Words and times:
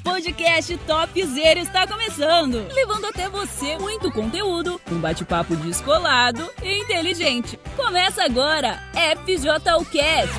O 0.00 0.02
podcast 0.02 0.78
Topzera 0.86 1.60
está 1.60 1.86
começando, 1.86 2.66
levando 2.74 3.04
até 3.04 3.28
você 3.28 3.76
muito 3.76 4.10
conteúdo, 4.10 4.80
um 4.90 4.98
bate-papo 4.98 5.54
descolado 5.56 6.48
e 6.62 6.80
inteligente. 6.80 7.60
Começa 7.76 8.24
agora, 8.24 8.82
FJUcast. 8.94 10.34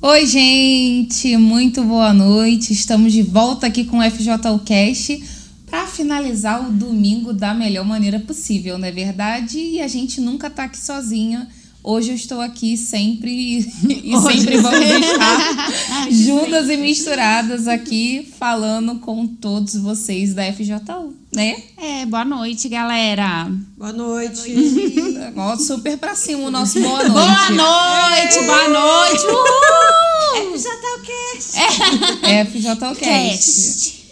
Oi, 0.00 0.26
gente, 0.26 1.36
muito 1.36 1.82
boa 1.82 2.12
noite. 2.12 2.72
Estamos 2.72 3.12
de 3.12 3.22
volta 3.22 3.66
aqui 3.66 3.84
com 3.84 3.98
o 3.98 4.08
FJUcast 4.08 5.20
para 5.66 5.88
finalizar 5.88 6.68
o 6.68 6.70
domingo 6.70 7.32
da 7.32 7.52
melhor 7.52 7.84
maneira 7.84 8.20
possível, 8.20 8.78
não 8.78 8.86
é 8.86 8.92
verdade? 8.92 9.58
E 9.58 9.80
a 9.80 9.88
gente 9.88 10.20
nunca 10.20 10.48
tá 10.48 10.64
aqui 10.64 10.78
sozinha. 10.78 11.48
Hoje 11.84 12.10
eu 12.10 12.14
estou 12.14 12.40
aqui 12.40 12.76
sempre 12.76 13.30
e 13.90 14.14
Hoje 14.14 14.40
sempre 14.40 14.58
vamos 14.58 14.80
estar 14.80 16.06
juntas 16.10 16.70
e 16.70 16.76
misturadas 16.76 17.66
aqui 17.66 18.32
falando 18.38 19.00
com 19.00 19.26
todos 19.26 19.74
vocês 19.74 20.32
da 20.32 20.44
FJU, 20.52 21.12
né? 21.34 21.60
É, 21.76 22.06
boa 22.06 22.24
noite, 22.24 22.68
galera. 22.68 23.50
Boa 23.76 23.92
noite. 23.92 24.54
Ó, 25.36 25.56
super 25.56 25.98
pra 25.98 26.14
cima 26.14 26.44
o 26.44 26.50
nosso 26.52 26.80
boa 26.80 27.02
noite. 27.02 27.12
Boa 27.12 27.50
noite, 27.50 28.46
boa 28.46 28.68
noite. 28.68 29.24
Uhul! 29.26 30.58
Já 30.58 30.70
tá 30.70 30.96
o 30.98 31.02
quê? 31.02 31.38
É 32.28 32.44
FJUcast. 32.44 33.00
Cast. 33.00 34.02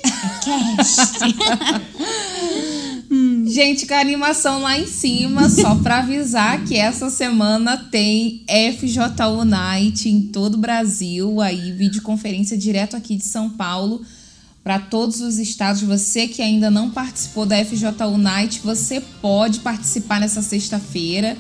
Cast. 0.43 1.21
Gente, 3.63 3.85
com 3.85 3.93
a 3.93 4.01
animação 4.01 4.63
lá 4.63 4.79
em 4.79 4.87
cima, 4.87 5.51
só 5.51 5.75
pra 5.85 5.99
avisar 5.99 6.65
que 6.65 6.79
essa 6.79 7.11
semana 7.11 7.77
tem 7.77 8.43
FJU 8.79 9.45
Night 9.45 10.09
em 10.09 10.23
todo 10.23 10.55
o 10.55 10.57
Brasil, 10.57 11.43
aí 11.43 11.71
videoconferência 11.71 12.57
direto 12.57 12.97
aqui 12.97 13.17
de 13.17 13.25
São 13.25 13.51
Paulo 13.51 14.01
para 14.65 14.79
todos 14.79 15.21
os 15.21 15.39
estados. 15.39 15.83
Você 15.83 16.27
que 16.27 16.41
ainda 16.41 16.71
não 16.71 16.89
participou 16.89 17.45
da 17.45 17.63
FJU 17.63 18.17
Night, 18.17 18.63
você 18.65 18.99
pode 19.21 19.59
participar 19.59 20.21
nessa 20.21 20.41
sexta-feira, 20.41 21.37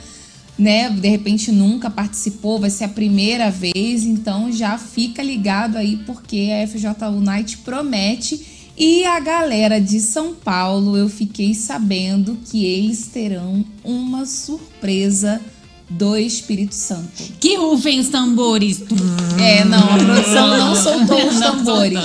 né? 0.59 0.91
De 0.91 1.09
repente 1.09 1.51
nunca 1.51 1.89
participou, 1.89 2.61
vai 2.61 2.69
ser 2.69 2.85
a 2.85 2.89
primeira 2.89 3.51
vez, 3.51 4.05
então 4.05 4.53
já 4.53 4.77
fica 4.77 5.23
ligado 5.23 5.79
aí 5.79 5.97
porque 6.05 6.51
a 6.53 6.69
FJU 6.69 7.19
Night 7.23 7.57
promete 7.57 8.60
e 8.83 9.05
a 9.05 9.21
galera 9.21 9.79
de 9.79 10.01
São 10.01 10.35
Paulo, 10.35 10.97
eu 10.97 11.07
fiquei 11.07 11.55
sabendo 11.55 12.39
que 12.47 12.65
eles 12.65 13.09
terão 13.09 13.63
uma 13.85 14.25
surpresa 14.25 15.39
do 15.91 16.17
Espírito 16.17 16.75
Santo. 16.75 17.25
Que 17.39 17.57
rufem 17.57 18.01
os 18.01 18.09
tambores. 18.09 18.83
É, 19.39 19.67
não, 19.67 19.95
a 19.95 19.99
produção 19.99 20.49
não 20.57 20.75
soltou 20.75 21.29
os 21.29 21.39
tambores. 21.39 22.01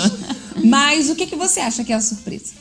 Mas 0.66 1.10
o 1.10 1.16
que, 1.16 1.26
que 1.26 1.38
você 1.38 1.62
acha 1.62 1.82
que 1.82 1.94
é 1.94 1.96
a 1.96 2.02
surpresa? 2.02 2.52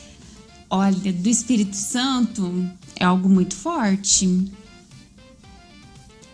Olha, 0.69 1.11
do 1.11 1.27
Espírito 1.27 1.75
Santo 1.75 2.65
é 2.95 3.03
algo 3.03 3.27
muito 3.27 3.53
forte. 3.53 4.49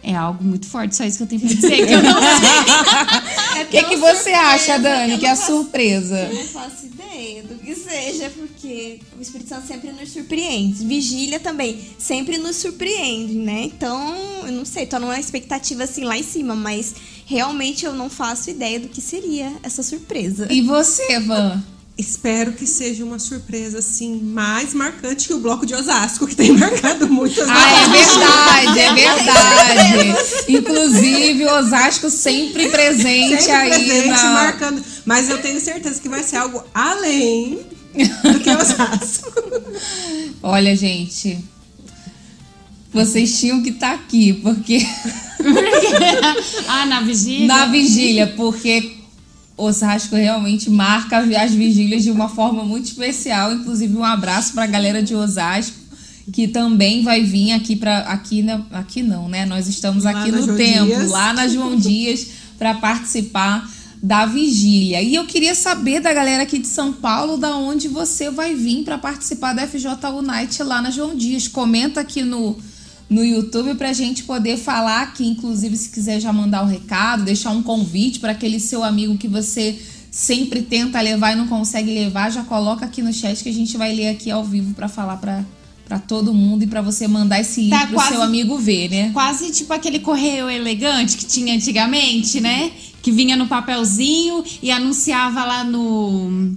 É 0.04 0.16
algo 0.16 0.44
muito 0.44 0.68
forte, 0.68 0.96
só 0.96 1.04
isso 1.04 1.18
que 1.18 1.24
eu 1.24 1.28
tenho 1.28 1.42
pra 1.42 1.50
dizer, 1.50 1.86
que 1.86 1.94
eu 1.94 2.02
não 2.02 2.20
sei. 2.20 3.64
O 3.64 3.68
que, 3.70 3.84
que 3.84 3.96
você 3.98 4.32
acha, 4.32 4.80
Dani, 4.80 5.18
que 5.18 5.26
é 5.26 5.32
a 5.32 5.36
surpresa? 5.36 6.18
Eu 6.18 6.36
não 6.36 6.44
faço 6.44 6.86
ideia 6.88 7.44
do 7.44 7.56
que 7.56 7.76
seja, 7.76 8.32
porque 8.32 9.00
o 9.18 9.22
Espírito 9.22 9.50
Santo 9.50 9.68
sempre 9.68 9.92
nos 9.92 10.12
surpreende. 10.12 10.86
Vigília 10.86 11.40
também 11.40 11.80
sempre 12.00 12.38
nos 12.38 12.56
surpreende, 12.58 13.34
né? 13.34 13.64
Então, 13.66 14.16
eu 14.44 14.52
não 14.52 14.66
sei, 14.66 14.86
tô 14.86 15.00
numa 15.00 15.20
expectativa 15.20 15.84
assim 15.84 16.04
lá 16.04 16.18
em 16.18 16.24
cima, 16.24 16.56
mas 16.56 16.96
realmente 17.26 17.86
eu 17.86 17.94
não 17.94 18.10
faço 18.10 18.50
ideia 18.50 18.80
do 18.80 18.90
que 18.90 19.02
seria 19.02 19.54
essa 19.62 19.84
surpresa. 19.84 20.48
E 20.50 20.62
você, 20.62 21.20
Van? 21.20 21.64
Espero 21.98 22.54
que 22.54 22.66
seja 22.66 23.04
uma 23.04 23.20
surpresa 23.20 23.80
assim 23.80 24.20
mais 24.22 24.74
marcante 24.74 25.28
que 25.28 25.34
o 25.34 25.40
bloco 25.40 25.66
de 25.66 25.76
Osasco, 25.76 26.26
que 26.26 26.36
tem 26.36 26.52
marcado 26.58 27.08
muitas 27.08 27.48
Ah, 27.48 27.72
é 27.72 27.90
verdade, 27.90 28.80
é 28.80 28.94
verdade. 28.96 30.52
Inclusive, 30.52 31.46
o 31.46 31.60
Osasco 31.60 32.10
sempre 32.10 32.70
presente 32.70 33.42
Sempre 33.42 33.52
aí 33.54 33.86
presente, 33.86 34.08
na... 34.24 34.32
marcando. 34.32 34.84
Mas 35.06 35.30
eu 35.30 35.42
tenho 35.42 35.60
certeza 35.60 36.00
que 36.00 36.10
vai 36.10 36.24
ser 36.24 36.38
algo 36.38 36.64
além 36.74 37.60
do 37.94 38.40
que 38.40 38.50
Osasco. 38.50 39.32
Olha, 40.42 40.76
gente, 40.76 41.38
vocês 42.94 43.40
tinham 43.40 43.62
que 43.62 43.70
estar 43.70 43.94
aqui, 43.94 44.34
porque 44.34 44.86
ah, 46.68 46.86
na 46.86 47.02
vigília? 47.02 47.48
na 47.48 47.66
vigília, 47.68 48.28
porque 48.36 49.01
Osasco 49.64 50.16
realmente 50.16 50.70
marca 50.70 51.18
as 51.20 51.52
vigílias 51.54 52.04
de 52.04 52.12
uma 52.12 52.28
forma 52.30 52.64
muito 52.64 52.86
especial. 52.86 53.54
Inclusive, 53.54 53.96
um 53.96 54.04
abraço 54.04 54.54
para 54.54 54.64
a 54.64 54.68
galera 54.68 55.02
de 55.04 55.14
Osasco, 55.16 55.76
que 56.32 56.48
também 56.48 57.04
vai 57.04 57.24
vir 57.24 57.52
aqui 57.54 57.76
para 57.76 58.00
aqui, 58.00 58.42
na- 58.42 58.66
aqui 58.72 59.02
não, 59.04 59.28
né? 59.28 59.46
Nós 59.46 59.68
estamos 59.68 60.04
Lá 60.04 60.12
aqui 60.12 60.32
no 60.32 60.42
João 60.44 60.58
templo, 60.58 60.86
Dias. 60.88 61.10
lá 61.10 61.34
na 61.34 61.48
João 61.48 61.76
Dias, 61.76 62.28
para 62.58 62.74
participar 62.76 63.70
da 64.04 64.26
vigília. 64.26 65.02
E 65.02 65.14
eu 65.16 65.26
queria 65.26 65.54
saber 65.54 66.00
da 66.00 66.12
galera 66.14 66.44
aqui 66.44 66.58
de 66.58 66.68
São 66.68 66.92
Paulo, 66.92 67.38
da 67.38 67.56
onde 67.56 67.88
você 67.88 68.30
vai 68.32 68.56
vir 68.56 68.84
para 68.84 68.98
participar 68.98 69.54
da 69.54 69.68
FJU 69.68 70.22
Night 70.24 70.62
lá 70.64 70.82
na 70.82 70.90
João 70.90 71.16
Dias. 71.16 71.48
Comenta 71.48 72.02
aqui 72.02 72.24
no 72.24 72.58
no 73.12 73.24
YouTube 73.26 73.76
pra 73.76 73.92
gente 73.92 74.24
poder 74.24 74.56
falar 74.58 75.02
aqui, 75.02 75.28
inclusive 75.28 75.76
se 75.76 75.90
quiser 75.90 76.22
já 76.22 76.32
mandar 76.32 76.64
o 76.64 76.66
recado, 76.66 77.24
deixar 77.26 77.52
um 77.52 77.62
convite 77.62 78.20
para 78.20 78.32
aquele 78.32 78.58
seu 78.58 78.84
amigo 78.86 79.18
que 79.18 79.28
você 79.28 79.78
sempre 80.10 80.62
tenta 80.62 81.00
levar 81.02 81.34
e 81.34 81.36
não 81.36 81.46
consegue 81.48 81.94
levar, 81.94 82.32
já 82.32 82.42
coloca 82.44 82.86
aqui 82.86 83.02
no 83.02 83.12
chat 83.14 83.44
que 83.44 83.50
a 83.50 83.54
gente 83.54 83.76
vai 83.78 83.94
ler 83.94 84.08
aqui 84.08 84.32
ao 84.32 84.44
vivo 84.46 84.74
pra 84.74 84.88
falar 84.88 85.18
pra 85.18 85.44
para 85.86 86.00
todo 86.00 86.34
mundo 86.34 86.64
e 86.64 86.68
pra 86.68 86.82
você 86.82 87.06
mandar 87.06 87.42
esse 87.42 87.60
link 87.64 87.72
Tá 87.72 87.86
pro 87.86 87.96
quase- 87.96 88.12
seu 88.14 88.22
amigo 88.22 88.58
ver, 88.58 88.90
né? 88.90 89.10
Quase 89.12 89.52
tipo 89.52 89.74
aquele 89.74 90.00
correio 90.00 90.50
elegante 90.50 91.18
que 91.18 91.26
tinha 91.26 91.54
antigamente, 91.54 92.40
né? 92.40 92.72
Que 93.02 93.12
vinha 93.12 93.36
no 93.36 93.46
papelzinho 93.46 94.42
e 94.64 94.72
anunciava 94.72 95.44
lá 95.44 95.66
no, 95.66 96.56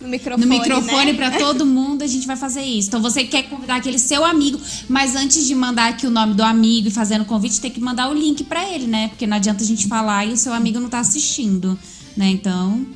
No 0.00 0.08
microfone, 0.08 0.46
no 0.46 0.50
microfone 0.50 1.12
né? 1.12 1.14
pra 1.14 1.30
todo 1.32 1.66
mundo, 1.66 2.02
a 2.02 2.06
gente 2.06 2.26
vai 2.26 2.36
fazer 2.36 2.62
isso. 2.62 2.88
Então 2.88 3.02
você 3.02 3.24
quer 3.24 3.42
convidar 3.42 3.76
aquele 3.76 3.98
seu 3.98 4.24
amigo, 4.24 4.58
mas 4.88 5.14
antes 5.14 5.46
de 5.46 5.54
mandar 5.54 5.90
aqui 5.90 6.06
o 6.06 6.10
nome 6.10 6.32
do 6.32 6.42
amigo 6.42 6.88
e 6.88 6.90
fazendo 6.90 7.22
o 7.22 7.24
convite, 7.26 7.60
tem 7.60 7.70
que 7.70 7.80
mandar 7.80 8.08
o 8.08 8.14
link 8.14 8.42
pra 8.44 8.66
ele, 8.66 8.86
né? 8.86 9.08
Porque 9.08 9.26
não 9.26 9.36
adianta 9.36 9.62
a 9.62 9.66
gente 9.66 9.86
falar 9.86 10.24
e 10.24 10.32
o 10.32 10.36
seu 10.38 10.54
amigo 10.54 10.80
não 10.80 10.88
tá 10.88 11.00
assistindo, 11.00 11.78
né? 12.16 12.30
Então. 12.30 12.86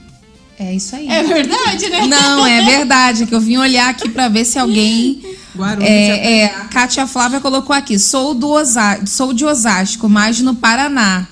É 0.58 0.74
isso 0.74 0.96
aí. 0.96 1.06
É 1.08 1.22
verdade, 1.22 1.90
né? 1.90 2.06
Não, 2.06 2.46
é 2.46 2.62
verdade, 2.62 3.26
que 3.26 3.34
eu 3.34 3.40
vim 3.40 3.58
olhar 3.58 3.90
aqui 3.90 4.08
pra 4.08 4.28
ver 4.28 4.46
se 4.46 4.58
alguém 4.58 5.20
Guarulhos. 5.56 5.88
É, 5.88 6.40
é, 6.40 6.44
a 6.46 6.64
Kátia 6.64 7.06
Flávia 7.06 7.40
colocou 7.40 7.74
aqui: 7.74 7.98
sou, 7.98 8.34
do 8.34 8.48
Osa 8.48 9.04
sou 9.06 9.32
de 9.32 9.44
Osasco, 9.44 10.08
mas 10.08 10.40
no 10.40 10.54
Paraná. 10.54 11.28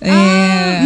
É, 0.00 0.80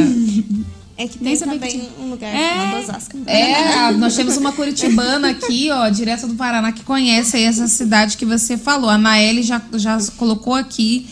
É 0.96 1.08
que 1.08 1.22
Nem 1.22 1.36
tem 1.36 1.48
que 1.48 1.54
também 1.54 1.88
lugar 2.14 2.34
É. 2.34 2.78
Osasco. 2.80 3.16
é, 3.26 3.92
nós 3.92 4.16
temos 4.16 4.36
uma 4.36 4.52
curitibana 4.52 5.30
aqui, 5.30 5.70
ó, 5.70 5.88
direto 5.88 6.26
do 6.26 6.34
Paraná, 6.34 6.72
que 6.72 6.82
conhece 6.82 7.36
aí 7.36 7.44
essa 7.44 7.68
cidade 7.68 8.16
que 8.16 8.24
você 8.24 8.56
falou. 8.56 8.88
A 8.90 8.98
Naeli 8.98 9.42
já, 9.42 9.60
já 9.74 9.98
colocou 10.16 10.54
aqui 10.54 11.06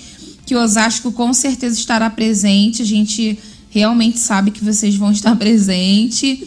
que 0.44 0.56
Osasco 0.56 1.12
com 1.12 1.32
certeza 1.32 1.78
estará 1.78 2.10
presente. 2.10 2.82
A 2.82 2.86
gente 2.86 3.38
realmente 3.70 4.18
sabe 4.18 4.50
que 4.50 4.64
vocês 4.64 4.94
vão 4.96 5.12
estar 5.12 5.34
presente. 5.36 6.46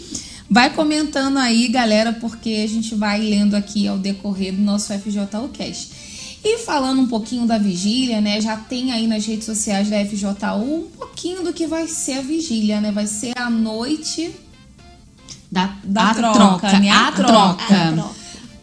Vai 0.49 0.69
comentando 0.69 1.37
aí, 1.37 1.67
galera, 1.67 2.13
porque 2.13 2.61
a 2.63 2.67
gente 2.67 2.93
vai 2.93 3.19
lendo 3.19 3.55
aqui 3.55 3.87
ao 3.87 3.97
decorrer 3.97 4.53
do 4.53 4.61
nosso 4.61 4.93
FJU 4.93 5.49
Cast. 5.51 5.89
E 6.43 6.59
falando 6.59 7.01
um 7.01 7.07
pouquinho 7.07 7.47
da 7.47 7.57
vigília, 7.57 8.21
né? 8.21 8.39
Já 8.39 8.55
tem 8.55 8.91
aí 8.91 9.07
nas 9.07 9.25
redes 9.25 9.45
sociais 9.45 9.89
da 9.89 10.05
FJU 10.05 10.35
um 10.61 10.83
pouquinho 10.95 11.43
do 11.43 11.51
que 11.51 11.65
vai 11.65 11.87
ser 11.87 12.19
a 12.19 12.21
vigília, 12.21 12.79
né? 12.79 12.91
Vai 12.91 13.07
ser 13.07 13.33
a 13.35 13.49
noite 13.49 14.29
Da, 15.51 15.75
Da 15.83 16.09
a 16.09 16.13
troca, 16.13 16.79
né? 16.79 16.89
A 16.89 17.07
A 17.07 17.11
troca. 17.11 17.65
troca. 17.65 18.09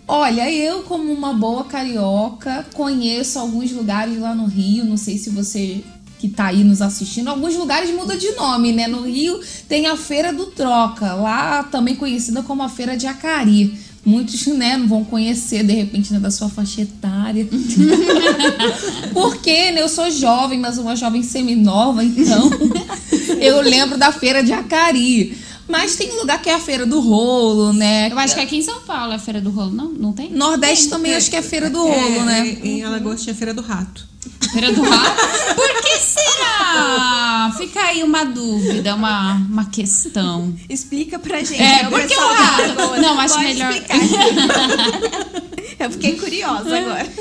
Olha, 0.07 0.51
eu 0.53 0.83
como 0.83 1.13
uma 1.13 1.33
boa 1.33 1.65
carioca 1.65 2.67
conheço 2.75 3.39
alguns 3.39 3.71
lugares 3.73 4.19
lá 4.19 4.35
no 4.35 4.47
Rio, 4.47 4.85
não 4.85 4.97
sei 4.97 5.17
se 5.17 5.31
você 5.31 5.83
que 6.19 6.29
tá 6.29 6.47
aí 6.47 6.63
nos 6.63 6.81
assistindo, 6.81 7.29
alguns 7.29 7.57
lugares 7.57 7.91
mudam 7.91 8.17
de 8.17 8.31
nome, 8.33 8.73
né? 8.73 8.87
No 8.87 9.03
Rio 9.03 9.41
tem 9.69 9.87
a 9.87 9.97
Feira 9.97 10.33
do 10.33 10.47
Troca, 10.47 11.15
lá 11.15 11.65
também 11.65 11.97
conhecida 11.97 12.43
como 12.43 12.63
a 12.63 12.69
Feira 12.69 12.97
de 12.97 13.07
Acari. 13.07 13.77
Muitos, 14.05 14.45
né, 14.49 14.77
não 14.77 14.89
vão 14.89 15.05
conhecer, 15.05 15.63
de 15.65 15.73
repente, 15.73 16.13
né, 16.13 16.19
da 16.19 16.31
sua 16.31 16.49
faixa 16.49 16.83
etária. 16.83 17.47
Porque, 19.13 19.71
né, 19.71 19.81
eu 19.83 19.89
sou 19.89 20.11
jovem, 20.11 20.59
mas 20.59 20.77
uma 20.79 20.97
jovem 20.97 21.23
seminova, 21.23 22.05
então 22.05 22.51
eu 23.41 23.61
lembro 23.61 23.97
da 23.99 24.11
Feira 24.13 24.43
de 24.43 24.53
Acari. 24.53 25.37
Mas 25.69 25.97
tem 25.97 26.13
um 26.13 26.17
lugar 26.21 26.41
que 26.43 26.51
é 26.51 26.55
a 26.55 26.59
Feira 26.61 26.85
do 26.85 27.01
Rolo, 27.01 27.73
né? 27.73 28.09
Eu 28.11 28.19
acho 28.19 28.35
que 28.35 28.41
aqui 28.41 28.57
em 28.57 28.63
São 28.63 28.81
Paulo 28.81 29.13
é 29.13 29.17
a 29.17 29.19
Feira 29.19 29.41
do 29.41 29.51
Rolo, 29.51 29.71
não? 29.71 29.89
Não 29.89 30.13
tem? 30.13 30.31
Nordeste 30.31 30.89
também 30.89 31.15
acho 31.15 31.31
que 31.31 31.37
é 31.37 31.43
Feira 31.43 31.71
do 31.71 31.79
Rolo, 31.79 31.95
É, 31.95 32.25
né? 32.25 32.59
Em 32.63 32.83
Alagoas 32.85 33.23
tinha 33.23 33.35
Feira 33.35 33.55
do 33.55 33.63
Rato. 33.63 34.07
Feira 34.53 34.73
do 34.73 34.83
Rato? 34.83 35.55
Por 35.55 35.83
que 35.83 35.99
será? 35.99 37.55
Fica 37.57 37.81
aí 37.81 38.03
uma 38.03 38.25
dúvida, 38.25 38.95
uma, 38.95 39.35
uma 39.35 39.65
questão. 39.67 40.55
Explica 40.69 41.19
pra 41.19 41.39
gente. 41.39 41.63
É, 41.63 41.87
o 41.87 41.91
porque 41.91 42.09
pessoal 42.09 42.29
eu- 42.31 42.35
da 42.37 42.83
Lagoa. 42.83 42.99
Não, 42.99 43.21
acho 43.21 43.35
Pode 43.35 43.47
melhor- 43.47 43.73
explicar. 43.73 43.99
Eu 45.79 45.91
fiquei 45.91 46.17
curiosa 46.17 46.77
agora. 46.79 47.13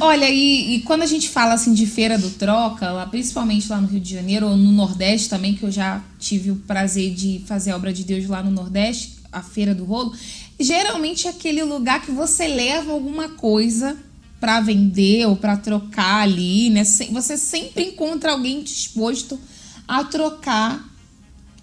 Olha, 0.00 0.28
e, 0.28 0.76
e 0.76 0.80
quando 0.82 1.02
a 1.02 1.06
gente 1.06 1.28
fala 1.28 1.54
assim 1.54 1.72
de 1.72 1.86
feira 1.86 2.18
do 2.18 2.30
troca, 2.30 2.90
lá, 2.90 3.06
principalmente 3.06 3.68
lá 3.68 3.80
no 3.80 3.86
Rio 3.86 4.00
de 4.00 4.14
Janeiro 4.14 4.48
ou 4.48 4.56
no 4.56 4.72
Nordeste 4.72 5.28
também, 5.28 5.54
que 5.54 5.62
eu 5.62 5.70
já 5.70 6.02
tive 6.18 6.50
o 6.50 6.56
prazer 6.56 7.14
de 7.14 7.42
fazer 7.46 7.70
a 7.70 7.76
obra 7.76 7.92
de 7.92 8.04
Deus 8.04 8.26
lá 8.26 8.42
no 8.42 8.50
Nordeste, 8.50 9.16
a 9.30 9.42
feira 9.42 9.74
do 9.74 9.84
rolo, 9.84 10.14
geralmente 10.58 11.26
é 11.26 11.30
aquele 11.30 11.62
lugar 11.62 12.02
que 12.02 12.10
você 12.10 12.46
leva 12.46 12.92
alguma 12.92 13.30
coisa 13.30 13.96
pra 14.38 14.60
vender 14.60 15.26
ou 15.26 15.36
pra 15.36 15.56
trocar 15.56 16.22
ali, 16.22 16.68
né? 16.68 16.82
Você 16.84 17.36
sempre 17.36 17.84
encontra 17.84 18.32
alguém 18.32 18.62
disposto 18.62 19.38
a 19.86 20.04
trocar 20.04 20.91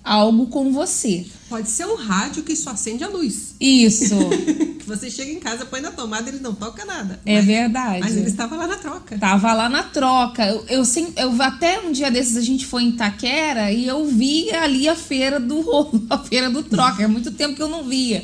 algo 0.03 0.47
com 0.47 0.71
você. 0.71 1.25
Pode 1.49 1.69
ser 1.69 1.85
um 1.85 1.95
rádio 1.95 2.43
que 2.43 2.55
só 2.55 2.71
acende 2.71 3.03
a 3.03 3.07
luz. 3.07 3.55
Isso, 3.59 4.15
Que 4.79 4.85
você 4.85 5.09
chega 5.09 5.31
em 5.31 5.39
casa, 5.39 5.65
põe 5.65 5.81
na 5.81 5.91
tomada 5.91 6.29
e 6.29 6.33
ele 6.33 6.41
não 6.43 6.53
toca 6.53 6.83
nada. 6.85 7.19
é 7.25 7.35
Mas- 7.37 7.45
verdade. 7.45 7.99
Mas 8.01 8.15
ele 8.17 8.27
estava 8.27 8.55
lá 8.55 8.67
na 8.67 8.75
troca. 8.77 9.17
Tava 9.17 9.53
lá 9.53 9.69
na 9.69 9.83
troca. 9.83 10.45
Eu, 10.45 10.65
eu, 10.67 10.83
eu 11.17 11.41
até 11.41 11.79
um 11.81 11.91
dia 11.91 12.09
desses 12.09 12.37
a 12.37 12.41
gente 12.41 12.65
foi 12.65 12.83
em 12.83 12.89
Itaquera 12.89 13.71
e 13.71 13.85
eu 13.87 14.05
vi 14.05 14.51
ali 14.51 14.87
a 14.87 14.95
feira 14.95 15.39
do 15.39 15.61
rolo, 15.61 16.05
a 16.09 16.17
feira 16.17 16.49
do 16.49 16.63
troca. 16.63 17.03
É 17.03 17.07
muito 17.07 17.31
tempo 17.31 17.55
que 17.55 17.61
eu 17.61 17.67
não 17.69 17.83
via. 17.83 18.23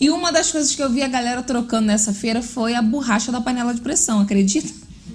E 0.00 0.10
uma 0.10 0.32
das 0.32 0.50
coisas 0.50 0.74
que 0.74 0.82
eu 0.82 0.90
vi 0.90 1.02
a 1.02 1.08
galera 1.08 1.42
trocando 1.42 1.86
nessa 1.86 2.12
feira 2.12 2.42
foi 2.42 2.74
a 2.74 2.82
borracha 2.82 3.30
da 3.30 3.40
panela 3.40 3.72
de 3.72 3.80
pressão, 3.80 4.20
acredita? 4.20 4.72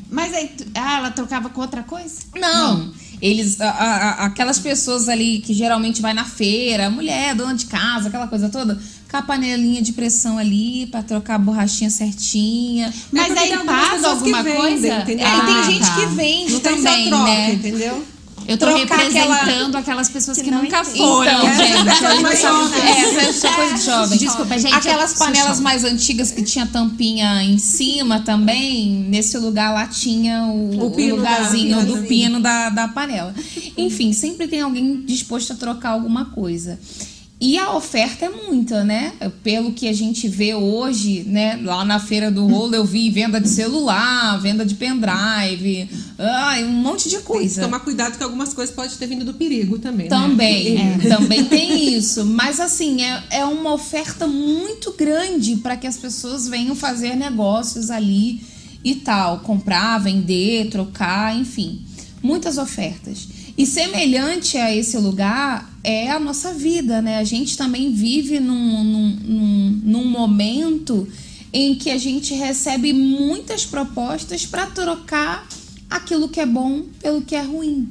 Mas 0.10 0.34
aí, 0.34 0.52
ah, 0.76 0.98
ela 0.98 1.12
trocava 1.12 1.50
com 1.50 1.60
outra 1.62 1.84
coisa? 1.84 2.22
Não. 2.36 2.92
Eles, 3.22 3.60
a- 3.60 3.70
a- 3.70 4.26
aquelas 4.26 4.60
pessoas 4.60 5.10
ali 5.10 5.40
que 5.40 5.54
geralmente 5.54 6.02
vai 6.02 6.14
na 6.14 6.24
feira, 6.24 6.90
mulher, 6.90 7.34
dona 7.36 7.56
de 7.56 7.66
casa, 7.66 8.08
aquela 8.10 8.28
coisa 8.28 8.48
toda, 8.48 8.80
com 9.10 9.18
a 9.18 9.22
panelinha 9.24 9.82
de 9.82 9.92
pressão 9.94 10.38
ali 10.38 10.86
pra 10.88 11.02
trocar 11.02 11.36
a 11.36 11.40
borrachinha 11.40 11.90
certinha. 11.90 12.94
Mas 13.12 13.28
porque 13.28 13.40
aí 13.40 13.50
que 13.50 14.06
alguma 14.06 14.44
vendem, 14.44 14.62
coisa? 14.62 14.88
entendeu? 15.00 15.26
É, 15.28 15.38
e 15.38 15.42
tem 15.42 15.56
Ah, 15.56 15.64
gente 15.64 15.80
tá. 15.88 15.96
que 15.96 16.06
vende 16.08 16.54
Não 16.54 16.60
tem 16.60 16.76
também, 16.76 17.04
só 17.04 17.10
troca, 17.10 17.24
né? 17.32 17.54
entendeu? 17.54 18.06
Eu 18.48 18.58
tô 18.58 18.66
trocar 18.68 18.98
representando 18.98 19.76
aquelas 19.76 20.08
pessoas 20.10 20.38
que, 20.38 20.44
que 20.46 20.52
nunca 20.52 20.80
entendem. 20.82 20.98
foram, 21.02 21.32
Então, 21.32 21.54
gente. 21.56 22.22
mais 22.22 22.42
jovens. 22.42 22.84
É, 22.84 23.30
essa 23.30 23.48
é 23.48 23.52
coisa 23.54 23.74
de 23.76 23.82
jovem. 23.86 24.18
Desculpa, 24.18 24.58
gente, 24.58 24.74
Aquelas 24.74 25.14
panelas 25.14 25.60
mais 25.60 25.84
antigas 25.84 26.32
que 26.32 26.42
tinha 26.44 26.66
tampinha 26.66 27.44
em 27.44 27.58
cima 27.58 28.22
também, 28.22 28.90
nesse 29.10 29.38
lugar 29.38 29.74
lá 29.74 29.86
tinha 29.88 30.44
o, 30.44 30.80
O 30.80 30.92
o 30.92 31.16
lugarzinho 31.16 31.76
da- 31.78 31.84
do 31.84 31.98
pino 32.08 32.40
da, 32.40 32.70
da 32.70 32.88
panela. 32.88 33.34
Enfim, 33.78 34.14
sempre 34.14 34.48
tem 34.48 34.62
alguém 34.62 35.02
disposto 35.06 35.52
a 35.54 35.56
trocar 35.56 35.90
alguma 35.90 36.26
coisa. 36.26 36.80
E 37.40 37.56
a 37.56 37.76
oferta 37.76 38.26
é 38.26 38.30
muita, 38.30 38.84
né? 38.84 39.14
Pelo 39.44 39.72
que 39.72 39.88
a 39.88 39.94
gente 39.94 40.28
vê 40.28 40.56
hoje, 40.56 41.24
né? 41.28 41.60
Lá 41.64 41.86
na 41.86 42.00
feira 42.00 42.32
do 42.32 42.48
rolo 42.48 42.74
eu 42.74 42.84
vi 42.84 43.12
venda 43.12 43.40
de 43.40 43.48
celular, 43.48 44.42
venda 44.42 44.66
de 44.66 44.74
pendrive, 44.74 45.88
ai, 46.18 46.64
um 46.64 46.72
monte 46.72 47.04
de 47.04 47.12
Tem 47.12 47.20
que 47.20 47.26
coisa. 47.26 47.62
tomar 47.62 47.82
cuidado 47.82 48.18
que 48.18 48.24
algumas 48.24 48.56
coisas 48.56 48.74
podem 48.74 48.98
ter 48.98 49.06
vindo 49.06 49.24
do 49.24 49.36
perigo 49.36 49.78
também. 49.78 50.08
Também, 50.08 50.76
Né? 50.80 50.98
também 51.08 51.46
tem 51.46 51.94
isso. 51.96 52.26
Mas 52.26 52.60
assim, 52.60 53.04
é, 53.04 53.24
é 53.30 53.46
uma 53.46 53.72
oferta 53.72 54.26
muito 54.26 54.92
grande 54.94 55.58
para 55.58 55.78
que 55.78 55.86
as 55.86 55.96
pessoas 55.98 56.48
venham 56.48 56.76
fazer 56.76 57.16
negócios 57.16 57.92
ali 57.92 58.42
e 58.84 58.96
tal. 58.96 59.42
Comprar, 59.42 60.00
vender, 60.00 60.70
trocar, 60.72 61.38
enfim. 61.38 61.82
Muitas 62.24 62.58
ofertas. 62.58 63.28
E 63.56 63.64
semelhante 63.66 64.58
a 64.58 64.76
esse 64.76 64.98
lugar 64.98 65.77
é 65.88 66.12
a 66.12 66.20
nossa 66.20 66.54
vida, 66.54 67.02
né? 67.02 67.18
A 67.18 67.24
gente 67.24 67.56
também 67.56 67.94
vive 67.94 68.42
num, 68.42 68.84
num, 68.84 69.10
num, 69.24 69.82
num 69.84 70.06
momento 70.06 71.08
em 71.54 71.76
que 71.76 71.90
a 71.90 71.98
gente 71.98 72.34
recebe 72.34 72.92
muitas 72.92 73.66
propostas 73.66 74.46
para 74.46 74.66
trocar 74.66 75.48
aquilo 75.90 76.28
que 76.28 76.42
é 76.42 76.46
bom 76.46 76.84
pelo 77.00 77.22
que 77.22 77.36
é 77.36 77.42
ruim. 77.42 77.90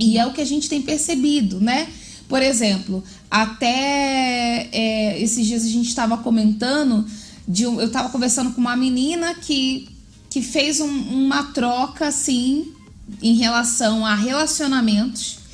E 0.00 0.18
é 0.18 0.26
o 0.26 0.32
que 0.32 0.40
a 0.40 0.44
gente 0.44 0.68
tem 0.68 0.82
percebido, 0.82 1.60
né? 1.60 1.86
Por 2.28 2.42
exemplo, 2.42 3.04
até 3.30 4.68
é, 4.72 5.22
esses 5.22 5.46
dias 5.46 5.64
a 5.64 5.68
gente 5.68 5.88
estava 5.88 6.18
comentando, 6.18 7.06
de 7.46 7.62
eu 7.62 7.80
estava 7.84 8.08
conversando 8.08 8.50
com 8.52 8.60
uma 8.60 8.74
menina 8.74 9.32
que, 9.34 9.88
que 10.28 10.42
fez 10.42 10.80
um- 10.80 10.88
uma 11.26 11.44
troca 11.52 12.08
assim 12.08 12.72
em 13.22 13.36
relação 13.36 14.04
a 14.04 14.16
relacionamentos. 14.16 15.45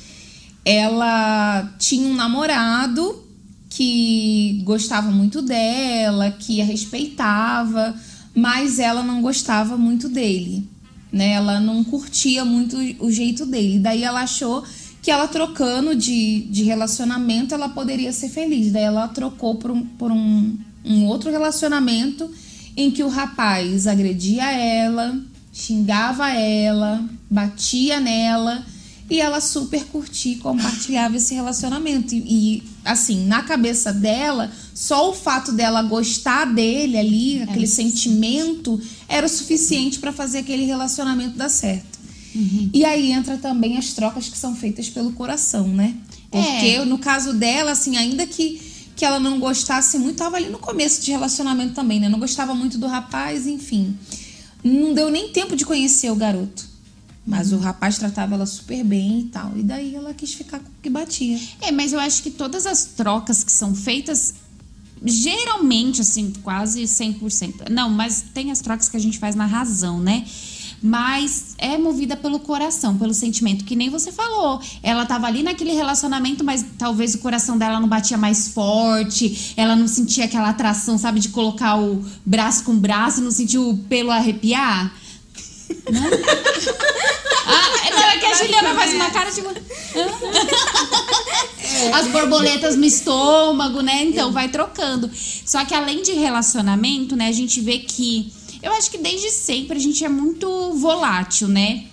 Ela 0.65 1.73
tinha 1.77 2.07
um 2.07 2.15
namorado 2.15 3.23
que 3.69 4.61
gostava 4.63 5.09
muito 5.11 5.41
dela, 5.41 6.31
que 6.31 6.61
a 6.61 6.65
respeitava, 6.65 7.95
mas 8.35 8.77
ela 8.77 9.01
não 9.03 9.21
gostava 9.21 9.75
muito 9.75 10.07
dele, 10.07 10.67
né? 11.11 11.31
Ela 11.31 11.59
não 11.59 11.83
curtia 11.83 12.45
muito 12.45 12.77
o 12.99 13.11
jeito 13.11 13.45
dele. 13.45 13.79
Daí 13.79 14.03
ela 14.03 14.21
achou 14.21 14.63
que 15.01 15.11
ela 15.11 15.27
trocando 15.27 15.95
de, 15.95 16.41
de 16.51 16.63
relacionamento 16.63 17.53
ela 17.53 17.67
poderia 17.67 18.13
ser 18.13 18.29
feliz. 18.29 18.71
Daí 18.71 18.83
ela 18.83 19.07
trocou 19.07 19.55
por 19.55 19.71
um, 19.71 19.83
por 19.83 20.11
um, 20.11 20.55
um 20.85 21.05
outro 21.07 21.31
relacionamento 21.31 22.29
em 22.77 22.91
que 22.91 23.03
o 23.03 23.09
rapaz 23.09 23.87
agredia 23.87 24.51
ela, 24.51 25.19
xingava 25.51 26.29
ela, 26.31 27.03
batia 27.29 27.99
nela 27.99 28.63
e 29.09 29.19
ela 29.19 29.41
super 29.41 29.83
curtia 29.85 30.33
e 30.33 30.37
compartilhava 30.37 31.17
esse 31.17 31.33
relacionamento. 31.33 32.15
E, 32.15 32.19
e, 32.19 32.63
assim, 32.85 33.25
na 33.25 33.43
cabeça 33.43 33.91
dela, 33.93 34.51
só 34.73 35.09
o 35.09 35.13
fato 35.13 35.51
dela 35.51 35.83
gostar 35.83 36.45
dele 36.45 36.97
ali, 36.97 37.41
aquele 37.41 37.67
sentimento, 37.67 38.81
era 39.07 39.25
o 39.25 39.29
suficiente 39.29 39.99
para 39.99 40.11
fazer 40.11 40.39
aquele 40.39 40.65
relacionamento 40.65 41.37
dar 41.37 41.49
certo. 41.49 41.99
E 42.73 42.83
aí 42.83 43.11
entra 43.11 43.37
também 43.37 43.77
as 43.77 43.93
trocas 43.93 44.27
que 44.27 44.37
são 44.37 44.55
feitas 44.55 44.89
pelo 44.89 45.11
coração, 45.11 45.67
né? 45.67 45.95
Porque 46.31 46.65
É. 46.65 46.85
no 46.85 46.97
caso 46.97 47.33
dela, 47.33 47.71
assim, 47.71 47.95
ainda 47.95 48.25
que, 48.25 48.59
que 48.95 49.05
ela 49.05 49.19
não 49.19 49.39
gostasse 49.39 49.99
muito, 49.99 50.17
tava 50.17 50.37
ali 50.37 50.49
no 50.49 50.57
começo 50.57 51.01
de 51.03 51.11
relacionamento 51.11 51.75
também, 51.75 51.99
né? 51.99 52.09
Não 52.09 52.17
gostava 52.17 52.55
muito 52.55 52.79
do 52.79 52.87
rapaz, 52.87 53.45
enfim. 53.45 53.95
Não 54.63 54.95
deu 54.95 55.11
nem 55.11 55.29
tempo 55.29 55.55
de 55.55 55.63
conhecer 55.63 56.11
o 56.11 56.15
garoto. 56.15 56.72
Mas 57.25 57.53
o 57.53 57.57
rapaz 57.57 57.97
tratava 57.97 58.35
ela 58.35 58.45
super 58.45 58.83
bem 58.83 59.21
e 59.21 59.23
tal. 59.25 59.53
E 59.55 59.63
daí 59.63 59.95
ela 59.95 60.13
quis 60.13 60.33
ficar 60.33 60.59
com 60.59 60.67
o 60.67 60.81
que 60.81 60.89
batia. 60.89 61.39
É, 61.61 61.71
mas 61.71 61.93
eu 61.93 61.99
acho 61.99 62.21
que 62.21 62.29
todas 62.29 62.65
as 62.65 62.83
trocas 62.85 63.43
que 63.43 63.51
são 63.51 63.73
feitas, 63.73 64.33
geralmente, 65.03 66.01
assim, 66.01 66.33
quase 66.43 66.83
100%. 66.83 67.69
Não, 67.69 67.89
mas 67.89 68.25
tem 68.33 68.51
as 68.51 68.59
trocas 68.59 68.89
que 68.89 68.97
a 68.97 68.99
gente 68.99 69.19
faz 69.19 69.35
na 69.35 69.45
razão, 69.45 70.01
né? 70.01 70.25
Mas 70.85 71.55
é 71.57 71.77
movida 71.77 72.17
pelo 72.17 72.39
coração, 72.39 72.97
pelo 72.97 73.13
sentimento, 73.13 73.63
que 73.63 73.73
nem 73.73 73.89
você 73.89 74.11
falou. 74.11 74.61
Ela 74.83 75.05
tava 75.05 75.27
ali 75.27 75.41
naquele 75.41 75.71
relacionamento, 75.71 76.43
mas 76.43 76.65
talvez 76.77 77.15
o 77.15 77.19
coração 77.19 77.57
dela 77.57 77.79
não 77.79 77.87
batia 77.87 78.17
mais 78.17 78.49
forte, 78.49 79.53
ela 79.55 79.77
não 79.77 79.87
sentia 79.87 80.25
aquela 80.25 80.49
atração, 80.49 80.97
sabe, 80.97 81.21
de 81.21 81.29
colocar 81.29 81.79
o 81.79 82.03
braço 82.25 82.65
com 82.65 82.77
braço, 82.77 83.21
não 83.21 83.31
sentiu 83.31 83.69
o 83.69 83.77
pelo 83.77 84.11
arrepiar. 84.11 84.93
Não? 85.89 86.03
Ah, 87.45 87.91
não, 87.91 88.03
é 88.09 88.17
que 88.17 88.25
a 88.25 88.33
Juliana 88.33 88.73
faz 88.73 88.93
uma 88.93 89.09
cara 89.11 89.29
tipo. 89.31 89.49
As 91.93 92.07
borboletas 92.07 92.75
no 92.75 92.85
estômago, 92.85 93.81
né? 93.81 94.03
Então 94.03 94.31
vai 94.31 94.47
trocando. 94.49 95.11
Só 95.13 95.65
que 95.65 95.73
além 95.73 96.01
de 96.01 96.13
relacionamento, 96.13 97.15
né, 97.15 97.27
a 97.27 97.33
gente 97.33 97.59
vê 97.59 97.79
que. 97.79 98.31
Eu 98.61 98.71
acho 98.73 98.89
que 98.89 98.97
desde 98.97 99.29
sempre 99.29 99.77
a 99.77 99.81
gente 99.81 100.05
é 100.05 100.09
muito 100.09 100.73
volátil, 100.73 101.47
né? 101.47 101.85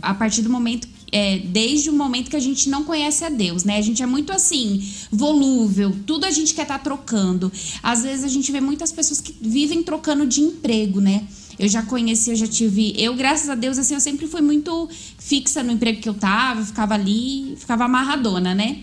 A 0.00 0.14
partir 0.14 0.42
do 0.42 0.50
momento. 0.50 0.88
É, 1.14 1.40
desde 1.40 1.90
o 1.90 1.92
momento 1.92 2.30
que 2.30 2.36
a 2.36 2.40
gente 2.40 2.70
não 2.70 2.84
conhece 2.84 3.22
a 3.22 3.28
Deus, 3.28 3.64
né? 3.64 3.76
A 3.76 3.82
gente 3.82 4.02
é 4.02 4.06
muito 4.06 4.32
assim, 4.32 4.82
volúvel, 5.10 5.94
tudo 6.06 6.24
a 6.24 6.30
gente 6.30 6.54
quer 6.54 6.62
estar 6.62 6.78
trocando. 6.78 7.52
Às 7.82 8.02
vezes 8.02 8.24
a 8.24 8.28
gente 8.28 8.50
vê 8.50 8.62
muitas 8.62 8.90
pessoas 8.90 9.20
que 9.20 9.36
vivem 9.38 9.82
trocando 9.82 10.26
de 10.26 10.40
emprego, 10.40 11.02
né? 11.02 11.24
Eu 11.58 11.68
já 11.68 11.82
conheci, 11.82 12.30
eu 12.30 12.36
já 12.36 12.46
tive. 12.46 12.94
Eu, 12.96 13.14
graças 13.14 13.48
a 13.48 13.54
Deus, 13.54 13.78
assim, 13.78 13.94
eu 13.94 14.00
sempre 14.00 14.26
fui 14.26 14.40
muito 14.40 14.88
fixa 15.18 15.62
no 15.62 15.72
emprego 15.72 16.00
que 16.00 16.08
eu 16.08 16.14
tava, 16.14 16.64
ficava 16.64 16.94
ali, 16.94 17.54
ficava 17.58 17.84
amarradona, 17.84 18.54
né? 18.54 18.80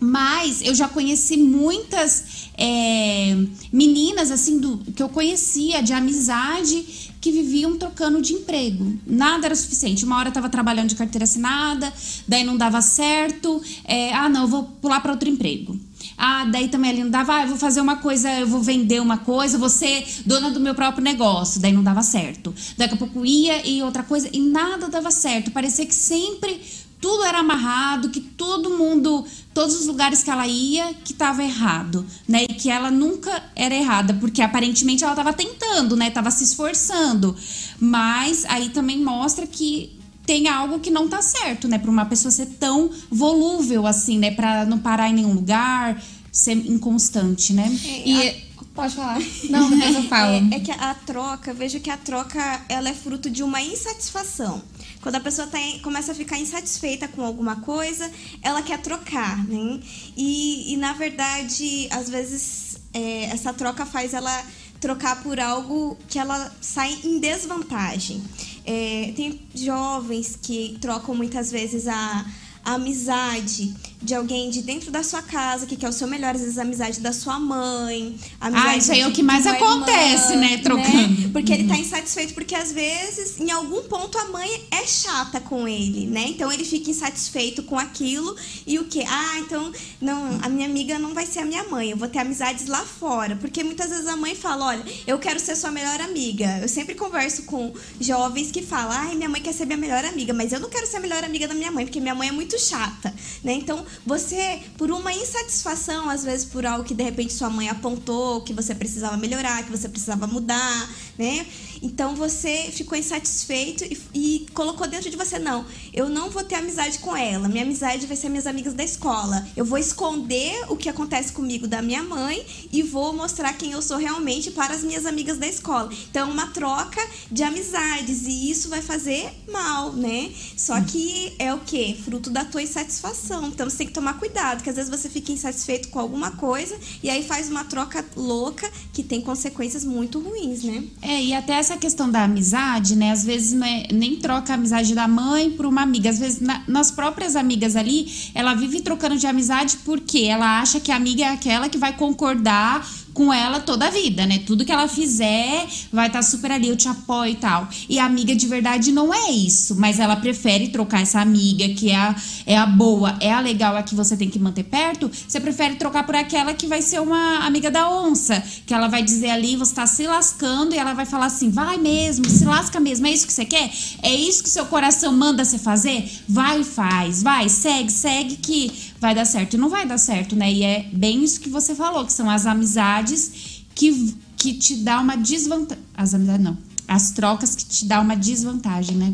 Mas 0.00 0.60
eu 0.62 0.74
já 0.74 0.88
conheci 0.88 1.36
muitas 1.36 2.48
é, 2.58 3.36
meninas, 3.72 4.32
assim, 4.32 4.58
do, 4.58 4.78
que 4.78 5.00
eu 5.00 5.08
conhecia 5.08 5.80
de 5.80 5.92
amizade 5.92 7.12
que 7.20 7.30
viviam 7.30 7.78
trocando 7.78 8.20
de 8.20 8.32
emprego. 8.32 8.98
Nada 9.06 9.46
era 9.46 9.54
suficiente. 9.54 10.04
Uma 10.04 10.18
hora 10.18 10.30
eu 10.30 10.32
tava 10.32 10.48
trabalhando 10.48 10.88
de 10.88 10.96
carteira 10.96 11.22
assinada, 11.22 11.92
daí 12.26 12.42
não 12.42 12.56
dava 12.56 12.82
certo. 12.82 13.62
é, 13.84 14.12
ah, 14.12 14.28
não, 14.28 14.42
eu 14.42 14.48
vou 14.48 14.64
pular 14.64 14.98
para 15.00 15.12
outro 15.12 15.28
emprego. 15.28 15.78
Ah, 16.16 16.44
daí 16.44 16.68
também 16.68 16.90
ali 16.90 17.04
não 17.04 17.10
dava, 17.10 17.36
ah, 17.36 17.42
eu 17.42 17.48
vou 17.48 17.58
fazer 17.58 17.80
uma 17.80 17.96
coisa, 17.96 18.30
eu 18.40 18.46
vou 18.46 18.62
vender 18.62 19.00
uma 19.00 19.18
coisa, 19.18 19.58
vou 19.58 19.68
ser 19.68 20.06
dona 20.24 20.50
do 20.50 20.60
meu 20.60 20.74
próprio 20.74 21.02
negócio. 21.02 21.60
Daí 21.60 21.72
não 21.72 21.82
dava 21.82 22.02
certo. 22.02 22.54
Daqui 22.76 22.94
a 22.94 22.96
pouco 22.96 23.24
ia 23.24 23.66
e 23.66 23.82
outra 23.82 24.02
coisa, 24.02 24.28
e 24.32 24.40
nada 24.40 24.88
dava 24.88 25.10
certo. 25.10 25.50
Parecia 25.50 25.86
que 25.86 25.94
sempre 25.94 26.60
tudo 27.02 27.24
era 27.24 27.40
amarrado, 27.40 28.10
que 28.10 28.20
todo 28.20 28.70
mundo, 28.70 29.26
todos 29.52 29.74
os 29.74 29.86
lugares 29.88 30.22
que 30.22 30.30
ela 30.30 30.46
ia, 30.46 30.94
que 30.94 31.12
tava 31.12 31.42
errado, 31.42 32.06
né? 32.28 32.44
E 32.44 32.54
que 32.54 32.70
ela 32.70 32.92
nunca 32.92 33.42
era 33.56 33.74
errada, 33.74 34.14
porque 34.14 34.40
aparentemente 34.40 35.02
ela 35.02 35.16
tava 35.16 35.32
tentando, 35.32 35.96
né? 35.96 36.10
Tava 36.10 36.30
se 36.30 36.44
esforçando. 36.44 37.36
Mas 37.80 38.44
aí 38.44 38.68
também 38.68 39.02
mostra 39.02 39.48
que 39.48 40.00
tem 40.32 40.48
algo 40.48 40.80
que 40.80 40.90
não 40.90 41.08
tá 41.08 41.20
certo, 41.20 41.68
né? 41.68 41.76
Para 41.76 41.90
uma 41.90 42.06
pessoa 42.06 42.32
ser 42.32 42.46
tão 42.46 42.90
volúvel 43.10 43.86
assim, 43.86 44.18
né? 44.18 44.30
Para 44.30 44.64
não 44.64 44.78
parar 44.78 45.10
em 45.10 45.12
nenhum 45.12 45.34
lugar, 45.34 46.02
ser 46.32 46.52
inconstante, 46.52 47.52
né? 47.52 47.68
E 47.84 48.42
pode 48.74 48.94
falar. 48.94 49.20
Não, 49.50 49.68
depois 49.68 49.94
eu 49.94 50.02
falo. 50.04 50.32
É, 50.32 50.56
é 50.56 50.60
que 50.60 50.70
a 50.70 50.94
troca, 50.94 51.52
vejo 51.52 51.80
que 51.80 51.90
a 51.90 51.98
troca 51.98 52.62
ela 52.66 52.88
é 52.88 52.94
fruto 52.94 53.28
de 53.28 53.42
uma 53.42 53.60
insatisfação. 53.60 54.62
Quando 55.02 55.16
a 55.16 55.20
pessoa 55.20 55.46
tá, 55.46 55.58
começa 55.82 56.12
a 56.12 56.14
ficar 56.14 56.38
insatisfeita 56.38 57.06
com 57.08 57.22
alguma 57.22 57.56
coisa, 57.56 58.10
ela 58.40 58.62
quer 58.62 58.80
trocar, 58.80 59.36
né? 59.46 59.80
E, 60.16 60.72
e 60.72 60.76
na 60.78 60.94
verdade, 60.94 61.88
às 61.90 62.08
vezes, 62.08 62.78
é, 62.94 63.24
essa 63.24 63.52
troca 63.52 63.84
faz 63.84 64.14
ela 64.14 64.42
trocar 64.80 65.22
por 65.22 65.38
algo 65.38 65.96
que 66.08 66.18
ela 66.18 66.50
sai 66.60 66.98
em 67.04 67.20
desvantagem. 67.20 68.22
É, 68.64 69.12
tem 69.16 69.40
jovens 69.54 70.38
que 70.40 70.78
trocam 70.80 71.14
muitas 71.14 71.50
vezes 71.50 71.88
a, 71.88 72.26
a 72.64 72.74
amizade 72.74 73.74
de 74.02 74.14
alguém 74.14 74.50
de 74.50 74.62
dentro 74.62 74.90
da 74.90 75.02
sua 75.02 75.22
casa, 75.22 75.64
que 75.64 75.76
quer 75.76 75.88
o 75.88 75.92
seu 75.92 76.08
melhor, 76.08 76.34
às 76.34 76.40
vezes 76.40 76.58
a 76.58 76.62
amizade 76.62 77.00
da 77.00 77.12
sua 77.12 77.38
mãe. 77.38 78.16
Ah, 78.40 78.76
isso 78.76 78.90
aí 78.90 79.00
é 79.00 79.06
o 79.06 79.12
que 79.12 79.22
mais 79.22 79.46
acontece, 79.46 80.34
né, 80.36 80.58
trocando. 80.58 81.30
Porque 81.30 81.52
ele 81.52 81.68
tá 81.68 81.76
insatisfeito, 81.76 82.34
porque 82.34 82.54
às 82.54 82.72
vezes, 82.72 83.38
em 83.38 83.50
algum 83.50 83.82
ponto, 83.82 84.18
a 84.18 84.24
mãe 84.26 84.48
é 84.70 84.84
chata 84.86 85.40
com 85.40 85.68
ele, 85.68 86.06
né? 86.06 86.24
Então 86.28 86.50
ele 86.52 86.64
fica 86.64 86.90
insatisfeito 86.90 87.62
com 87.62 87.78
aquilo 87.78 88.34
e 88.66 88.78
o 88.78 88.84
quê? 88.84 89.04
Ah, 89.06 89.38
então, 89.38 89.72
não, 90.00 90.38
a 90.42 90.48
minha 90.48 90.66
amiga 90.66 90.98
não 90.98 91.14
vai 91.14 91.24
ser 91.24 91.40
a 91.40 91.44
minha 91.44 91.64
mãe, 91.64 91.90
eu 91.90 91.96
vou 91.96 92.08
ter 92.08 92.18
amizades 92.18 92.66
lá 92.66 92.84
fora. 92.84 93.36
Porque 93.36 93.62
muitas 93.62 93.90
vezes 93.90 94.06
a 94.08 94.16
mãe 94.16 94.34
fala: 94.34 94.66
olha, 94.66 94.84
eu 95.06 95.18
quero 95.18 95.38
ser 95.38 95.54
sua 95.54 95.70
melhor 95.70 96.00
amiga. 96.00 96.58
Eu 96.60 96.68
sempre 96.68 96.94
converso 96.94 97.44
com 97.44 97.72
jovens 98.00 98.50
que 98.50 98.62
falam: 98.62 98.92
ai, 98.92 99.14
minha 99.14 99.28
mãe 99.28 99.40
quer 99.40 99.52
ser 99.52 99.64
minha 99.64 99.78
melhor 99.78 100.04
amiga, 100.04 100.32
mas 100.32 100.52
eu 100.52 100.58
não 100.58 100.68
quero 100.68 100.86
ser 100.86 100.96
a 100.96 101.00
melhor 101.00 101.22
amiga 101.22 101.46
da 101.46 101.54
minha 101.54 101.70
mãe, 101.70 101.84
porque 101.84 102.00
minha 102.00 102.14
mãe 102.14 102.28
é 102.28 102.32
muito 102.32 102.51
chata, 102.58 103.12
né? 103.42 103.54
Então, 103.54 103.84
você, 104.06 104.60
por 104.76 104.90
uma 104.90 105.12
insatisfação, 105.12 106.08
às 106.08 106.24
vezes 106.24 106.44
por 106.44 106.64
algo 106.66 106.84
que 106.84 106.94
de 106.94 107.02
repente 107.02 107.32
sua 107.32 107.50
mãe 107.50 107.68
apontou, 107.68 108.42
que 108.42 108.52
você 108.52 108.74
precisava 108.74 109.16
melhorar, 109.16 109.62
que 109.64 109.70
você 109.70 109.88
precisava 109.88 110.26
mudar, 110.26 110.90
né? 111.18 111.46
Então 111.82 112.14
você 112.14 112.70
ficou 112.72 112.96
insatisfeito 112.96 113.84
e, 113.84 114.00
e 114.14 114.46
colocou 114.54 114.86
dentro 114.86 115.10
de 115.10 115.16
você, 115.16 115.38
não, 115.38 115.66
eu 115.92 116.08
não 116.08 116.30
vou 116.30 116.44
ter 116.44 116.54
amizade 116.54 116.98
com 117.00 117.16
ela. 117.16 117.48
Minha 117.48 117.64
amizade 117.64 118.06
vai 118.06 118.16
ser 118.16 118.28
minhas 118.28 118.46
amigas 118.46 118.72
da 118.72 118.84
escola. 118.84 119.46
Eu 119.56 119.64
vou 119.64 119.78
esconder 119.78 120.64
o 120.68 120.76
que 120.76 120.88
acontece 120.88 121.32
comigo 121.32 121.66
da 121.66 121.82
minha 121.82 122.02
mãe 122.02 122.44
e 122.72 122.82
vou 122.82 123.12
mostrar 123.12 123.52
quem 123.54 123.72
eu 123.72 123.82
sou 123.82 123.96
realmente 123.96 124.50
para 124.50 124.74
as 124.74 124.82
minhas 124.82 125.04
amigas 125.06 125.38
da 125.38 125.46
escola. 125.46 125.90
Então, 126.10 126.28
é 126.28 126.32
uma 126.32 126.48
troca 126.48 127.00
de 127.30 127.42
amizades 127.42 128.26
e 128.26 128.50
isso 128.50 128.68
vai 128.68 128.80
fazer 128.80 129.32
mal, 129.48 129.92
né? 129.92 130.32
Só 130.56 130.80
que 130.80 131.34
é 131.38 131.52
o 131.52 131.60
quê? 131.60 131.96
Fruto 132.04 132.30
da 132.30 132.44
tua 132.44 132.62
insatisfação. 132.62 133.48
Então, 133.48 133.68
você 133.68 133.78
tem 133.78 133.86
que 133.88 133.92
tomar 133.92 134.18
cuidado, 134.18 134.62
que 134.62 134.70
às 134.70 134.76
vezes 134.76 134.90
você 134.90 135.08
fica 135.08 135.32
insatisfeito 135.32 135.88
com 135.88 135.98
alguma 135.98 136.32
coisa 136.32 136.78
e 137.02 137.10
aí 137.10 137.22
faz 137.24 137.48
uma 137.48 137.64
troca 137.64 138.04
louca 138.16 138.70
que 138.92 139.02
tem 139.02 139.20
consequências 139.20 139.84
muito 139.84 140.20
ruins, 140.20 140.62
né? 140.62 140.84
É, 141.00 141.22
e 141.22 141.32
até 141.34 141.54
essa 141.54 141.71
questão 141.76 142.10
da 142.10 142.24
amizade, 142.24 142.96
né? 142.96 143.10
Às 143.10 143.24
vezes 143.24 143.52
não 143.52 143.66
é- 143.66 143.86
nem 143.92 144.16
troca 144.16 144.52
a 144.52 144.56
amizade 144.56 144.94
da 144.94 145.06
mãe 145.08 145.50
por 145.50 145.66
uma 145.66 145.82
amiga. 145.82 146.10
Às 146.10 146.18
vezes, 146.18 146.40
na- 146.40 146.62
nas 146.66 146.90
próprias 146.90 147.36
amigas 147.36 147.76
ali, 147.76 148.10
ela 148.34 148.54
vive 148.54 148.80
trocando 148.80 149.16
de 149.16 149.26
amizade 149.26 149.78
porque 149.84 150.20
ela 150.20 150.60
acha 150.60 150.80
que 150.80 150.90
a 150.92 150.96
amiga 150.96 151.24
é 151.24 151.28
aquela 151.28 151.68
que 151.68 151.78
vai 151.78 151.94
concordar 151.96 152.86
com 153.14 153.32
ela 153.32 153.60
toda 153.60 153.86
a 153.86 153.90
vida, 153.90 154.26
né? 154.26 154.38
Tudo 154.46 154.64
que 154.64 154.72
ela 154.72 154.88
fizer 154.88 155.66
vai 155.92 156.06
estar 156.06 156.22
super 156.22 156.50
ali, 156.50 156.68
eu 156.68 156.76
te 156.76 156.88
apoio 156.88 157.32
e 157.32 157.36
tal. 157.36 157.68
E 157.88 157.98
a 157.98 158.04
amiga 158.04 158.34
de 158.34 158.46
verdade 158.46 158.90
não 158.92 159.12
é 159.12 159.30
isso, 159.30 159.76
mas 159.76 159.98
ela 159.98 160.16
prefere 160.16 160.68
trocar 160.68 161.02
essa 161.02 161.20
amiga 161.20 161.68
que 161.74 161.90
é 161.90 161.96
a, 161.96 162.16
é 162.46 162.56
a 162.56 162.66
boa, 162.66 163.16
é 163.20 163.32
a 163.32 163.40
legal, 163.40 163.76
a 163.76 163.82
que 163.82 163.94
você 163.94 164.16
tem 164.16 164.28
que 164.28 164.38
manter 164.38 164.64
perto. 164.64 165.10
Você 165.28 165.40
prefere 165.40 165.76
trocar 165.76 166.04
por 166.04 166.14
aquela 166.14 166.54
que 166.54 166.66
vai 166.66 166.82
ser 166.82 167.00
uma 167.00 167.46
amiga 167.46 167.70
da 167.70 167.90
onça, 167.90 168.42
que 168.66 168.74
ela 168.74 168.88
vai 168.88 169.02
dizer 169.02 169.30
ali, 169.30 169.56
você 169.56 169.74
tá 169.74 169.86
se 169.86 170.06
lascando 170.06 170.74
e 170.74 170.78
ela 170.78 170.94
vai 170.94 171.06
falar 171.06 171.26
assim: 171.26 171.50
vai 171.50 171.78
mesmo, 171.78 172.28
se 172.28 172.44
lasca 172.44 172.80
mesmo, 172.80 173.06
é 173.06 173.12
isso 173.12 173.26
que 173.26 173.32
você 173.32 173.44
quer? 173.44 173.70
É 174.02 174.14
isso 174.14 174.42
que 174.42 174.48
seu 174.48 174.66
coração 174.66 175.12
manda 175.12 175.44
você 175.44 175.58
fazer? 175.58 176.10
Vai 176.28 176.64
faz, 176.64 177.22
vai, 177.22 177.48
segue, 177.48 177.90
segue 177.90 178.36
que 178.36 178.91
vai 179.02 179.16
dar 179.16 179.24
certo. 179.24 179.54
E 179.54 179.58
não 179.58 179.68
vai 179.68 179.84
dar 179.84 179.98
certo, 179.98 180.36
né? 180.36 180.50
E 180.50 180.62
é 180.62 180.88
bem 180.92 181.24
isso 181.24 181.40
que 181.40 181.50
você 181.50 181.74
falou, 181.74 182.06
que 182.06 182.12
são 182.12 182.30
as 182.30 182.46
amizades 182.46 183.64
que, 183.74 184.14
que 184.36 184.54
te 184.54 184.76
dá 184.76 185.00
uma 185.00 185.16
desvantagem. 185.16 185.82
As 185.92 186.14
amizades 186.14 186.44
não. 186.44 186.56
As 186.86 187.10
trocas 187.10 187.56
que 187.56 187.64
te 187.64 187.84
dá 187.84 188.00
uma 188.00 188.14
desvantagem, 188.14 188.96
né? 188.96 189.12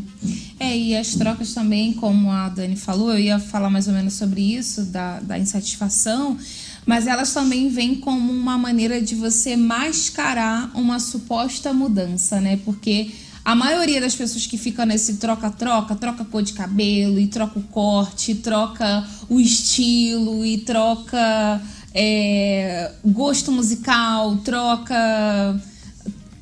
É, 0.59 0.77
e 0.77 0.95
as 0.95 1.15
trocas 1.15 1.53
também, 1.53 1.93
como 1.93 2.29
a 2.29 2.49
Dani 2.49 2.75
falou, 2.75 3.11
eu 3.13 3.19
ia 3.19 3.39
falar 3.39 3.69
mais 3.69 3.87
ou 3.87 3.93
menos 3.93 4.13
sobre 4.13 4.41
isso, 4.41 4.83
da, 4.83 5.19
da 5.21 5.39
insatisfação, 5.39 6.37
mas 6.85 7.07
elas 7.07 7.33
também 7.33 7.69
vêm 7.69 7.95
como 7.95 8.31
uma 8.31 8.57
maneira 8.57 9.01
de 9.01 9.15
você 9.15 9.55
mascarar 9.55 10.69
uma 10.75 10.99
suposta 10.99 11.73
mudança, 11.73 12.39
né? 12.39 12.59
Porque 12.63 13.11
a 13.49 13.55
maioria 13.55 13.99
das 13.99 14.13
pessoas 14.13 14.45
que 14.45 14.59
ficam 14.59 14.85
nesse 14.85 15.15
troca-troca, 15.15 15.95
troca 15.95 16.23
cor 16.23 16.43
de 16.43 16.53
cabelo, 16.53 17.19
e 17.19 17.25
troca 17.25 17.57
o 17.57 17.63
corte, 17.63 18.35
troca 18.35 19.03
o 19.27 19.39
estilo, 19.39 20.45
e 20.45 20.59
troca 20.59 21.59
é, 21.91 22.91
gosto 23.03 23.51
musical, 23.51 24.37
troca 24.37 25.59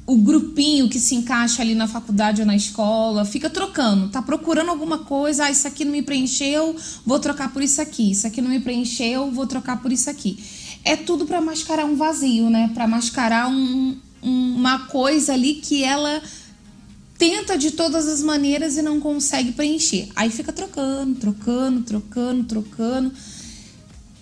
o 0.06 0.17
grupinho 0.17 0.89
que 0.89 1.00
se 1.00 1.15
encaixa 1.15 1.62
ali 1.62 1.76
na 1.76 1.88
faculdade 1.88 2.41
ou 2.41 2.46
na 2.46 2.58
escola, 2.58 3.24
fica 3.24 3.50
trocando, 3.50 4.10
tá 4.10 4.22
procurando 4.22 4.70
alguma 4.70 4.98
coisa, 4.98 5.46
ah, 5.46 5.50
isso 5.50 5.65
aqui 5.65 5.86
não 5.86 5.93
me 5.93 6.02
preencheu, 6.02 6.76
vou 7.06 7.20
trocar 7.20 7.54
por 7.54 7.63
isso 7.63 7.82
aqui, 7.82 8.12
isso 8.12 8.28
aqui 8.28 8.41
não 8.41 8.50
me 8.50 8.60
preencheu, 8.60 9.32
vou 9.32 9.48
trocar 9.48 9.82
por 9.82 9.93
isso 9.93 10.10
aqui. 10.10 10.38
É 10.84 10.98
tudo 10.98 11.26
pra 11.26 11.39
mascarar 11.39 11.86
um 11.86 11.96
vazio, 11.96 12.50
né? 12.50 12.70
Pra 12.74 12.86
mascarar 12.86 13.48
um- 13.48 13.96
uma 14.22 14.80
coisa 14.88 15.32
ali 15.32 15.56
que 15.56 15.86
ela 15.86 16.22
tenta 17.17 17.58
de 17.58 17.71
todas 17.71 18.08
as 18.08 18.21
maneiras 18.21 18.77
e 18.77 18.82
não 18.82 18.99
consegue 18.99 19.51
preencher. 19.51 20.10
Aí 20.15 20.30
fica 20.30 20.51
trocando, 20.53 21.15
trocando, 21.15 21.82
trocando, 21.82 22.43
trocando 22.43 23.12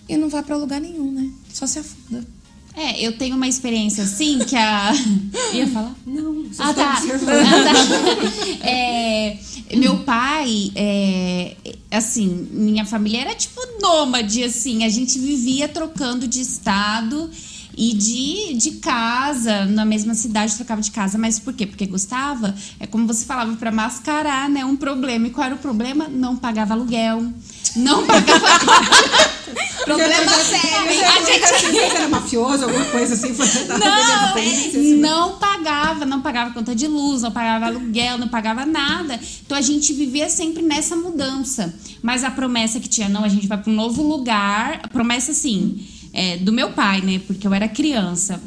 e 0.08 0.16
não 0.16 0.28
vai 0.28 0.42
pra 0.42 0.56
lugar 0.56 0.80
nenhum, 0.80 1.10
né? 1.12 1.30
Só 1.52 1.66
se 1.66 1.78
afunda. 1.78 2.24
É, 2.74 3.00
eu 3.00 3.16
tenho 3.16 3.36
uma 3.36 3.48
experiência 3.48 4.04
assim 4.04 4.38
que 4.40 4.54
a. 4.54 4.92
Ia 5.54 5.66
falar? 5.68 5.94
Não, 6.06 6.44
só 6.52 6.62
Ah, 6.64 6.74
tá. 6.74 6.98
observando. 6.98 7.32
Ah, 7.46 8.60
tá. 8.60 8.66
É, 8.66 9.38
meu 9.74 9.98
pai, 10.00 10.70
é, 10.74 11.56
assim, 11.90 12.46
minha 12.52 12.84
família 12.84 13.22
era 13.22 13.34
tipo 13.34 13.58
nômade, 13.80 14.44
assim. 14.44 14.84
A 14.84 14.90
gente 14.90 15.18
vivia 15.18 15.68
trocando 15.68 16.28
de 16.28 16.42
estado 16.42 17.30
e 17.76 17.92
de, 17.92 18.54
de 18.54 18.70
casa, 18.78 19.66
na 19.66 19.84
mesma 19.84 20.14
cidade 20.14 20.54
trocava 20.54 20.80
de 20.80 20.90
casa. 20.90 21.18
Mas 21.18 21.38
por 21.38 21.52
quê? 21.52 21.66
Porque 21.66 21.84
gostava. 21.86 22.54
É 22.80 22.86
como 22.86 23.06
você 23.06 23.24
falava, 23.26 23.54
pra 23.56 23.70
mascarar, 23.70 24.48
né? 24.48 24.64
Um 24.64 24.76
problema. 24.76 25.26
E 25.26 25.30
qual 25.30 25.44
era 25.46 25.54
o 25.54 25.58
problema? 25.58 26.08
Não 26.08 26.36
pagava 26.36 26.72
aluguel. 26.72 27.24
Não 27.76 28.06
pagava. 28.06 28.46
Problema 29.84 30.32
sério. 30.32 31.04
A 31.06 31.62
gente- 31.62 31.78
era 31.78 32.08
mafioso, 32.08 32.64
alguma 32.64 32.84
coisa 32.86 33.14
assim. 33.14 33.32
Não, 33.68 34.36
é, 34.38 34.42
assim. 34.42 34.96
não 34.96 35.38
pagava, 35.38 36.04
não 36.04 36.20
pagava 36.20 36.52
conta 36.52 36.74
de 36.74 36.88
luz, 36.88 37.22
não 37.22 37.30
pagava 37.30 37.66
aluguel, 37.66 38.18
não 38.18 38.26
pagava 38.26 38.66
nada. 38.66 39.20
Então 39.44 39.56
a 39.56 39.60
gente 39.60 39.92
vivia 39.92 40.28
sempre 40.28 40.62
nessa 40.62 40.96
mudança. 40.96 41.72
Mas 42.02 42.24
a 42.24 42.30
promessa 42.30 42.80
que 42.80 42.88
tinha, 42.88 43.08
não, 43.08 43.22
a 43.22 43.28
gente 43.28 43.46
vai 43.46 43.58
para 43.58 43.70
um 43.70 43.74
novo 43.76 44.02
lugar. 44.02 44.80
A 44.82 44.88
promessa, 44.88 45.30
assim, 45.30 45.86
é, 46.16 46.38
do 46.38 46.50
meu 46.50 46.72
pai, 46.72 47.02
né? 47.02 47.20
Porque 47.26 47.46
eu 47.46 47.52
era 47.52 47.68
criança. 47.68 48.42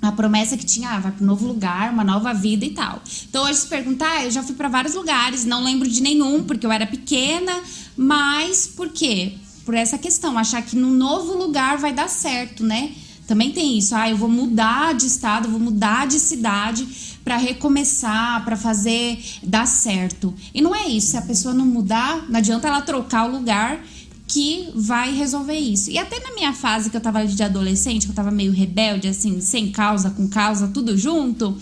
A 0.00 0.12
promessa 0.12 0.56
que 0.56 0.64
tinha, 0.64 0.90
ah, 0.90 1.00
vai 1.00 1.10
para 1.10 1.24
um 1.24 1.26
novo 1.26 1.44
lugar, 1.44 1.92
uma 1.92 2.04
nova 2.04 2.32
vida 2.32 2.64
e 2.64 2.70
tal. 2.70 3.02
Então, 3.28 3.44
hoje, 3.44 3.58
se 3.58 3.66
perguntar, 3.66 4.24
eu 4.24 4.30
já 4.30 4.40
fui 4.40 4.54
para 4.54 4.68
vários 4.68 4.94
lugares, 4.94 5.44
não 5.44 5.64
lembro 5.64 5.88
de 5.88 6.00
nenhum, 6.00 6.44
porque 6.44 6.64
eu 6.64 6.70
era 6.70 6.86
pequena, 6.86 7.52
mas 7.96 8.68
por 8.68 8.90
quê? 8.90 9.32
Por 9.64 9.74
essa 9.74 9.98
questão, 9.98 10.38
achar 10.38 10.62
que 10.62 10.76
no 10.76 10.90
novo 10.90 11.36
lugar 11.36 11.76
vai 11.76 11.92
dar 11.92 12.08
certo, 12.08 12.62
né? 12.62 12.92
Também 13.26 13.50
tem 13.50 13.76
isso, 13.76 13.96
ah, 13.96 14.08
eu 14.08 14.16
vou 14.16 14.28
mudar 14.28 14.94
de 14.94 15.06
estado, 15.06 15.48
vou 15.48 15.58
mudar 15.58 16.06
de 16.06 16.20
cidade 16.20 16.86
para 17.24 17.36
recomeçar, 17.36 18.44
para 18.44 18.56
fazer 18.56 19.18
dar 19.42 19.66
certo. 19.66 20.32
E 20.54 20.62
não 20.62 20.72
é 20.72 20.86
isso, 20.86 21.08
se 21.08 21.16
a 21.16 21.22
pessoa 21.22 21.52
não 21.52 21.66
mudar, 21.66 22.26
não 22.28 22.38
adianta 22.38 22.68
ela 22.68 22.80
trocar 22.80 23.28
o 23.28 23.32
lugar 23.32 23.80
que 24.26 24.70
vai 24.74 25.14
resolver 25.14 25.58
isso. 25.58 25.90
E 25.90 25.98
até 25.98 26.18
na 26.20 26.34
minha 26.34 26.52
fase 26.52 26.90
que 26.90 26.96
eu 26.96 27.00
tava 27.00 27.24
de 27.24 27.42
adolescente, 27.42 28.06
que 28.06 28.12
eu 28.12 28.16
tava 28.16 28.30
meio 28.30 28.52
rebelde, 28.52 29.06
assim, 29.06 29.40
sem 29.40 29.70
causa, 29.70 30.10
com 30.10 30.28
causa, 30.28 30.68
tudo 30.68 30.96
junto, 30.96 31.56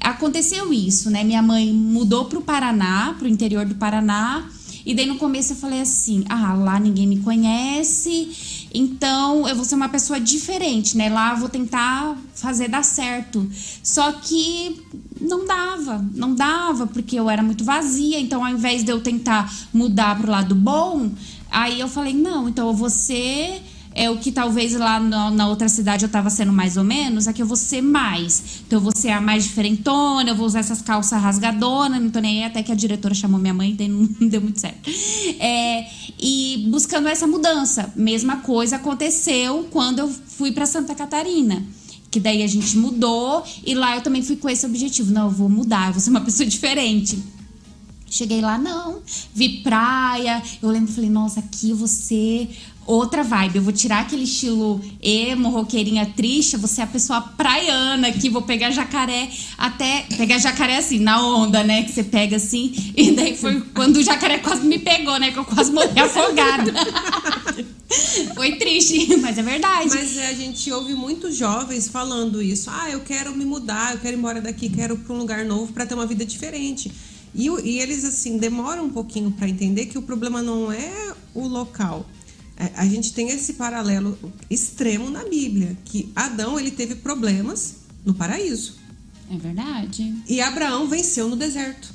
aconteceu 0.00 0.72
isso, 0.72 1.10
né? 1.10 1.24
Minha 1.24 1.42
mãe 1.42 1.72
mudou 1.72 2.26
pro 2.26 2.40
Paraná, 2.40 3.14
pro 3.18 3.26
interior 3.26 3.66
do 3.66 3.74
Paraná, 3.74 4.48
E 4.86 4.94
daí 4.94 5.04
no 5.04 5.16
começo 5.16 5.52
eu 5.52 5.56
falei 5.56 5.80
assim: 5.80 6.24
ah, 6.28 6.54
lá 6.54 6.78
ninguém 6.78 7.08
me 7.08 7.18
conhece, 7.18 8.68
então 8.72 9.48
eu 9.48 9.56
vou 9.56 9.64
ser 9.64 9.74
uma 9.74 9.88
pessoa 9.88 10.20
diferente, 10.20 10.96
né? 10.96 11.08
Lá 11.08 11.32
eu 11.32 11.38
vou 11.38 11.48
tentar 11.48 12.16
fazer 12.36 12.68
dar 12.68 12.84
certo. 12.84 13.50
Só 13.82 14.12
que 14.12 14.80
não 15.20 15.44
dava, 15.44 16.04
não 16.14 16.36
dava, 16.36 16.86
porque 16.86 17.18
eu 17.18 17.28
era 17.28 17.42
muito 17.42 17.64
vazia. 17.64 18.20
Então 18.20 18.44
ao 18.44 18.52
invés 18.52 18.84
de 18.84 18.92
eu 18.92 19.00
tentar 19.00 19.52
mudar 19.74 20.16
pro 20.16 20.30
lado 20.30 20.54
bom, 20.54 21.10
aí 21.50 21.80
eu 21.80 21.88
falei: 21.88 22.14
não, 22.14 22.48
então 22.48 22.66
ser 22.88 23.62
é 23.96 24.10
o 24.10 24.18
que 24.18 24.30
talvez 24.30 24.74
lá 24.74 25.00
na, 25.00 25.30
na, 25.30 25.48
outra 25.48 25.70
cidade 25.70 26.04
eu 26.04 26.08
tava 26.10 26.28
sendo 26.28 26.52
mais 26.52 26.76
ou 26.76 26.84
menos, 26.84 27.26
aqui 27.26 27.40
eu 27.40 27.46
vou 27.46 27.56
ser 27.56 27.80
mais. 27.80 28.60
Então 28.66 28.78
eu 28.78 28.82
vou 28.82 28.92
ser 28.94 29.08
a 29.08 29.22
mais 29.22 29.44
diferentona, 29.44 30.28
eu 30.28 30.36
vou 30.36 30.44
usar 30.44 30.58
essas 30.58 30.82
calças 30.82 31.20
rasgadonas, 31.20 32.00
não 32.00 32.10
tô 32.10 32.20
nem 32.20 32.44
aí, 32.44 32.44
até 32.44 32.62
que 32.62 32.70
a 32.70 32.74
diretora 32.74 33.14
chamou 33.14 33.40
minha 33.40 33.54
mãe 33.54 33.74
e 33.78 33.88
não, 33.88 34.06
não 34.20 34.28
deu 34.28 34.42
muito 34.42 34.60
certo. 34.60 34.90
É, 35.40 35.86
e 36.20 36.66
buscando 36.68 37.08
essa 37.08 37.26
mudança. 37.26 37.90
Mesma 37.96 38.36
coisa 38.36 38.76
aconteceu 38.76 39.66
quando 39.70 40.00
eu 40.00 40.08
fui 40.08 40.52
para 40.52 40.66
Santa 40.66 40.94
Catarina. 40.94 41.64
Que 42.10 42.20
daí 42.20 42.42
a 42.42 42.46
gente 42.46 42.76
mudou 42.76 43.42
e 43.64 43.74
lá 43.74 43.96
eu 43.96 44.02
também 44.02 44.22
fui 44.22 44.36
com 44.36 44.48
esse 44.50 44.66
objetivo. 44.66 45.10
Não, 45.10 45.24
eu 45.24 45.30
vou 45.30 45.48
mudar, 45.48 45.88
eu 45.88 45.92
vou 45.94 46.00
ser 46.02 46.10
uma 46.10 46.20
pessoa 46.24 46.46
diferente. 46.46 47.18
Cheguei 48.08 48.40
lá, 48.40 48.56
não. 48.56 49.00
Vi 49.34 49.60
praia. 49.62 50.42
Eu 50.62 50.70
lembro, 50.70 50.92
falei, 50.92 51.10
nossa, 51.10 51.40
aqui 51.40 51.72
você 51.72 52.48
outra 52.86 53.22
vibe. 53.22 53.56
Eu 53.56 53.62
vou 53.62 53.72
tirar 53.72 54.00
aquele 54.00 54.22
estilo 54.22 54.80
emo, 55.02 55.50
roqueirinha 55.50 56.06
triste, 56.16 56.56
vou 56.56 56.68
ser 56.68 56.82
a 56.82 56.86
pessoa 56.86 57.20
praiana 57.20 58.08
aqui, 58.08 58.30
vou 58.30 58.42
pegar 58.42 58.70
jacaré 58.70 59.28
até. 59.58 60.06
Pegar 60.16 60.38
jacaré 60.38 60.76
assim, 60.76 61.00
na 61.00 61.20
onda, 61.26 61.64
né? 61.64 61.82
Que 61.82 61.92
você 61.92 62.04
pega 62.04 62.36
assim. 62.36 62.92
E 62.96 63.10
daí 63.12 63.36
foi 63.36 63.60
quando 63.74 63.96
o 63.96 64.02
jacaré 64.02 64.38
quase 64.38 64.64
me 64.64 64.78
pegou, 64.78 65.18
né? 65.18 65.32
Que 65.32 65.38
eu 65.38 65.44
quase 65.44 65.72
morri 65.72 65.98
afogada. 65.98 66.72
foi 68.34 68.56
triste, 68.56 69.16
mas 69.16 69.36
é 69.36 69.42
verdade. 69.42 69.90
Mas 69.90 70.16
é, 70.16 70.28
a 70.28 70.34
gente 70.34 70.70
ouve 70.72 70.94
muitos 70.94 71.36
jovens 71.36 71.88
falando 71.88 72.40
isso. 72.40 72.70
Ah, 72.70 72.88
eu 72.90 73.00
quero 73.00 73.34
me 73.36 73.44
mudar, 73.44 73.94
eu 73.94 73.98
quero 73.98 74.16
ir 74.16 74.18
embora 74.18 74.40
daqui, 74.40 74.68
quero 74.68 74.96
pra 74.96 75.14
um 75.14 75.18
lugar 75.18 75.44
novo 75.44 75.72
para 75.72 75.84
ter 75.86 75.94
uma 75.94 76.06
vida 76.06 76.24
diferente. 76.24 76.90
E, 77.36 77.48
e 77.48 77.78
eles, 77.78 78.04
assim, 78.04 78.38
demoram 78.38 78.86
um 78.86 78.90
pouquinho 78.90 79.30
para 79.30 79.48
entender 79.48 79.86
que 79.86 79.98
o 79.98 80.02
problema 80.02 80.42
não 80.42 80.72
é 80.72 81.14
o 81.34 81.46
local 81.46 82.06
é, 82.56 82.72
a 82.74 82.86
gente 82.86 83.12
tem 83.12 83.28
esse 83.28 83.52
paralelo 83.52 84.18
extremo 84.48 85.10
na 85.10 85.24
Bíblia, 85.24 85.76
que 85.84 86.10
Adão 86.16 86.58
ele 86.58 86.70
teve 86.70 86.94
problemas 86.94 87.76
no 88.04 88.14
paraíso. 88.14 88.76
É 89.30 89.36
verdade. 89.36 90.14
E 90.26 90.40
Abraão 90.40 90.88
venceu 90.88 91.28
no 91.28 91.36
deserto. 91.36 91.94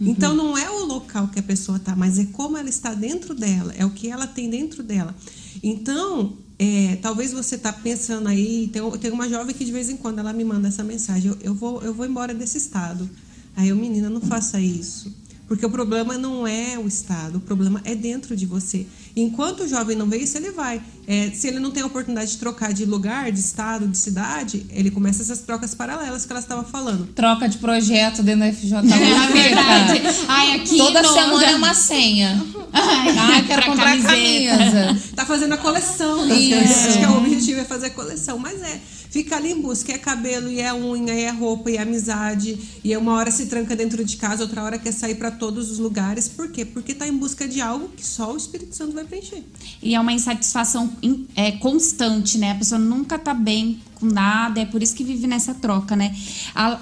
Uhum. 0.00 0.08
Então 0.08 0.34
não 0.34 0.58
é 0.58 0.68
o 0.68 0.84
local 0.84 1.28
que 1.28 1.38
a 1.38 1.42
pessoa 1.42 1.76
está, 1.76 1.94
mas 1.94 2.18
é 2.18 2.24
como 2.26 2.56
ela 2.56 2.68
está 2.68 2.92
dentro 2.92 3.34
dela, 3.34 3.72
é 3.76 3.86
o 3.86 3.90
que 3.90 4.10
ela 4.10 4.26
tem 4.26 4.50
dentro 4.50 4.82
dela. 4.82 5.14
Então, 5.62 6.36
é, 6.58 6.98
talvez 7.00 7.32
você 7.32 7.54
está 7.54 7.72
pensando 7.72 8.28
aí, 8.28 8.68
tem, 8.72 8.82
tem 8.98 9.12
uma 9.12 9.28
jovem 9.28 9.54
que 9.54 9.64
de 9.64 9.70
vez 9.70 9.88
em 9.88 9.96
quando 9.96 10.18
ela 10.18 10.32
me 10.32 10.42
manda 10.42 10.66
essa 10.66 10.82
mensagem, 10.82 11.30
eu, 11.30 11.38
eu, 11.40 11.54
vou, 11.54 11.80
eu 11.82 11.94
vou 11.94 12.04
embora 12.04 12.34
desse 12.34 12.58
estado. 12.58 13.08
Aí 13.56 13.68
eu, 13.68 13.76
menina, 13.76 14.10
não 14.10 14.20
faça 14.20 14.60
isso. 14.60 15.14
Porque 15.46 15.64
o 15.64 15.70
problema 15.70 16.16
não 16.16 16.46
é 16.46 16.78
o 16.78 16.88
Estado, 16.88 17.36
o 17.36 17.40
problema 17.40 17.80
é 17.84 17.94
dentro 17.94 18.34
de 18.34 18.46
você. 18.46 18.86
Enquanto 19.14 19.60
o 19.60 19.68
jovem 19.68 19.96
não 19.96 20.08
vê 20.08 20.18
isso, 20.18 20.36
ele 20.38 20.50
vai. 20.50 20.82
É, 21.06 21.30
se 21.34 21.46
ele 21.48 21.58
não 21.58 21.70
tem 21.70 21.82
a 21.82 21.86
oportunidade 21.86 22.32
de 22.32 22.38
trocar 22.38 22.72
de 22.72 22.84
lugar, 22.84 23.30
de 23.30 23.40
estado, 23.40 23.86
de 23.86 23.96
cidade, 23.98 24.66
ele 24.70 24.90
começa 24.90 25.22
essas 25.22 25.40
trocas 25.40 25.74
paralelas 25.74 26.24
que 26.24 26.32
ela 26.32 26.40
estava 26.40 26.64
falando. 26.64 27.06
Troca 27.14 27.48
de 27.48 27.58
projeto 27.58 28.22
dentro 28.22 28.40
da 28.40 28.52
FJ. 28.52 28.74
É 28.94 29.32
verdade. 29.32 30.02
Ai, 30.28 30.56
aqui 30.56 30.76
Toda 30.76 31.02
semana 31.02 31.44
é 31.44 31.56
uma 31.56 31.74
senha. 31.74 32.42
Ai, 32.72 33.08
Ai 33.18 33.46
quero 33.46 33.66
comprar 33.66 34.00
camiseta. 34.02 34.56
camisa. 34.56 35.02
Tá 35.14 35.24
fazendo 35.26 35.52
a 35.52 35.56
coleção. 35.58 36.26
Né? 36.26 36.34
Isso. 36.34 36.88
Acho 36.88 36.98
que 36.98 37.06
o 37.06 37.16
objetivo 37.18 37.60
é 37.60 37.64
fazer 37.64 37.86
a 37.86 37.90
coleção. 37.90 38.38
Mas 38.38 38.60
é, 38.62 38.80
fica 39.10 39.36
ali 39.36 39.52
em 39.52 39.60
busca. 39.60 39.92
É 39.92 39.98
cabelo, 39.98 40.50
e 40.50 40.60
é 40.60 40.72
unha, 40.74 41.14
e 41.14 41.22
é 41.22 41.30
roupa, 41.30 41.70
e 41.70 41.76
é 41.76 41.82
amizade. 41.82 42.58
E 42.82 42.92
é 42.92 42.98
uma 42.98 43.14
hora 43.14 43.30
se 43.30 43.46
tranca 43.46 43.74
dentro 43.76 44.04
de 44.04 44.16
casa, 44.16 44.42
outra 44.42 44.62
hora 44.62 44.78
quer 44.78 44.92
sair 44.92 45.14
para 45.16 45.30
todos 45.30 45.70
os 45.70 45.78
lugares. 45.78 46.28
Por 46.28 46.50
quê? 46.50 46.64
Porque 46.64 46.92
está 46.92 47.06
em 47.06 47.16
busca 47.16 47.46
de 47.46 47.60
algo 47.60 47.88
que 47.88 48.04
só 48.06 48.32
o 48.32 48.36
Espírito 48.36 48.74
Santo 48.74 48.92
vai 48.92 49.04
preencher. 49.04 49.42
E 49.82 49.94
é 49.94 50.00
uma 50.00 50.12
insatisfação 50.12 50.88
é, 51.36 51.52
constante, 51.52 52.38
né? 52.38 52.52
A 52.52 52.54
pessoa 52.56 52.78
nunca 52.78 53.18
tá 53.18 53.34
bem 53.34 53.80
com 53.94 54.06
nada. 54.06 54.60
É 54.60 54.66
por 54.66 54.82
isso 54.82 54.94
que 54.94 55.04
vive 55.04 55.26
nessa 55.26 55.54
troca, 55.54 55.94
né? 55.96 56.14
A... 56.54 56.78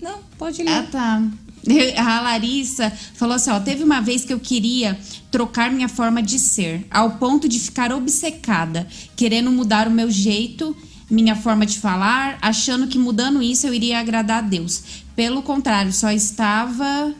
Não, 0.00 0.18
pode 0.38 0.62
ler. 0.62 0.70
Ah, 0.70 0.82
tá. 0.90 1.22
A 1.96 2.20
Larissa 2.20 2.90
falou 3.14 3.36
assim: 3.36 3.50
ó, 3.50 3.60
teve 3.60 3.84
uma 3.84 4.00
vez 4.00 4.24
que 4.24 4.32
eu 4.32 4.40
queria 4.40 4.98
trocar 5.30 5.70
minha 5.70 5.88
forma 5.88 6.22
de 6.22 6.38
ser, 6.38 6.86
ao 6.90 7.12
ponto 7.12 7.48
de 7.48 7.58
ficar 7.58 7.92
obcecada, 7.92 8.86
querendo 9.16 9.50
mudar 9.50 9.86
o 9.88 9.90
meu 9.90 10.10
jeito 10.10 10.76
minha 11.12 11.36
forma 11.36 11.66
de 11.66 11.78
falar, 11.78 12.38
achando 12.40 12.86
que 12.86 12.98
mudando 12.98 13.42
isso 13.42 13.66
eu 13.66 13.74
iria 13.74 14.00
agradar 14.00 14.38
a 14.38 14.46
Deus. 14.46 14.82
Pelo 15.14 15.42
contrário, 15.42 15.92
só 15.92 16.10
estava 16.10 17.14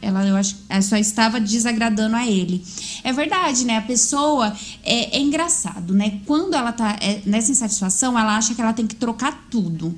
ela 0.00 0.26
eu 0.26 0.36
acho 0.36 0.56
só 0.82 0.96
estava 0.96 1.38
desagradando 1.38 2.16
a 2.16 2.26
ele. 2.26 2.64
É 3.02 3.12
verdade, 3.12 3.64
né? 3.64 3.76
A 3.76 3.82
pessoa 3.82 4.54
é, 4.82 5.18
é 5.18 5.20
engraçado, 5.20 5.92
né? 5.92 6.20
Quando 6.24 6.54
ela 6.54 6.72
tá 6.72 6.96
é, 7.00 7.20
nessa 7.26 7.52
insatisfação, 7.52 8.18
ela 8.18 8.36
acha 8.36 8.54
que 8.54 8.60
ela 8.60 8.72
tem 8.72 8.86
que 8.86 8.94
trocar 8.94 9.46
tudo. 9.50 9.94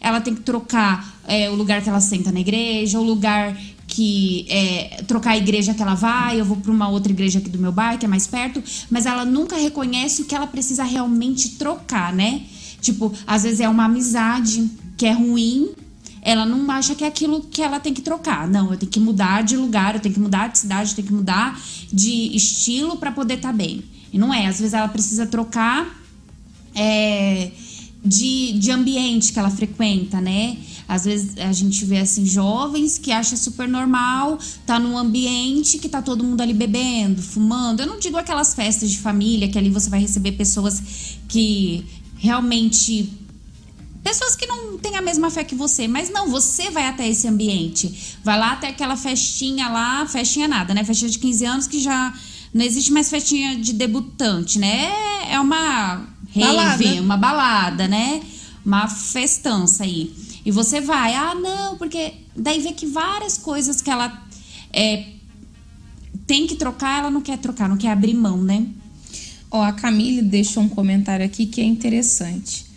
Ela 0.00 0.20
tem 0.20 0.34
que 0.34 0.40
trocar 0.40 1.20
é, 1.26 1.48
o 1.48 1.54
lugar 1.54 1.82
que 1.82 1.88
ela 1.88 2.00
senta 2.00 2.32
na 2.32 2.40
igreja, 2.40 2.98
o 2.98 3.04
lugar 3.04 3.56
que 3.86 4.46
é, 4.50 5.02
trocar 5.06 5.30
a 5.30 5.36
igreja 5.36 5.72
que 5.72 5.82
ela 5.82 5.94
vai, 5.94 6.40
eu 6.40 6.44
vou 6.44 6.58
para 6.58 6.70
uma 6.70 6.88
outra 6.88 7.10
igreja 7.10 7.38
aqui 7.38 7.48
do 7.48 7.58
meu 7.58 7.72
bairro, 7.72 7.98
que 7.98 8.04
é 8.04 8.08
mais 8.08 8.26
perto, 8.26 8.62
mas 8.90 9.06
ela 9.06 9.24
nunca 9.24 9.56
reconhece 9.56 10.22
o 10.22 10.24
que 10.26 10.34
ela 10.34 10.46
precisa 10.46 10.84
realmente 10.84 11.50
trocar, 11.50 12.12
né? 12.12 12.42
Tipo, 12.80 13.12
às 13.26 13.44
vezes 13.44 13.60
é 13.60 13.68
uma 13.68 13.86
amizade 13.86 14.70
que 14.96 15.06
é 15.06 15.12
ruim, 15.12 15.70
ela 16.28 16.44
não 16.44 16.70
acha 16.70 16.94
que 16.94 17.04
é 17.04 17.06
aquilo 17.06 17.40
que 17.40 17.62
ela 17.62 17.80
tem 17.80 17.94
que 17.94 18.02
trocar. 18.02 18.46
Não, 18.46 18.70
eu 18.70 18.76
tenho 18.76 18.92
que 18.92 19.00
mudar 19.00 19.42
de 19.42 19.56
lugar, 19.56 19.94
eu 19.94 20.00
tenho 20.00 20.14
que 20.14 20.20
mudar 20.20 20.48
de 20.48 20.58
cidade, 20.58 20.90
eu 20.90 20.96
tenho 20.96 21.08
que 21.08 21.14
mudar 21.14 21.58
de 21.90 22.36
estilo 22.36 22.98
para 22.98 23.10
poder 23.10 23.34
estar 23.36 23.48
tá 23.48 23.54
bem. 23.54 23.82
E 24.12 24.18
não 24.18 24.32
é, 24.32 24.46
às 24.46 24.58
vezes 24.58 24.74
ela 24.74 24.88
precisa 24.88 25.26
trocar 25.26 25.98
é, 26.74 27.50
de, 28.04 28.52
de 28.58 28.70
ambiente 28.70 29.32
que 29.32 29.38
ela 29.38 29.48
frequenta, 29.48 30.20
né? 30.20 30.58
Às 30.86 31.06
vezes 31.06 31.38
a 31.38 31.52
gente 31.52 31.82
vê 31.86 31.96
assim 31.96 32.26
jovens 32.26 32.98
que 32.98 33.10
acha 33.10 33.34
super 33.34 33.66
normal 33.66 34.38
tá 34.66 34.78
num 34.78 34.98
ambiente 34.98 35.78
que 35.78 35.88
tá 35.88 36.02
todo 36.02 36.22
mundo 36.22 36.42
ali 36.42 36.52
bebendo, 36.52 37.22
fumando. 37.22 37.80
Eu 37.80 37.86
não 37.86 37.98
digo 37.98 38.18
aquelas 38.18 38.52
festas 38.52 38.90
de 38.90 38.98
família 38.98 39.48
que 39.48 39.56
ali 39.56 39.70
você 39.70 39.88
vai 39.88 40.00
receber 40.00 40.32
pessoas 40.32 40.82
que 41.26 41.86
realmente 42.18 43.10
pessoas 44.08 44.34
que 44.34 44.46
não 44.46 44.78
têm 44.78 44.96
a 44.96 45.02
mesma 45.02 45.30
fé 45.30 45.44
que 45.44 45.54
você, 45.54 45.86
mas 45.86 46.08
não, 46.08 46.30
você 46.30 46.70
vai 46.70 46.86
até 46.86 47.06
esse 47.06 47.28
ambiente. 47.28 48.16
Vai 48.24 48.38
lá 48.38 48.52
até 48.52 48.68
aquela 48.68 48.96
festinha 48.96 49.68
lá, 49.68 50.06
festinha 50.06 50.48
nada, 50.48 50.72
né? 50.72 50.82
Festinha 50.82 51.10
de 51.10 51.18
15 51.18 51.44
anos 51.44 51.66
que 51.66 51.78
já 51.78 52.14
não 52.54 52.64
existe 52.64 52.90
mais 52.90 53.10
festinha 53.10 53.56
de 53.56 53.74
debutante, 53.74 54.58
né? 54.58 54.90
É 55.30 55.38
uma 55.38 56.06
rave, 56.34 56.40
balada. 56.40 57.02
uma 57.02 57.16
balada, 57.18 57.86
né? 57.86 58.22
Uma 58.64 58.88
festança 58.88 59.84
aí. 59.84 60.10
E 60.42 60.50
você 60.50 60.80
vai, 60.80 61.14
ah, 61.14 61.34
não, 61.34 61.76
porque 61.76 62.14
daí 62.34 62.60
vê 62.60 62.72
que 62.72 62.86
várias 62.86 63.36
coisas 63.36 63.82
que 63.82 63.90
ela 63.90 64.26
é, 64.72 65.04
tem 66.26 66.46
que 66.46 66.56
trocar, 66.56 67.00
ela 67.00 67.10
não 67.10 67.20
quer 67.20 67.36
trocar, 67.36 67.68
não 67.68 67.76
quer 67.76 67.90
abrir 67.90 68.14
mão, 68.14 68.42
né? 68.42 68.66
Ó, 69.50 69.62
a 69.62 69.72
Camille 69.72 70.22
deixou 70.22 70.62
um 70.62 70.68
comentário 70.68 71.26
aqui 71.26 71.44
que 71.44 71.60
é 71.60 71.64
interessante. 71.64 72.67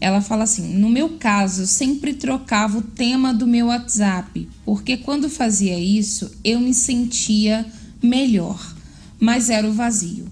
Ela 0.00 0.20
fala 0.20 0.44
assim: 0.44 0.74
no 0.78 0.88
meu 0.88 1.10
caso, 1.18 1.62
eu 1.62 1.66
sempre 1.66 2.14
trocava 2.14 2.78
o 2.78 2.82
tema 2.82 3.34
do 3.34 3.46
meu 3.46 3.66
WhatsApp, 3.66 4.48
porque 4.64 4.96
quando 4.96 5.28
fazia 5.28 5.78
isso 5.78 6.30
eu 6.42 6.58
me 6.58 6.72
sentia 6.72 7.66
melhor, 8.02 8.74
mas 9.18 9.50
era 9.50 9.68
o 9.68 9.72
vazio. 9.72 10.26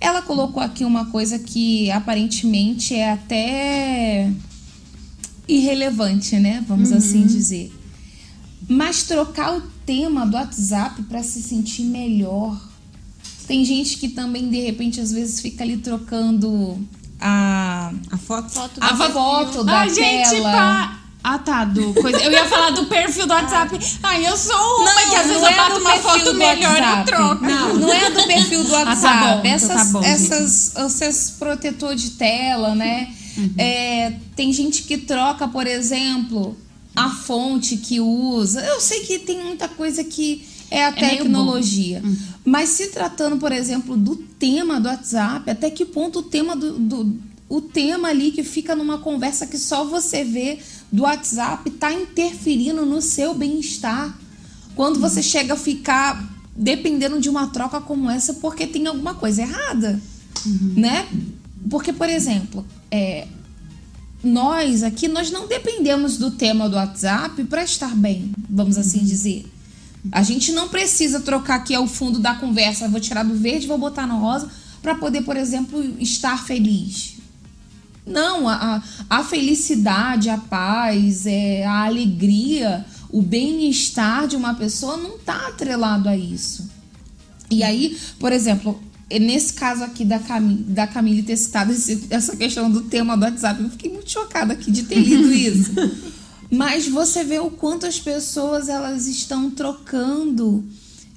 Ela 0.00 0.22
colocou 0.22 0.62
aqui 0.62 0.84
uma 0.84 1.06
coisa 1.06 1.40
que 1.40 1.90
aparentemente 1.90 2.94
é 2.94 3.10
até 3.10 4.30
irrelevante, 5.48 6.36
né? 6.36 6.64
Vamos 6.68 6.90
uhum. 6.92 6.98
assim 6.98 7.26
dizer. 7.26 7.72
Mas 8.68 9.02
trocar 9.02 9.56
o 9.56 9.62
tema 9.84 10.24
do 10.24 10.34
WhatsApp 10.34 11.02
para 11.04 11.22
se 11.22 11.42
sentir 11.42 11.82
melhor. 11.82 12.68
Tem 13.48 13.64
gente 13.64 13.96
que 13.96 14.10
também, 14.10 14.48
de 14.48 14.60
repente, 14.60 15.00
às 15.00 15.10
vezes 15.10 15.40
fica 15.40 15.64
ali 15.64 15.78
trocando 15.78 16.78
a, 17.20 17.92
a 18.10 18.16
foto, 18.16 18.50
foto 18.50 18.80
a 18.80 18.96
foto 19.10 19.64
da 19.64 19.80
Ai, 19.80 19.90
tela. 19.90 20.24
Gente, 20.24 20.42
pá. 20.42 20.98
Ah, 21.22 21.38
tá, 21.38 21.64
do 21.64 21.92
coisa. 21.94 22.18
Eu 22.18 22.30
ia 22.30 22.44
falar 22.44 22.70
do 22.70 22.86
perfil 22.86 23.26
do 23.26 23.32
WhatsApp. 23.32 23.78
Ai, 24.02 24.26
eu 24.26 24.36
sou 24.36 24.54
uma 24.54 24.94
não, 24.94 25.10
que 25.10 25.16
às 25.16 25.26
vezes 25.26 25.42
eu 25.42 25.48
é 25.48 25.56
bato 25.56 25.80
uma 25.80 25.96
foto 25.96 26.34
melhor 26.34 26.76
eu 26.76 27.04
troco. 27.04 27.44
Não, 27.44 27.74
não 27.74 27.92
é 27.92 28.10
do 28.10 28.22
perfil 28.26 28.64
do 28.64 28.72
WhatsApp. 28.72 29.06
Ah, 29.06 29.20
tá 29.20 29.36
bom, 29.36 29.40
essas, 29.44 29.68
tá 29.68 29.84
bom, 29.92 30.02
essas, 30.04 30.76
esses 30.76 31.30
protetor 31.32 31.94
de 31.94 32.10
tela, 32.12 32.74
né? 32.74 33.12
Uhum. 33.36 33.54
É, 33.58 34.12
tem 34.34 34.52
gente 34.52 34.84
que 34.84 34.96
troca, 34.96 35.46
por 35.48 35.66
exemplo, 35.66 36.56
a 36.94 37.10
fonte 37.10 37.76
que 37.76 38.00
usa. 38.00 38.60
Eu 38.64 38.80
sei 38.80 39.00
que 39.00 39.18
tem 39.18 39.42
muita 39.44 39.68
coisa 39.68 40.02
que, 40.04 40.46
é 40.70 40.84
a 40.84 40.88
É 40.88 40.92
tecnologia. 40.92 42.02
Mas 42.44 42.70
se 42.70 42.88
tratando, 42.88 43.36
por 43.38 43.52
exemplo, 43.52 43.96
do 43.96 44.16
tema 44.16 44.80
do 44.80 44.88
WhatsApp, 44.88 45.50
até 45.50 45.70
que 45.70 45.84
ponto 45.84 46.20
o 46.20 46.22
tema 46.22 46.56
do, 46.56 46.78
do- 46.78 47.16
o 47.48 47.60
tema 47.60 48.08
ali 48.08 48.30
que 48.30 48.42
fica 48.42 48.74
numa 48.76 48.98
conversa 48.98 49.46
que 49.46 49.58
só 49.58 49.84
você 49.84 50.22
vê 50.24 50.58
do 50.92 51.02
WhatsApp 51.02 51.70
tá 51.72 51.92
interferindo 51.92 52.84
no 52.86 53.00
seu 53.00 53.34
bem-estar? 53.34 54.18
Quando 54.74 55.00
você 55.00 55.22
chega 55.22 55.54
a 55.54 55.56
ficar 55.56 56.36
dependendo 56.54 57.20
de 57.20 57.28
uma 57.28 57.46
troca 57.48 57.80
como 57.80 58.10
essa 58.10 58.34
porque 58.34 58.66
tem 58.66 58.86
alguma 58.86 59.14
coisa 59.14 59.42
errada, 59.42 60.00
né? 60.76 61.06
Porque, 61.70 61.92
por 61.92 62.08
exemplo, 62.08 62.64
é, 62.90 63.26
nós 64.22 64.82
aqui 64.82 65.06
nós 65.08 65.30
não 65.30 65.46
dependemos 65.46 66.16
do 66.16 66.30
tema 66.32 66.68
do 66.68 66.76
WhatsApp 66.76 67.44
para 67.44 67.62
estar 67.62 67.94
bem, 67.94 68.32
vamos 68.48 68.76
assim 68.78 69.04
dizer. 69.04 69.46
A 70.12 70.22
gente 70.22 70.52
não 70.52 70.68
precisa 70.68 71.20
trocar 71.20 71.56
aqui 71.56 71.74
ao 71.74 71.86
fundo 71.86 72.18
da 72.18 72.34
conversa, 72.34 72.88
vou 72.88 73.00
tirar 73.00 73.24
do 73.24 73.34
verde, 73.34 73.66
vou 73.66 73.78
botar 73.78 74.06
no 74.06 74.18
rosa 74.20 74.48
para 74.80 74.94
poder, 74.94 75.22
por 75.22 75.36
exemplo, 75.36 75.82
estar 76.00 76.44
feliz. 76.44 77.14
Não, 78.06 78.48
a, 78.48 78.82
a 79.10 79.24
felicidade, 79.24 80.30
a 80.30 80.38
paz, 80.38 81.26
é, 81.26 81.66
a 81.66 81.84
alegria, 81.84 82.86
o 83.10 83.20
bem-estar 83.20 84.26
de 84.26 84.34
uma 84.36 84.54
pessoa 84.54 84.96
não 84.96 85.16
está 85.16 85.48
atrelado 85.48 86.08
a 86.08 86.16
isso. 86.16 86.70
E 87.50 87.62
aí, 87.62 87.98
por 88.18 88.32
exemplo, 88.32 88.80
nesse 89.10 89.52
caso 89.54 89.82
aqui 89.84 90.04
da, 90.06 90.18
Cami, 90.18 90.54
da 90.54 90.86
Camille 90.86 91.22
ter 91.22 91.36
citado 91.36 91.72
esse- 91.72 92.06
essa 92.08 92.34
questão 92.36 92.70
do 92.70 92.82
tema 92.82 93.16
do 93.16 93.24
WhatsApp, 93.24 93.62
eu 93.62 93.70
fiquei 93.70 93.92
muito 93.92 94.10
chocada 94.10 94.54
aqui 94.54 94.70
de 94.70 94.84
ter 94.84 95.00
lido 95.00 95.32
isso. 95.34 95.72
Mas 96.50 96.88
você 96.88 97.24
vê 97.24 97.38
o 97.38 97.50
quanto 97.50 97.86
as 97.86 98.00
pessoas 98.00 98.68
elas 98.68 99.06
estão 99.06 99.50
trocando 99.50 100.64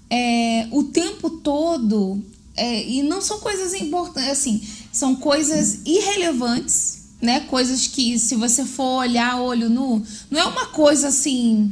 é, 0.09 0.67
o 0.71 0.83
tempo 0.83 1.29
todo 1.29 2.21
é, 2.55 2.87
e 2.87 3.01
não 3.01 3.21
são 3.21 3.39
coisas 3.39 3.73
importantes, 3.73 4.29
assim, 4.29 4.61
são 4.91 5.15
coisas 5.15 5.79
irrelevantes, 5.85 7.03
né? 7.21 7.41
Coisas 7.41 7.87
que 7.87 8.19
se 8.19 8.35
você 8.35 8.65
for 8.65 8.99
olhar 8.99 9.39
olho 9.39 9.69
nu, 9.69 10.03
não 10.29 10.39
é 10.39 10.43
uma 10.43 10.65
coisa 10.67 11.07
assim 11.07 11.71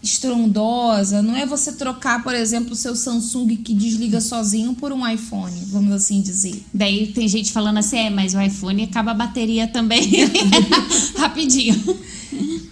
estrondosa, 0.00 1.20
não 1.20 1.34
é 1.36 1.44
você 1.44 1.72
trocar, 1.72 2.22
por 2.22 2.34
exemplo, 2.34 2.72
o 2.72 2.76
seu 2.76 2.94
Samsung 2.94 3.56
que 3.56 3.74
desliga 3.74 4.20
sozinho 4.20 4.74
por 4.74 4.92
um 4.92 5.06
iPhone, 5.06 5.60
vamos 5.66 5.92
assim 5.92 6.22
dizer. 6.22 6.62
Daí 6.72 7.08
tem 7.08 7.26
gente 7.26 7.52
falando 7.52 7.78
assim, 7.78 7.98
é, 7.98 8.10
mas 8.10 8.32
o 8.32 8.40
iPhone 8.40 8.84
acaba 8.84 9.10
a 9.10 9.14
bateria 9.14 9.66
também 9.66 10.08
rapidinho. 11.18 11.98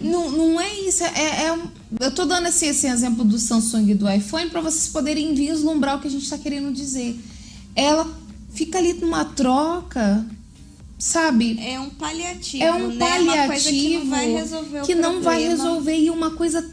Não, 0.01 0.29
não 0.31 0.61
é 0.61 0.79
isso. 0.81 1.03
É, 1.03 1.45
é 1.45 1.53
um- 1.53 1.67
eu 1.99 2.11
tô 2.13 2.25
dando 2.25 2.47
esse, 2.47 2.65
esse 2.65 2.87
exemplo 2.87 3.23
do 3.25 3.37
Samsung 3.39 3.89
e 3.91 3.95
do 3.95 4.09
iPhone 4.09 4.49
para 4.49 4.61
vocês 4.61 4.87
poderem 4.89 5.33
vislumbrar 5.33 5.97
o 5.97 6.01
que 6.01 6.07
a 6.07 6.11
gente 6.11 6.23
está 6.23 6.37
querendo 6.37 6.71
dizer. 6.71 7.19
Ela 7.75 8.07
fica 8.53 8.77
ali 8.77 8.93
numa 8.93 9.25
troca, 9.25 10.25
sabe? 10.97 11.59
É 11.59 11.79
um 11.79 11.89
paliativo, 11.89 12.63
É 12.63 12.73
um 12.73 12.87
né? 12.89 12.97
paliativo 12.97 13.31
Uma 13.31 13.47
coisa 13.47 13.69
que 13.71 13.95
não 13.99 14.09
vai 14.09 14.31
resolver 14.31 14.81
o 14.81 14.85
que 14.85 14.95
não 14.95 15.21
vai 15.21 15.43
resolver 15.47 15.97
e 15.97 16.09
uma 16.09 16.31
coisa 16.31 16.69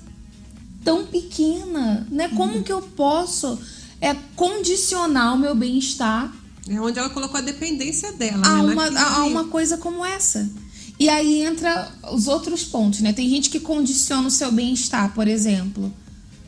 tão 0.82 1.06
pequena, 1.06 2.06
né? 2.10 2.28
Como 2.28 2.62
que 2.62 2.72
eu 2.72 2.82
posso 2.82 3.58
é, 4.00 4.14
condicionar 4.36 5.34
o 5.34 5.38
meu 5.38 5.54
bem-estar 5.54 6.30
É 6.68 6.78
onde 6.80 6.98
ela 6.98 7.08
colocou 7.10 7.38
a 7.38 7.42
dependência 7.42 8.12
dela, 8.12 8.46
a 8.46 8.62
né? 8.62 8.72
uma, 8.72 8.84
a, 8.86 9.16
a 9.18 9.24
uma 9.24 9.44
coisa 9.44 9.76
como 9.78 10.04
essa. 10.04 10.48
E 10.98 11.08
aí 11.08 11.42
entra 11.42 11.90
os 12.12 12.28
outros 12.28 12.64
pontos, 12.64 13.00
né? 13.00 13.12
Tem 13.12 13.28
gente 13.28 13.50
que 13.50 13.58
condiciona 13.60 14.28
o 14.28 14.30
seu 14.30 14.52
bem-estar, 14.52 15.12
por 15.12 15.26
exemplo, 15.26 15.92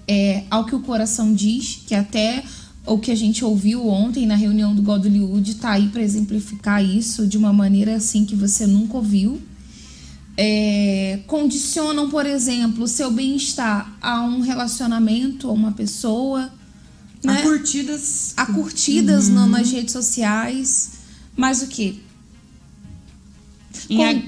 é, 0.07 0.45
ao 0.51 0.65
que 0.65 0.75
o 0.75 0.81
coração 0.81 1.35
diz, 1.35 1.81
que 1.87 1.95
até 1.95 2.45
o 2.87 2.99
que 2.99 3.11
a 3.11 3.15
gente 3.17 3.45
ouviu 3.45 3.89
ontem 3.89 4.25
na 4.25 4.37
reunião 4.37 4.73
do 4.73 4.81
Godlywood 4.83 5.57
tá 5.57 5.73
aí 5.73 5.89
para 5.89 6.01
exemplificar 6.03 6.85
isso 6.85 7.27
de 7.27 7.37
uma 7.37 7.53
maneira 7.53 7.97
assim 7.97 8.25
que 8.25 8.37
você 8.37 8.67
nunca 8.67 8.97
ouviu. 8.97 9.43
É, 10.37 11.21
condicionam, 11.27 12.09
por 12.11 12.25
exemplo, 12.27 12.85
o 12.85 12.89
seu 12.89 13.11
bem-estar 13.11 13.97
a 14.01 14.23
um 14.23 14.41
relacionamento, 14.41 15.49
a 15.49 15.53
uma 15.53 15.73
pessoa, 15.73 16.53
A 17.27 17.33
né? 17.33 17.43
curtidas. 17.43 18.33
a 18.37 18.47
curtidas 18.47 19.29
na- 19.29 19.47
nas 19.47 19.73
redes 19.73 19.93
sociais. 19.93 20.93
Mas 21.35 21.63
o 21.63 21.67
que? 21.67 22.01
Em 23.91 24.05
a- 24.05 24.23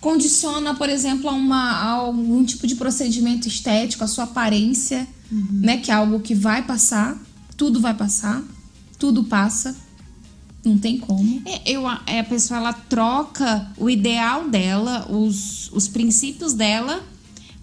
condiciona, 0.00 0.74
por 0.74 0.88
exemplo, 0.88 1.28
a, 1.28 1.32
uma, 1.32 1.72
a 1.72 1.90
algum 1.90 2.44
tipo 2.44 2.66
de 2.66 2.76
procedimento 2.76 3.48
estético, 3.48 4.04
a 4.04 4.06
sua 4.06 4.24
aparência, 4.24 5.06
né? 5.50 5.78
Que 5.78 5.90
é 5.90 5.94
algo 5.94 6.20
que 6.20 6.34
vai 6.34 6.62
passar, 6.62 7.20
tudo 7.56 7.80
vai 7.80 7.94
passar, 7.94 8.42
tudo 8.98 9.24
passa, 9.24 9.76
não 10.64 10.78
tem 10.78 10.98
como. 10.98 11.42
É, 11.44 11.62
eu, 11.64 11.86
a 11.86 12.02
é, 12.06 12.20
a 12.20 12.24
pessoa 12.24 12.58
ela 12.58 12.72
troca 12.72 13.70
o 13.76 13.88
ideal 13.88 14.48
dela, 14.48 15.06
os, 15.10 15.70
os 15.72 15.88
princípios 15.88 16.52
dela, 16.52 17.02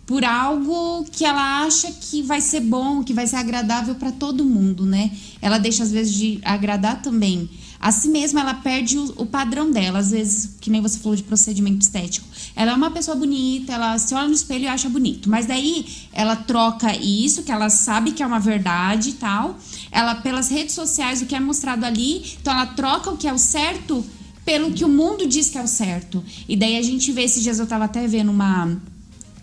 por 0.05 0.25
algo 0.25 1.05
que 1.11 1.23
ela 1.23 1.63
acha 1.63 1.91
que 1.91 2.21
vai 2.21 2.41
ser 2.41 2.61
bom, 2.61 3.03
que 3.03 3.13
vai 3.13 3.25
ser 3.25 3.37
agradável 3.37 3.95
para 3.95 4.11
todo 4.11 4.43
mundo, 4.43 4.85
né? 4.85 5.11
Ela 5.41 5.57
deixa 5.57 5.83
às 5.83 5.91
vezes 5.91 6.13
de 6.13 6.39
agradar 6.43 7.01
também 7.01 7.49
a 7.83 7.91
si 7.91 8.07
mesma, 8.07 8.39
ela 8.39 8.53
perde 8.53 8.97
o, 8.97 9.13
o 9.17 9.25
padrão 9.25 9.69
dela, 9.69 9.99
às 9.99 10.11
vezes, 10.11 10.55
que 10.61 10.69
nem 10.69 10.79
você 10.79 10.97
falou 10.97 11.17
de 11.17 11.23
procedimento 11.23 11.81
estético. 11.81 12.25
Ela 12.55 12.71
é 12.71 12.75
uma 12.75 12.89
pessoa 12.89 13.13
bonita, 13.13 13.73
ela 13.73 13.97
se 13.97 14.15
olha 14.15 14.29
no 14.29 14.33
espelho 14.33 14.63
e 14.63 14.67
acha 14.69 14.87
bonito, 14.87 15.29
mas 15.29 15.45
daí 15.45 15.85
ela 16.13 16.37
troca 16.37 16.95
isso, 16.95 17.43
que 17.43 17.51
ela 17.51 17.69
sabe 17.69 18.13
que 18.13 18.23
é 18.23 18.25
uma 18.25 18.39
verdade 18.39 19.09
e 19.09 19.13
tal, 19.13 19.59
ela 19.91 20.15
pelas 20.15 20.47
redes 20.47 20.73
sociais 20.73 21.21
o 21.21 21.25
que 21.25 21.35
é 21.35 21.41
mostrado 21.41 21.85
ali, 21.85 22.23
então 22.39 22.53
ela 22.53 22.67
troca 22.67 23.11
o 23.11 23.17
que 23.17 23.27
é 23.27 23.33
o 23.33 23.37
certo 23.37 24.01
pelo 24.45 24.71
que 24.71 24.85
o 24.85 24.89
mundo 24.89 25.27
diz 25.27 25.49
que 25.49 25.57
é 25.57 25.61
o 25.61 25.67
certo. 25.67 26.23
E 26.47 26.55
daí 26.55 26.77
a 26.77 26.81
gente 26.81 27.11
vê, 27.11 27.23
esses 27.23 27.43
dias 27.43 27.59
eu 27.59 27.67
tava 27.67 27.83
até 27.83 28.07
vendo 28.07 28.31
uma 28.31 28.81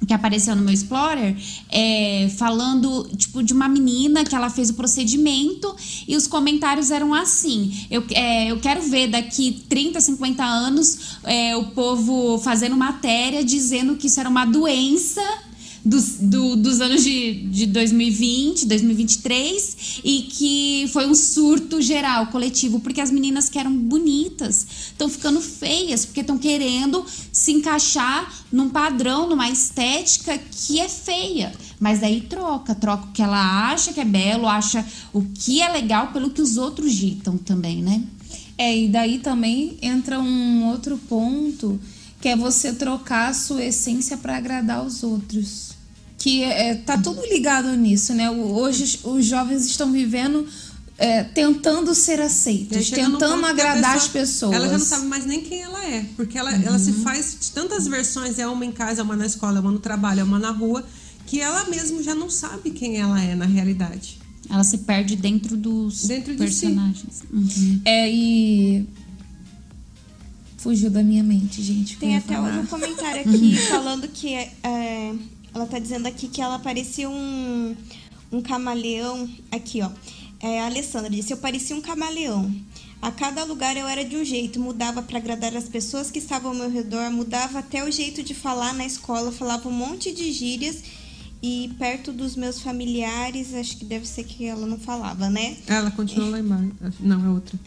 que 0.06 0.14
apareceu 0.14 0.56
no 0.56 0.62
meu 0.62 0.72
Explorer, 0.72 1.36
é, 1.68 2.30
falando, 2.36 3.08
tipo, 3.16 3.42
de 3.42 3.52
uma 3.52 3.68
menina 3.68 4.24
que 4.24 4.34
ela 4.34 4.48
fez 4.48 4.70
o 4.70 4.74
procedimento 4.74 5.74
e 6.08 6.16
os 6.16 6.26
comentários 6.26 6.90
eram 6.90 7.14
assim. 7.14 7.86
Eu, 7.90 8.04
é, 8.10 8.50
eu 8.50 8.58
quero 8.58 8.82
ver 8.82 9.08
daqui 9.08 9.62
30, 9.68 10.00
50 10.00 10.42
anos 10.42 11.18
é, 11.24 11.56
o 11.56 11.66
povo 11.66 12.38
fazendo 12.38 12.76
matéria 12.76 13.44
dizendo 13.44 13.96
que 13.96 14.06
isso 14.06 14.18
era 14.18 14.28
uma 14.28 14.44
doença 14.44 15.22
dos, 15.84 16.16
do- 16.20 16.56
dos 16.56 16.80
anos 16.80 17.02
de, 17.02 17.42
de 17.48 17.66
2020, 17.66 18.66
2023 18.66 20.00
e 20.04 20.22
que 20.22 20.90
foi 20.92 21.06
um 21.06 21.14
surto 21.14 21.80
geral, 21.80 22.26
coletivo, 22.26 22.80
porque 22.80 23.00
as 23.00 23.10
meninas 23.10 23.48
que 23.48 23.58
eram 23.58 23.74
bonitas 23.74 24.66
estão 24.88 25.08
ficando 25.08 25.40
feias, 25.40 26.04
porque 26.04 26.20
estão 26.20 26.38
querendo 26.38 27.04
se 27.32 27.52
encaixar 27.52 28.32
num 28.52 28.68
padrão, 28.68 29.28
numa 29.28 29.48
estética 29.50 30.38
que 30.38 30.78
é 30.80 30.88
feia. 30.88 31.52
Mas 31.78 32.00
daí 32.00 32.20
troca, 32.20 32.74
troca 32.74 33.06
o 33.06 33.12
que 33.12 33.22
ela 33.22 33.70
acha 33.72 33.92
que 33.92 34.00
é 34.00 34.04
belo, 34.04 34.46
acha 34.46 34.84
o 35.12 35.22
que 35.22 35.62
é 35.62 35.68
legal 35.72 36.08
pelo 36.08 36.30
que 36.30 36.42
os 36.42 36.56
outros 36.56 36.92
ditam 36.94 37.38
também, 37.38 37.82
né? 37.82 38.02
É, 38.58 38.76
e 38.76 38.88
daí 38.88 39.18
também 39.18 39.78
entra 39.80 40.20
um 40.20 40.66
outro 40.68 40.98
ponto, 41.08 41.80
que 42.20 42.28
é 42.28 42.36
você 42.36 42.74
trocar 42.74 43.30
a 43.30 43.34
sua 43.34 43.64
essência 43.64 44.18
para 44.18 44.36
agradar 44.36 44.84
os 44.84 45.02
outros. 45.02 45.69
Que 46.20 46.44
é, 46.44 46.74
tá 46.74 46.96
tudo 46.98 47.20
ligado 47.26 47.74
nisso, 47.76 48.12
né? 48.14 48.30
Hoje 48.30 49.00
os- 49.04 49.24
jovens 49.24 49.64
estão 49.66 49.90
vivendo 49.90 50.46
é, 50.98 51.24
tentando 51.24 51.94
ser 51.94 52.20
aceitos, 52.20 52.90
tentando 52.90 53.44
agradar 53.46 53.96
as 53.96 54.06
pessoa- 54.06 54.52
pessoas. 54.52 54.52
Ela 54.54 54.66
já 54.66 54.78
não 54.78 54.84
sabe 54.84 55.06
mais 55.06 55.24
nem 55.24 55.40
quem 55.40 55.62
ela 55.62 55.82
é. 55.82 56.04
Porque 56.14 56.36
ela, 56.36 56.54
ela 56.54 56.78
se 56.78 56.92
faz 56.92 57.38
de 57.40 57.50
tantas 57.52 57.86
versões, 57.88 58.38
é 58.38 58.46
uma 58.46 58.66
em 58.66 58.70
casa, 58.70 59.00
é 59.00 59.02
uma 59.02 59.16
na 59.16 59.24
escola, 59.24 59.56
é 59.56 59.60
uma 59.62 59.70
no 59.72 59.78
trabalho, 59.78 60.20
é 60.20 60.24
uma 60.24 60.38
na 60.38 60.50
rua, 60.50 60.84
que 61.26 61.40
ela 61.40 61.64
mesmo 61.70 62.02
já 62.02 62.14
não 62.14 62.28
sabe 62.28 62.70
quem 62.70 62.98
ela 62.98 63.18
é 63.18 63.34
na 63.34 63.46
realidade. 63.46 64.18
Ela 64.50 64.62
se 64.62 64.76
perde 64.78 65.16
dentro 65.16 65.56
dos 65.56 66.06
Dentro 66.06 66.36
de 66.36 66.50
si. 66.52 66.66
personagens. 66.66 67.22
Uhum. 67.32 67.80
É, 67.84 68.10
e. 68.12 68.86
Fugiu 70.58 70.90
da 70.90 71.02
minha 71.02 71.24
mente, 71.24 71.62
gente. 71.62 71.96
Tem 71.96 72.16
até 72.18 72.34
falar. 72.34 72.58
um 72.60 72.66
comentário 72.66 73.22
aqui 73.22 73.56
falando 73.70 74.06
que 74.08 74.34
é, 74.34 74.52
ela 75.54 75.66
tá 75.66 75.78
dizendo 75.78 76.06
aqui 76.06 76.28
que 76.28 76.40
ela 76.40 76.58
parecia 76.58 77.08
um, 77.08 77.76
um 78.30 78.40
camaleão. 78.40 79.28
Aqui, 79.50 79.82
ó. 79.82 79.90
É, 80.40 80.60
a 80.60 80.66
Alessandra 80.66 81.10
disse: 81.10 81.32
Eu 81.32 81.38
parecia 81.38 81.76
um 81.76 81.80
camaleão. 81.80 82.52
A 83.02 83.10
cada 83.10 83.44
lugar 83.44 83.76
eu 83.76 83.88
era 83.88 84.04
de 84.04 84.16
um 84.16 84.24
jeito, 84.24 84.60
mudava 84.60 85.02
para 85.02 85.18
agradar 85.18 85.56
as 85.56 85.68
pessoas 85.68 86.10
que 86.10 86.18
estavam 86.18 86.50
ao 86.50 86.56
meu 86.56 86.70
redor, 86.70 87.10
mudava 87.10 87.60
até 87.60 87.82
o 87.82 87.90
jeito 87.90 88.22
de 88.22 88.34
falar 88.34 88.74
na 88.74 88.84
escola, 88.84 89.32
falava 89.32 89.66
um 89.68 89.72
monte 89.72 90.12
de 90.12 90.30
gírias 90.30 90.82
e 91.42 91.74
perto 91.78 92.12
dos 92.12 92.36
meus 92.36 92.60
familiares, 92.60 93.54
acho 93.54 93.78
que 93.78 93.86
deve 93.86 94.06
ser 94.06 94.24
que 94.24 94.44
ela 94.44 94.66
não 94.66 94.78
falava, 94.78 95.30
né? 95.30 95.56
Ela 95.66 95.90
continua 95.90 96.28
lá 96.28 96.38
embaixo. 96.38 96.74
Não, 97.00 97.24
é 97.24 97.30
outra. 97.30 97.58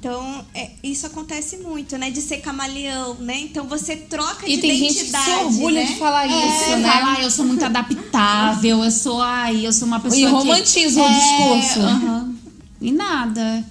Então, 0.00 0.42
é, 0.54 0.70
isso 0.82 1.06
acontece 1.06 1.58
muito, 1.58 1.98
né? 1.98 2.10
De 2.10 2.22
ser 2.22 2.38
camaleão, 2.38 3.16
né? 3.16 3.38
Então 3.40 3.66
você 3.68 3.94
troca 3.96 4.48
E 4.48 4.56
de 4.56 4.62
tem 4.62 4.70
gente 4.78 4.94
que 4.94 5.00
identidade. 5.00 5.24
se 5.26 5.30
orgulha 5.44 5.80
né? 5.82 5.86
de 5.88 5.96
falar 5.98 6.26
isso, 6.26 6.64
É, 6.72 6.76
né? 6.78 6.90
fala, 6.90 7.14
"Ah, 7.18 7.22
eu 7.22 7.30
sou 7.30 7.44
muito 7.44 7.62
adaptável, 7.62 8.82
eu 8.82 8.90
sou, 8.90 9.20
ai, 9.20 9.66
eu 9.66 9.72
sou 9.74 9.86
uma 9.86 10.00
pessoa 10.00 10.18
E 10.18 10.24
que... 10.24 10.30
romantiza 10.30 11.02
o 11.02 11.08
discurso. 11.08 11.80
aham. 11.80 12.34
E 12.80 12.90
nada. 12.92 13.62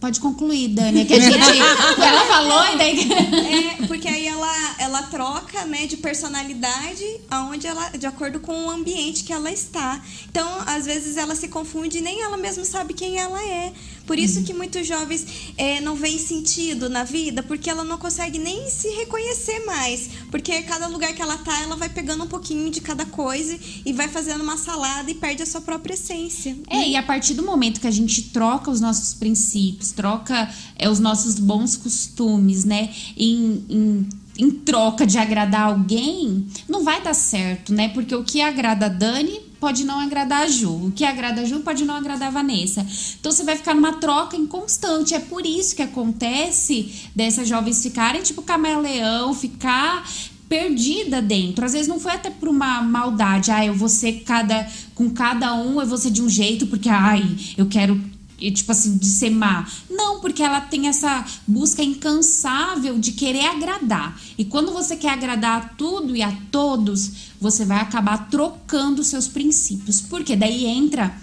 Pode 0.00 0.20
concluir, 0.20 0.68
Dani, 0.68 1.04
que 1.04 1.14
a 1.14 1.20
gente... 1.20 1.36
ela 2.00 2.24
falou 2.26 2.74
e 2.74 2.78
daí... 2.78 3.12
É, 3.12 3.86
porque 3.88 4.06
aí 4.06 4.28
ela, 4.28 4.76
ela 4.78 5.02
troca, 5.02 5.64
né, 5.64 5.86
de 5.86 5.96
personalidade 5.96 7.04
aonde 7.28 7.66
ela, 7.66 7.88
de 7.90 8.06
acordo 8.06 8.38
com 8.38 8.66
o 8.66 8.70
ambiente 8.70 9.24
que 9.24 9.32
ela 9.32 9.50
está. 9.50 10.00
Então, 10.30 10.48
às 10.66 10.86
vezes 10.86 11.16
ela 11.16 11.34
se 11.34 11.48
confunde 11.48 11.98
e 11.98 12.00
nem 12.00 12.22
ela 12.22 12.36
mesma 12.36 12.64
sabe 12.64 12.94
quem 12.94 13.18
ela 13.18 13.42
é. 13.42 13.72
Por 14.06 14.18
isso 14.18 14.42
que 14.42 14.54
muitos 14.54 14.86
jovens 14.86 15.26
é, 15.58 15.82
não 15.82 15.94
veem 15.94 16.18
sentido 16.18 16.88
na 16.88 17.04
vida, 17.04 17.42
porque 17.42 17.68
ela 17.68 17.84
não 17.84 17.98
consegue 17.98 18.38
nem 18.38 18.70
se 18.70 18.88
reconhecer 18.88 19.66
mais. 19.66 20.08
Porque 20.30 20.62
cada 20.62 20.86
lugar 20.86 21.12
que 21.12 21.20
ela 21.20 21.36
tá, 21.36 21.60
ela 21.60 21.76
vai 21.76 21.90
pegando 21.90 22.24
um 22.24 22.26
pouquinho 22.26 22.70
de 22.70 22.80
cada 22.80 23.04
coisa 23.04 23.58
e 23.84 23.92
vai 23.92 24.08
fazendo 24.08 24.42
uma 24.42 24.56
salada 24.56 25.10
e 25.10 25.14
perde 25.14 25.42
a 25.42 25.46
sua 25.46 25.60
própria 25.60 25.92
essência. 25.92 26.56
É, 26.70 26.88
e 26.88 26.96
a 26.96 27.02
partir 27.02 27.34
do 27.34 27.42
momento 27.42 27.80
que 27.80 27.86
a 27.86 27.90
gente 27.90 28.30
troca 28.30 28.70
os 28.70 28.80
nossos 28.80 29.12
princípios, 29.12 29.87
troca 29.92 30.48
é, 30.76 30.88
os 30.88 30.98
nossos 30.98 31.38
bons 31.38 31.76
costumes, 31.76 32.64
né, 32.64 32.90
em, 33.16 33.64
em, 33.68 34.08
em 34.38 34.50
troca 34.50 35.06
de 35.06 35.18
agradar 35.18 35.62
alguém, 35.62 36.46
não 36.68 36.84
vai 36.84 37.02
dar 37.02 37.14
certo, 37.14 37.72
né? 37.72 37.88
Porque 37.88 38.14
o 38.14 38.24
que 38.24 38.40
agrada 38.40 38.86
a 38.86 38.88
Dani 38.88 39.40
pode 39.58 39.84
não 39.84 39.98
agradar 39.98 40.42
a 40.42 40.48
Ju. 40.48 40.86
O 40.86 40.92
que 40.92 41.04
agrada 41.04 41.40
a 41.40 41.44
Ju 41.44 41.60
pode 41.60 41.84
não 41.84 41.96
agradar 41.96 42.28
a 42.28 42.30
Vanessa. 42.30 42.86
Então 43.18 43.32
você 43.32 43.42
vai 43.42 43.56
ficar 43.56 43.74
numa 43.74 43.94
troca 43.94 44.36
inconstante. 44.36 45.14
É 45.14 45.18
por 45.18 45.44
isso 45.44 45.74
que 45.74 45.82
acontece 45.82 47.08
dessas 47.14 47.48
jovens 47.48 47.82
ficarem 47.82 48.22
tipo 48.22 48.42
camaleão, 48.42 49.34
ficar 49.34 50.04
perdida 50.48 51.20
dentro. 51.20 51.64
Às 51.64 51.72
vezes 51.72 51.88
não 51.88 52.00
foi 52.00 52.12
até 52.12 52.30
por 52.30 52.48
uma 52.48 52.80
maldade. 52.82 53.50
Ah, 53.50 53.64
eu 53.64 53.74
vou 53.74 53.88
ser 53.88 54.22
cada. 54.24 54.68
Com 54.94 55.10
cada 55.10 55.54
um 55.54 55.80
eu 55.80 55.86
vou 55.86 55.98
ser 55.98 56.10
de 56.10 56.22
um 56.22 56.28
jeito, 56.28 56.66
porque, 56.66 56.88
ai, 56.88 57.22
eu 57.56 57.66
quero. 57.66 58.00
E, 58.38 58.50
Tipo 58.50 58.72
assim, 58.72 58.96
de 58.96 59.06
ser 59.06 59.30
má. 59.30 59.66
Não, 59.90 60.20
porque 60.20 60.42
ela 60.42 60.60
tem 60.60 60.88
essa 60.88 61.24
busca 61.46 61.82
incansável 61.82 62.98
de 62.98 63.12
querer 63.12 63.46
agradar. 63.46 64.18
E 64.36 64.44
quando 64.44 64.72
você 64.72 64.96
quer 64.96 65.10
agradar 65.10 65.62
a 65.62 65.64
tudo 65.70 66.14
e 66.14 66.22
a 66.22 66.32
todos, 66.50 67.32
você 67.40 67.64
vai 67.64 67.80
acabar 67.80 68.28
trocando 68.30 69.02
seus 69.04 69.28
princípios. 69.28 70.00
Porque 70.00 70.36
daí 70.36 70.66
entra 70.66 71.14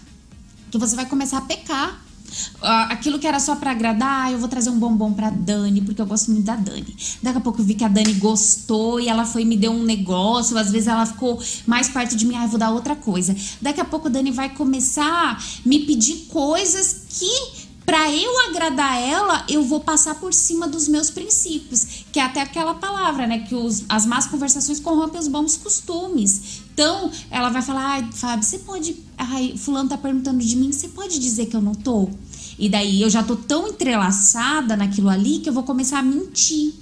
que 0.71 0.78
você 0.78 0.95
vai 0.95 1.06
começar 1.06 1.38
a 1.39 1.41
pecar. 1.41 2.05
Aquilo 2.62 3.20
que 3.20 3.28
era 3.28 3.40
só 3.40 3.56
pra 3.56 3.72
agradar, 3.72 4.32
eu 4.32 4.40
vou 4.40 4.48
trazer 4.48 4.70
um 4.70 4.80
bombom 4.80 5.14
pra 5.14 5.30
Dani, 5.30 5.82
porque 5.82 6.02
eu 6.02 6.06
gosto 6.06 6.32
muito 6.32 6.46
da 6.46 6.56
Dani. 6.56 6.96
Daqui 7.22 7.38
a 7.38 7.42
pouco 7.42 7.62
eu 7.62 7.66
vi 7.66 7.76
que 7.76 7.84
a 7.84 7.88
Dani 7.88 8.14
gostou 8.14 9.00
e 9.00 9.08
ela 9.08 9.26
foi 9.26 9.46
me 9.46 9.58
deu 9.58 9.72
um 9.72 9.84
negócio, 9.84 10.58
às 10.58 10.72
vezes 10.72 10.88
ela 10.88 11.06
ficou 11.06 11.42
mais 11.66 11.90
perto 11.90 12.16
de 12.16 12.26
mim, 12.26 12.36
ah, 12.36 12.44
eu 12.44 12.50
vou 12.50 12.60
dar 12.60 12.72
outra 12.72 12.96
coisa. 12.96 13.36
Daqui 13.62 13.82
a 13.82 13.86
pouco 13.86 14.08
a 14.08 14.10
Dani 14.10 14.32
vai 14.32 14.50
começar 14.50 15.06
a 15.06 15.38
me 15.66 15.80
pedir 15.80 16.28
coisas 16.30 17.06
que 17.10 17.66
Pra 17.86 18.12
eu 18.12 18.50
agradar 18.50 19.00
ela, 19.00 19.46
eu 19.48 19.64
vou 19.64 19.80
passar 19.80 20.16
por 20.16 20.34
cima 20.34 20.68
dos 20.68 20.88
meus 20.88 21.12
princípios, 21.12 22.04
que 22.12 22.20
é 22.20 22.24
até 22.24 22.42
aquela 22.42 22.74
palavra, 22.74 23.28
né, 23.28 23.40
que 23.40 23.54
os, 23.54 23.84
as 23.88 24.08
más 24.08 24.26
conversações 24.26 24.80
corrompem 24.80 25.20
os 25.20 25.28
bons 25.28 25.56
costumes. 25.56 26.64
Então, 26.76 27.10
ela 27.32 27.48
vai 27.48 27.62
falar: 27.62 27.86
"Ai, 27.86 28.10
Fábio, 28.12 28.46
você 28.46 28.60
pode, 28.60 28.98
ai, 29.18 29.56
fulano 29.58 29.88
tá 29.88 29.98
perguntando 29.98 30.44
de 30.44 30.58
mim, 30.58 30.74
você 30.74 30.90
pode 30.90 31.18
dizer 31.20 31.46
que 31.46 31.56
eu 31.56 31.62
não 31.62 31.74
tô?" 31.74 32.10
E 32.60 32.68
daí 32.68 33.02
eu 33.02 33.10
já 33.10 33.24
tô 33.24 33.38
tão 33.38 33.70
entrelaçada 33.70 34.76
naquilo 34.76 35.08
ali 35.08 35.40
que 35.40 35.48
eu 35.48 35.54
vou 35.54 35.64
começar 35.64 36.00
a 36.00 36.04
mentir. 36.04 36.74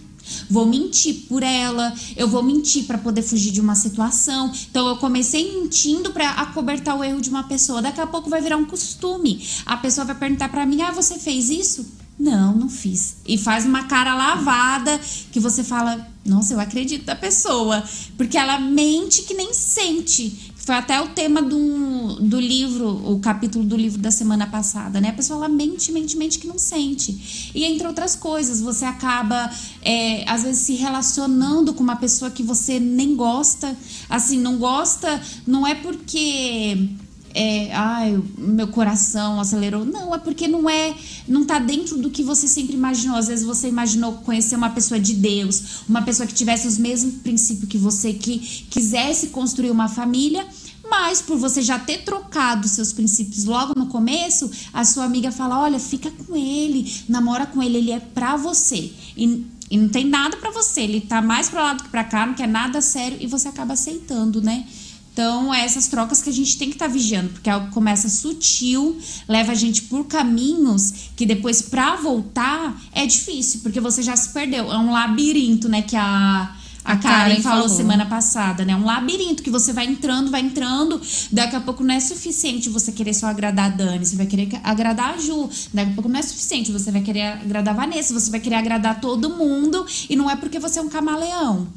Vou 0.50 0.66
mentir 0.66 1.26
por 1.28 1.44
ela, 1.44 1.94
eu 2.16 2.28
vou 2.28 2.42
mentir 2.42 2.86
para 2.86 2.98
poder 2.98 3.22
fugir 3.22 3.52
de 3.52 3.62
uma 3.62 3.76
situação. 3.76 4.52
Então 4.72 4.88
eu 4.88 4.98
comecei 4.98 5.60
mentindo 5.60 6.12
para 6.12 6.30
acobertar 6.32 6.98
o 6.98 7.04
erro 7.04 7.22
de 7.22 7.30
uma 7.30 7.44
pessoa. 7.44 7.82
Daqui 7.82 8.02
a 8.02 8.08
pouco 8.08 8.30
vai 8.30 8.42
virar 8.42 8.58
um 8.58 8.66
costume. 8.66 9.46
A 9.66 9.78
pessoa 9.78 10.06
vai 10.06 10.16
perguntar 10.16 10.50
para 10.50 10.66
mim: 10.66 10.82
"Ah, 10.82 10.92
você 10.92 11.20
fez 11.20 11.50
isso?" 11.50 11.86
Não, 12.24 12.56
não 12.56 12.70
fiz. 12.70 13.18
E 13.28 13.38
faz 13.38 13.66
uma 13.66 13.84
cara 13.84 14.16
lavada 14.16 14.98
que 15.30 15.42
você 15.42 15.62
fala: 15.62 16.08
"Nossa, 16.26 16.54
eu 16.54 16.60
acredito 16.62 17.04
da 17.04 17.18
pessoa", 17.18 17.84
porque 18.16 18.38
ela 18.38 18.58
mente 18.58 19.24
que 19.24 19.34
nem 19.34 19.54
sente. 19.54 20.54
Foi 20.56 20.76
até 20.76 21.02
o 21.02 21.10
tema 21.10 21.42
do, 21.42 22.22
do 22.22 22.40
livro, 22.40 22.88
o 23.12 23.20
capítulo 23.20 23.66
do 23.66 23.76
livro 23.76 24.00
da 24.00 24.10
semana 24.10 24.48
passada, 24.48 25.02
né? 25.02 25.10
A 25.10 25.14
pessoa 25.14 25.40
ela 25.40 25.50
mente, 25.50 25.92
mente, 25.92 26.16
mente 26.16 26.40
que 26.40 26.48
não 26.48 26.58
sente. 26.58 27.52
E 27.54 27.66
entre 27.66 27.86
outras 27.86 28.16
coisas, 28.16 28.62
você 28.62 28.86
acaba, 28.86 29.52
é, 29.82 30.24
às 30.26 30.44
vezes, 30.44 30.62
se 30.62 30.76
relacionando 30.76 31.74
com 31.74 31.84
uma 31.84 31.98
pessoa 31.98 32.32
que 32.32 32.42
você 32.42 32.80
nem 32.80 33.18
gosta. 33.18 33.76
Assim, 34.10 34.40
não 34.40 34.58
gosta, 34.58 35.22
não 35.46 35.68
é 35.68 35.76
porque. 35.76 36.88
É, 37.36 37.74
ai, 37.74 38.22
meu 38.38 38.68
coração 38.68 39.40
acelerou. 39.40 39.84
Não, 39.84 40.14
é 40.14 40.20
porque 40.20 40.48
não 40.48 40.70
é, 40.70 40.96
não 41.28 41.44
tá 41.44 41.58
dentro 41.58 41.98
do 41.98 42.12
que 42.12 42.22
você 42.22 42.48
sempre 42.48 42.76
imaginou. 42.76 43.18
Às 43.18 43.28
vezes 43.28 43.44
você 43.44 43.68
imaginou 43.68 44.14
conhecer 44.14 44.56
uma 44.56 44.70
pessoa 44.70 45.00
de 45.00 45.16
Deus, 45.16 45.82
uma 45.90 46.04
pessoa 46.04 46.28
que 46.28 46.34
tivesse 46.34 46.68
os 46.68 46.78
mesmos 46.78 47.16
princípios 47.16 47.68
que 47.68 47.78
você, 47.78 48.14
que 48.14 48.38
quisesse 48.70 49.28
construir 49.28 49.72
uma 49.72 49.90
família, 49.90 50.46
mas 50.88 51.22
por 51.22 51.38
você 51.38 51.62
já 51.62 51.80
ter 51.80 52.04
trocado 52.04 52.68
seus 52.68 52.94
princípios 52.94 53.46
logo 53.46 53.74
no 53.76 53.88
começo, 53.88 54.52
a 54.72 54.86
sua 54.86 55.06
amiga 55.06 55.32
fala: 55.32 55.60
"Olha, 55.60 55.80
fica 55.80 56.12
com 56.12 56.36
ele, 56.36 56.92
namora 57.10 57.48
com 57.48 57.64
ele, 57.64 57.80
ele 57.80 57.92
é 57.92 58.00
pra 58.00 58.36
você". 58.36 58.92
E, 59.18 59.44
e 59.72 59.78
não 59.78 59.90
tem 59.90 60.06
nada 60.06 60.38
pra 60.38 60.52
você, 60.52 60.82
ele 60.82 61.02
tá 61.02 61.20
mais 61.20 61.50
pra 61.50 61.64
lá 61.64 61.74
do 61.74 61.84
que 61.84 61.90
pra 61.90 62.04
cá, 62.04 62.28
não 62.28 62.36
quer 62.36 62.48
nada 62.48 62.80
sério 62.80 63.18
e 63.20 63.26
você 63.26 63.48
acaba 63.48 63.74
aceitando, 63.74 64.40
né? 64.40 64.68
Então, 65.14 65.54
é 65.54 65.64
essas 65.64 65.88
trocas 65.88 66.24
que 66.24 66.30
a 66.32 66.34
gente 66.34 66.58
tem 66.58 66.70
que 66.70 66.76
estar 66.76 66.88
vigiando, 66.88 67.30
porque 67.30 67.48
algo 67.48 67.70
começa 67.70 68.10
sutil, 68.10 68.98
leva 69.28 69.52
a 69.52 69.56
gente 69.56 69.84
por 69.84 70.06
caminhos 70.06 70.92
que 71.16 71.24
depois, 71.24 71.62
pra 71.62 71.96
voltar, 71.98 72.82
é 72.92 73.06
difícil, 73.06 73.60
porque 73.62 73.80
você 73.80 74.02
já 74.02 74.16
se 74.16 74.30
perdeu. 74.30 74.72
É 74.72 74.78
um 74.78 74.92
labirinto, 74.92 75.70
né? 75.70 75.84
Que 75.84 75.96
a, 75.96 76.56
a 76.84 76.98
Karen, 76.98 77.02
Karen 77.30 77.42
falou, 77.44 77.64
falou. 77.66 77.78
semana 77.78 78.08
passada, 78.08 78.66
né? 78.66 78.76
Um 78.76 78.86
labirinto 78.86 79.44
que 79.44 79.52
você 79.52 79.72
vai 79.72 79.86
entrando, 79.86 80.32
vai 80.32 80.42
entrando. 80.42 81.00
Daqui 81.32 81.56
a 81.56 81.62
pouco 81.62 81.84
não 81.84 81.94
é 81.94 82.00
suficiente 82.00 82.68
você 82.70 82.92
querer 82.92 83.14
só 83.14 83.28
agradar 83.28 83.68
a 83.68 83.76
Dani, 83.76 84.04
você 84.04 84.16
vai 84.16 84.26
querer 84.26 84.48
que- 84.48 84.60
agradar 84.64 85.14
a 85.14 85.18
Ju. 85.20 85.48
Daqui 85.72 85.92
a 85.92 85.94
pouco 85.94 86.10
não 86.10 86.20
é 86.20 86.24
suficiente, 86.24 86.72
você 86.72 86.92
vai 86.92 87.02
querer 87.02 87.34
agradar 87.34 87.76
a 87.76 87.78
Vanessa, 87.78 88.20
você 88.20 88.32
vai 88.32 88.40
querer 88.40 88.56
agradar 88.56 89.00
todo 89.00 89.30
mundo. 89.30 89.86
E 90.10 90.16
não 90.16 90.28
é 90.28 90.36
porque 90.36 90.58
você 90.58 90.80
é 90.80 90.82
um 90.82 90.90
camaleão. 90.90 91.68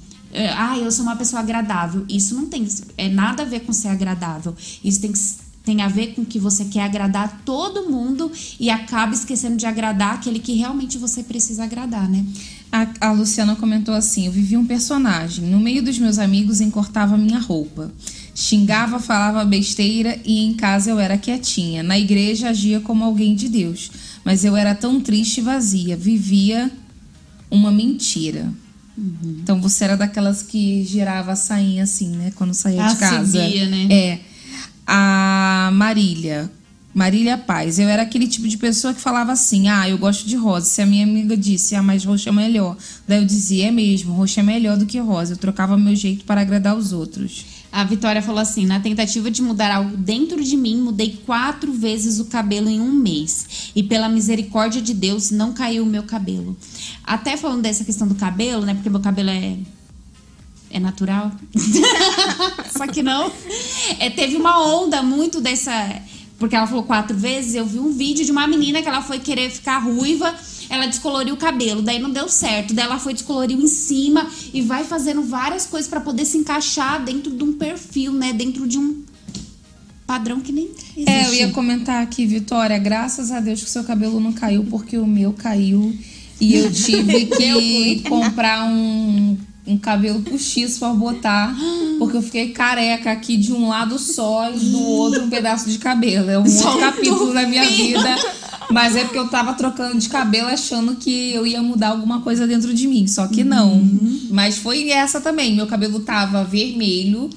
Ah, 0.57 0.79
eu 0.79 0.91
sou 0.91 1.05
uma 1.05 1.17
pessoa 1.17 1.41
agradável. 1.41 2.05
Isso 2.09 2.35
não 2.35 2.47
tem 2.47 2.67
é 2.97 3.09
nada 3.09 3.43
a 3.43 3.47
ver 3.47 3.61
com 3.61 3.73
ser 3.73 3.89
agradável. 3.89 4.55
Isso 4.85 5.01
tem, 5.01 5.13
tem 5.65 5.83
a 5.83 5.89
ver 5.89 6.15
com 6.15 6.25
que 6.25 6.39
você 6.39 6.65
quer 6.67 6.83
agradar 6.83 7.43
todo 7.45 7.91
mundo 7.91 8.31
e 8.61 8.69
acaba 8.71 9.15
esquecendo 9.15 9.57
de 9.57 9.67
agradar 9.67 10.15
aquele 10.15 10.39
que 10.39 10.55
realmente 10.55 10.99
você 10.99 11.23
precisa 11.23 11.65
agradar, 11.65 12.09
né? 12.09 12.25
A, 12.71 13.09
a 13.09 13.13
Luciana 13.13 13.57
comentou 13.57 13.95
assim: 13.95 14.27
Eu 14.27 14.33
vivi 14.33 14.57
um 14.57 14.67
personagem. 14.67 15.47
No 15.47 15.59
meio 15.59 15.83
dos 15.83 15.99
meus 15.99 16.19
amigos, 16.19 16.61
encortava 16.61 17.17
minha 17.17 17.39
roupa. 17.39 17.91
Xingava, 18.35 18.99
falava 18.99 19.45
besteira 19.47 20.21
e 20.23 20.45
em 20.45 20.53
casa 20.53 20.91
eu 20.91 20.99
era 20.99 21.17
quietinha. 21.17 21.83
Na 21.83 21.99
igreja 21.99 22.51
agia 22.51 22.81
como 22.81 23.03
alguém 23.03 23.35
de 23.35 23.49
Deus. 23.49 23.91
Mas 24.23 24.45
eu 24.45 24.55
era 24.55 24.75
tão 24.75 25.01
triste 25.01 25.39
e 25.39 25.43
vazia. 25.43 25.97
Vivia 25.97 26.71
uma 27.51 27.71
mentira. 27.71 28.53
Então 28.99 29.61
você 29.61 29.85
era 29.85 29.97
daquelas 29.97 30.43
que 30.43 30.83
girava 30.85 31.33
a 31.33 31.37
sainha 31.37 31.85
assim, 31.85 32.09
né? 32.17 32.33
Quando 32.35 32.55
saía 32.55 32.85
Ah, 32.85 32.89
de 32.89 32.97
casa. 32.97 33.39
né? 33.69 33.89
É. 33.91 34.21
A 34.87 35.71
Marília. 35.73 36.51
Marília 36.95 37.37
Paz. 37.37 37.79
Eu 37.79 37.89
era 37.91 38.03
aquele 38.03 38.27
tipo 38.27 38.49
de 38.49 38.57
pessoa 38.57 38.95
que 38.95 39.01
falava 39.01 39.31
assim: 39.33 39.69
ah, 39.69 39.87
eu 39.87 39.99
gosto 39.99 40.27
de 40.27 40.35
rosa. 40.35 40.65
Se 40.67 40.81
a 40.81 40.87
minha 40.87 41.05
amiga 41.05 41.37
disse, 41.37 41.75
ah, 41.75 41.83
mas 41.83 42.05
roxo 42.07 42.29
é 42.29 42.33
melhor. 42.33 42.75
Daí 43.07 43.19
eu 43.21 43.27
dizia, 43.27 43.69
é 43.69 43.71
mesmo, 43.71 44.15
roxo 44.15 44.41
é 44.41 44.43
melhor 44.43 44.79
do 44.79 44.87
que 44.87 44.99
rosa. 44.99 45.35
Eu 45.35 45.37
trocava 45.37 45.77
meu 45.77 45.95
jeito 45.95 46.25
para 46.25 46.41
agradar 46.41 46.75
os 46.75 46.93
outros. 46.93 47.45
A 47.77 47.85
Vitória 47.85 48.23
falou 48.23 48.41
assim: 48.41 48.65
na 48.65 48.81
tentativa 48.81 49.31
de 49.31 49.43
mudar 49.43 49.71
algo 49.71 49.99
dentro 49.99 50.43
de 50.43 50.57
mim, 50.57 50.81
mudei 50.81 51.21
quatro 51.27 51.71
vezes 51.75 52.19
o 52.19 52.25
cabelo 52.25 52.71
em 52.71 52.81
um 52.81 52.91
mês. 52.91 53.71
E 53.77 53.83
pela 53.83 54.09
misericórdia 54.09 54.81
de 54.81 54.95
Deus, 54.95 55.31
não 55.31 55.53
caiu 55.53 55.83
o 55.83 55.87
meu 55.87 56.03
cabelo. 56.03 56.57
Até 57.05 57.37
falando 57.37 57.61
dessa 57.61 57.85
questão 57.85 58.09
do 58.09 58.15
cabelo, 58.15 58.65
né? 58.65 58.73
Porque 58.73 58.89
meu 58.89 59.01
cabelo 59.01 59.29
é. 59.29 59.59
É 60.71 60.81
natural. 60.81 61.31
Só 62.75 62.87
que 62.87 63.03
não. 63.03 63.31
É, 63.99 64.09
teve 64.09 64.37
uma 64.37 64.67
onda 64.75 65.03
muito 65.03 65.39
dessa. 65.39 66.01
Porque 66.39 66.55
ela 66.55 66.67
falou 66.67 66.83
quatro 66.83 67.17
vezes, 67.17 67.55
eu 67.55 67.65
vi 67.65 67.79
um 67.79 67.93
vídeo 67.93 68.25
de 68.25 68.31
uma 68.31 68.47
menina 68.47 68.83
que 68.83 68.89
ela 68.89 69.03
foi 69.03 69.19
querer 69.19 69.51
ficar 69.51 69.79
ruiva, 69.79 70.35
ela 70.69 70.87
descoloriu 70.87 71.35
o 71.35 71.37
cabelo, 71.37 71.81
daí 71.81 71.99
não 71.99 72.11
deu 72.11 72.29
certo, 72.29 72.75
daí 72.75 72.85
ela 72.85 72.99
foi 72.99 73.15
descoloriu 73.15 73.59
em 73.61 73.67
cima 73.67 74.27
e 74.53 74.61
vai 74.61 74.85
fazendo 74.85 75.23
várias 75.23 75.67
coisas 75.67 75.89
para 75.89 76.01
poder 76.01 76.25
se 76.25 76.37
encaixar 76.37 77.03
dentro 77.03 77.31
de 77.31 77.43
um 77.43 77.53
perfil, 77.55 78.13
né, 78.13 78.33
dentro 78.33 78.67
de 78.67 78.79
um 78.79 79.03
padrão 80.07 80.41
que 80.41 80.53
nem 80.53 80.67
existe. 80.67 81.05
É, 81.09 81.27
eu 81.27 81.35
ia 81.35 81.51
comentar 81.51 82.03
aqui, 82.03 82.27
Vitória, 82.27 82.79
graças 82.79 83.33
a 83.33 83.41
Deus 83.41 83.61
que 83.61 83.67
o 83.67 83.71
seu 83.71 83.85
cabelo 83.85 84.21
não 84.21 84.33
caiu, 84.33 84.65
porque 84.65 84.97
o 84.99 85.07
meu 85.07 85.33
caiu 85.33 85.97
e 86.41 86.55
eu 86.55 86.71
tive 86.73 87.27
que 87.27 88.03
comprar 88.09 88.65
um, 88.65 89.37
um 89.67 89.77
cabelo 89.77 90.23
postiço 90.23 90.79
pra 90.79 90.91
botar, 90.91 91.57
porque 91.99 92.17
eu 92.17 92.23
fiquei 92.23 92.51
careca 92.51 93.11
aqui 93.11 93.37
de 93.37 93.53
um 93.53 93.69
lado 93.69 93.99
só 93.99 94.51
e 94.51 94.59
do 94.59 94.81
outro 94.83 95.25
um 95.25 95.31
pedaço 95.31 95.69
de 95.69 95.79
cabelo. 95.79 96.31
É 96.31 96.39
um 96.39 96.47
Só 96.47 96.69
outro 96.69 96.81
capítulo 96.81 97.35
da 97.35 97.47
minha 97.47 97.65
vida. 97.65 98.17
Mas 98.71 98.97
é 98.97 99.05
porque 99.05 99.19
eu 99.19 99.29
tava 99.29 99.55
trocando 99.55 99.99
de 99.99 100.09
cabelo 100.09 100.49
achando 100.49 100.97
que 100.97 101.33
eu 101.33 101.47
ia 101.47 101.63
mudar 101.63 101.89
alguma 101.89 102.21
coisa 102.21 102.47
dentro 102.47 102.73
de 102.75 102.87
mim. 102.87 103.07
Só 103.07 103.27
que 103.27 103.45
não. 103.45 103.81
Mas 104.31 104.59
foi 104.59 104.91
essa 104.91 105.21
também. 105.21 105.55
Meu 105.55 105.67
cabelo 105.67 106.01
tava 106.01 106.45
vermelho. 106.45 107.31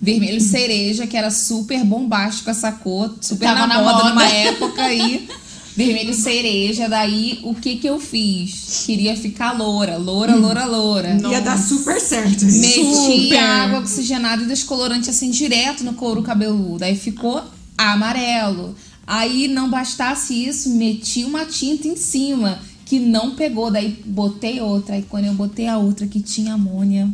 Vermelho 0.00 0.40
cereja, 0.40 1.06
que 1.06 1.16
era 1.16 1.30
super 1.30 1.84
bombástico 1.84 2.50
essa 2.50 2.72
cor. 2.72 3.14
Super 3.20 3.46
na, 3.46 3.66
na 3.68 3.82
moda, 3.82 3.92
moda. 3.92 4.08
numa 4.08 4.24
época 4.26 4.82
aí. 4.82 5.28
Vermelho 5.76 6.12
cereja. 6.14 6.88
Daí, 6.88 7.40
o 7.42 7.54
que 7.54 7.76
que 7.76 7.86
eu 7.86 7.98
fiz? 7.98 8.84
Queria 8.86 9.16
ficar 9.16 9.52
loura. 9.52 9.96
Loura, 9.96 10.34
loura, 10.34 10.64
loura. 10.66 11.18
Ia 11.30 11.40
dar 11.40 11.58
super 11.58 12.00
certo. 12.00 12.44
Meti 12.44 12.94
Super. 12.94 13.38
água 13.38 13.78
oxigenada 13.80 14.42
e 14.42 14.46
descolorante 14.46 15.08
assim 15.10 15.30
direto 15.30 15.82
no 15.84 15.94
couro 15.94 16.22
cabeludo. 16.22 16.84
Aí 16.84 16.96
ficou 16.96 17.42
amarelo. 17.76 18.74
Aí 19.06 19.48
não 19.48 19.68
bastasse 19.68 20.32
isso, 20.46 20.70
meti 20.70 21.24
uma 21.24 21.44
tinta 21.44 21.88
em 21.88 21.96
cima 21.96 22.58
que 22.86 22.98
não 22.98 23.34
pegou. 23.34 23.70
Daí 23.70 23.98
botei 24.04 24.60
outra. 24.60 24.94
Aí 24.94 25.04
quando 25.08 25.24
eu 25.26 25.34
botei 25.34 25.66
a 25.66 25.78
outra 25.78 26.06
que 26.06 26.20
tinha 26.20 26.54
amônia, 26.54 27.10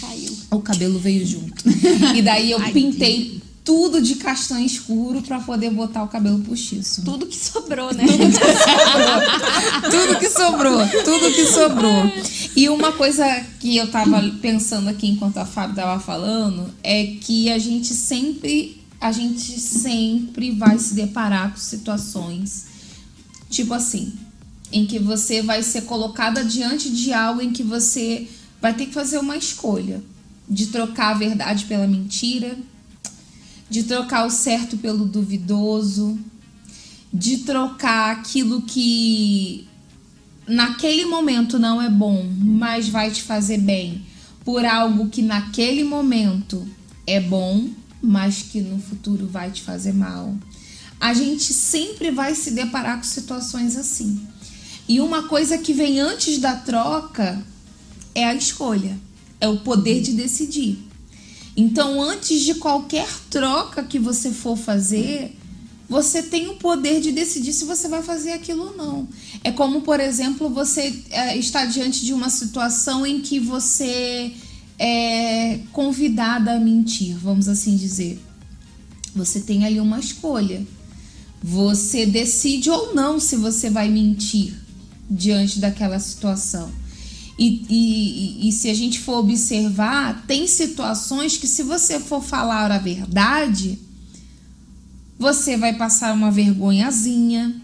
Caiu. 0.00 0.30
o 0.50 0.60
cabelo 0.60 0.98
veio 0.98 1.26
junto. 1.26 1.64
E 2.14 2.22
daí 2.22 2.50
eu 2.50 2.58
Ai, 2.60 2.72
pintei 2.72 3.39
tudo 3.64 4.00
de 4.00 4.16
castanho 4.16 4.64
escuro 4.64 5.22
pra 5.22 5.40
poder 5.40 5.70
botar 5.70 6.02
o 6.02 6.08
cabelo 6.08 6.40
postiço. 6.40 7.02
Tudo 7.04 7.26
que 7.26 7.36
sobrou, 7.36 7.94
né? 7.94 8.04
Tudo 9.90 10.18
que 10.18 10.28
sobrou, 10.30 10.78
tudo 11.04 11.34
que 11.34 11.46
sobrou. 11.46 12.12
E 12.56 12.68
uma 12.68 12.92
coisa 12.92 13.24
que 13.60 13.76
eu 13.76 13.90
tava 13.90 14.22
pensando 14.40 14.88
aqui 14.88 15.08
enquanto 15.08 15.38
a 15.38 15.46
Fábio 15.46 15.76
tava 15.76 16.00
falando 16.00 16.72
é 16.82 17.06
que 17.20 17.50
a 17.50 17.58
gente 17.58 17.94
sempre, 17.94 18.82
a 19.00 19.12
gente 19.12 19.60
sempre 19.60 20.50
vai 20.52 20.78
se 20.78 20.94
deparar 20.94 21.52
com 21.52 21.58
situações 21.58 22.70
tipo 23.50 23.74
assim, 23.74 24.14
em 24.72 24.86
que 24.86 24.98
você 24.98 25.42
vai 25.42 25.62
ser 25.62 25.82
colocada 25.82 26.44
diante 26.44 26.88
de 26.88 27.12
algo 27.12 27.42
em 27.42 27.52
que 27.52 27.64
você 27.64 28.28
vai 28.62 28.72
ter 28.72 28.86
que 28.86 28.94
fazer 28.94 29.18
uma 29.18 29.36
escolha 29.36 30.00
de 30.48 30.68
trocar 30.68 31.10
a 31.10 31.18
verdade 31.18 31.64
pela 31.64 31.86
mentira, 31.86 32.56
de 33.70 33.84
trocar 33.84 34.26
o 34.26 34.30
certo 34.30 34.76
pelo 34.76 35.06
duvidoso, 35.06 36.18
de 37.12 37.38
trocar 37.38 38.16
aquilo 38.16 38.62
que 38.62 39.66
naquele 40.46 41.04
momento 41.04 41.58
não 41.58 41.80
é 41.80 41.88
bom, 41.88 42.28
mas 42.36 42.88
vai 42.88 43.12
te 43.12 43.22
fazer 43.22 43.58
bem, 43.58 44.04
por 44.44 44.64
algo 44.64 45.08
que 45.08 45.22
naquele 45.22 45.84
momento 45.84 46.66
é 47.06 47.20
bom, 47.20 47.68
mas 48.02 48.42
que 48.42 48.60
no 48.60 48.80
futuro 48.80 49.28
vai 49.28 49.52
te 49.52 49.62
fazer 49.62 49.92
mal. 49.92 50.36
A 50.98 51.14
gente 51.14 51.52
sempre 51.52 52.10
vai 52.10 52.34
se 52.34 52.50
deparar 52.50 52.98
com 52.98 53.04
situações 53.04 53.76
assim. 53.76 54.20
E 54.88 55.00
uma 55.00 55.22
coisa 55.28 55.56
que 55.56 55.72
vem 55.72 56.00
antes 56.00 56.38
da 56.38 56.56
troca 56.56 57.40
é 58.14 58.24
a 58.24 58.34
escolha, 58.34 58.98
é 59.40 59.48
o 59.48 59.58
poder 59.58 60.02
de 60.02 60.12
decidir. 60.12 60.89
Então, 61.60 62.00
antes 62.00 62.40
de 62.40 62.54
qualquer 62.54 63.06
troca 63.28 63.82
que 63.82 63.98
você 63.98 64.30
for 64.30 64.56
fazer, 64.56 65.36
você 65.86 66.22
tem 66.22 66.48
o 66.48 66.54
poder 66.54 67.02
de 67.02 67.12
decidir 67.12 67.52
se 67.52 67.66
você 67.66 67.86
vai 67.86 68.02
fazer 68.02 68.32
aquilo 68.32 68.68
ou 68.68 68.76
não. 68.78 69.06
É 69.44 69.52
como, 69.52 69.82
por 69.82 70.00
exemplo, 70.00 70.48
você 70.48 71.02
é, 71.10 71.36
está 71.36 71.66
diante 71.66 72.02
de 72.06 72.14
uma 72.14 72.30
situação 72.30 73.06
em 73.06 73.20
que 73.20 73.38
você 73.38 74.32
é 74.78 75.60
convidada 75.70 76.52
a 76.52 76.58
mentir, 76.58 77.14
vamos 77.18 77.46
assim 77.46 77.76
dizer. 77.76 78.18
Você 79.14 79.40
tem 79.40 79.66
ali 79.66 79.80
uma 79.80 80.00
escolha. 80.00 80.66
Você 81.42 82.06
decide 82.06 82.70
ou 82.70 82.94
não 82.94 83.20
se 83.20 83.36
você 83.36 83.68
vai 83.68 83.90
mentir 83.90 84.54
diante 85.10 85.58
daquela 85.58 85.98
situação. 85.98 86.72
E, 87.40 87.64
e, 87.70 88.48
e 88.48 88.52
se 88.52 88.68
a 88.68 88.74
gente 88.74 89.00
for 89.00 89.20
observar, 89.20 90.26
tem 90.26 90.46
situações 90.46 91.38
que, 91.38 91.46
se 91.46 91.62
você 91.62 91.98
for 91.98 92.22
falar 92.22 92.70
a 92.70 92.76
verdade, 92.76 93.78
você 95.18 95.56
vai 95.56 95.72
passar 95.72 96.12
uma 96.12 96.30
vergonhazinha, 96.30 97.58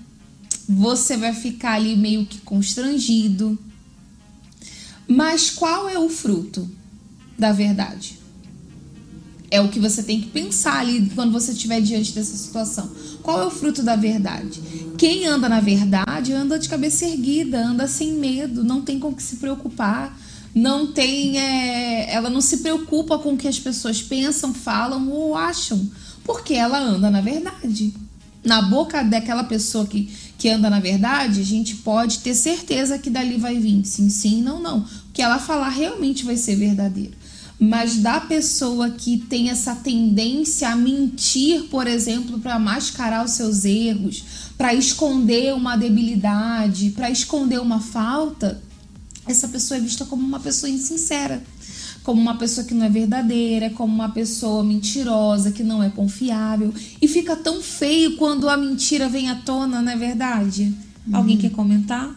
você 0.66 1.18
vai 1.18 1.34
ficar 1.34 1.74
ali 1.74 1.94
meio 1.94 2.24
que 2.24 2.38
constrangido. 2.38 3.58
Mas 5.06 5.50
qual 5.50 5.90
é 5.90 5.98
o 5.98 6.08
fruto 6.08 6.66
da 7.38 7.52
verdade? 7.52 8.18
É 9.50 9.60
o 9.60 9.68
que 9.68 9.78
você 9.78 10.02
tem 10.02 10.22
que 10.22 10.28
pensar 10.28 10.78
ali 10.78 11.12
quando 11.14 11.32
você 11.32 11.52
estiver 11.52 11.82
diante 11.82 12.14
dessa 12.14 12.34
situação. 12.34 12.90
Qual 13.26 13.42
é 13.42 13.44
o 13.44 13.50
fruto 13.50 13.82
da 13.82 13.96
verdade? 13.96 14.62
Quem 14.96 15.26
anda 15.26 15.48
na 15.48 15.58
verdade 15.58 16.32
anda 16.32 16.60
de 16.60 16.68
cabeça 16.68 17.04
erguida, 17.04 17.58
anda 17.60 17.88
sem 17.88 18.12
medo, 18.12 18.62
não 18.62 18.82
tem 18.82 19.00
com 19.00 19.08
o 19.08 19.16
que 19.16 19.22
se 19.22 19.38
preocupar, 19.38 20.16
não 20.54 20.92
tem. 20.92 21.36
é, 21.36 22.14
ela 22.14 22.30
não 22.30 22.40
se 22.40 22.58
preocupa 22.58 23.18
com 23.18 23.32
o 23.32 23.36
que 23.36 23.48
as 23.48 23.58
pessoas 23.58 24.00
pensam, 24.00 24.54
falam 24.54 25.10
ou 25.10 25.34
acham, 25.34 25.90
porque 26.22 26.54
ela 26.54 26.78
anda 26.78 27.10
na 27.10 27.20
verdade. 27.20 27.92
Na 28.44 28.62
boca 28.62 29.02
daquela 29.02 29.42
pessoa 29.42 29.84
que, 29.88 30.08
que 30.38 30.48
anda 30.48 30.70
na 30.70 30.78
verdade, 30.78 31.40
a 31.40 31.44
gente 31.44 31.74
pode 31.74 32.20
ter 32.20 32.32
certeza 32.32 32.96
que 32.96 33.10
dali 33.10 33.38
vai 33.38 33.58
vir 33.58 33.84
sim, 33.84 34.08
sim, 34.08 34.40
não, 34.40 34.62
não. 34.62 34.78
O 34.78 35.12
que 35.12 35.20
ela 35.20 35.40
falar 35.40 35.70
realmente 35.70 36.24
vai 36.24 36.36
ser 36.36 36.54
verdadeiro 36.54 37.25
mas 37.58 37.96
da 37.96 38.20
pessoa 38.20 38.90
que 38.90 39.16
tem 39.16 39.48
essa 39.50 39.74
tendência 39.74 40.68
a 40.68 40.76
mentir, 40.76 41.64
por 41.64 41.86
exemplo, 41.86 42.38
para 42.38 42.58
mascarar 42.58 43.24
os 43.24 43.32
seus 43.32 43.64
erros, 43.64 44.24
para 44.58 44.74
esconder 44.74 45.54
uma 45.54 45.76
debilidade, 45.76 46.90
para 46.90 47.10
esconder 47.10 47.60
uma 47.60 47.80
falta, 47.80 48.62
essa 49.26 49.48
pessoa 49.48 49.78
é 49.78 49.80
vista 49.80 50.04
como 50.04 50.24
uma 50.24 50.38
pessoa 50.38 50.70
insincera, 50.70 51.42
como 52.04 52.20
uma 52.20 52.36
pessoa 52.36 52.64
que 52.66 52.74
não 52.74 52.86
é 52.86 52.88
verdadeira, 52.88 53.70
como 53.70 53.92
uma 53.92 54.10
pessoa 54.10 54.62
mentirosa, 54.62 55.50
que 55.50 55.64
não 55.64 55.82
é 55.82 55.88
confiável. 55.88 56.72
E 57.02 57.08
fica 57.08 57.34
tão 57.34 57.60
feio 57.60 58.16
quando 58.16 58.48
a 58.48 58.56
mentira 58.56 59.08
vem 59.08 59.28
à 59.28 59.34
tona, 59.34 59.82
não 59.82 59.90
é 59.90 59.96
verdade? 59.96 60.72
Alguém 61.12 61.36
quer 61.36 61.50
comentar? 61.50 62.14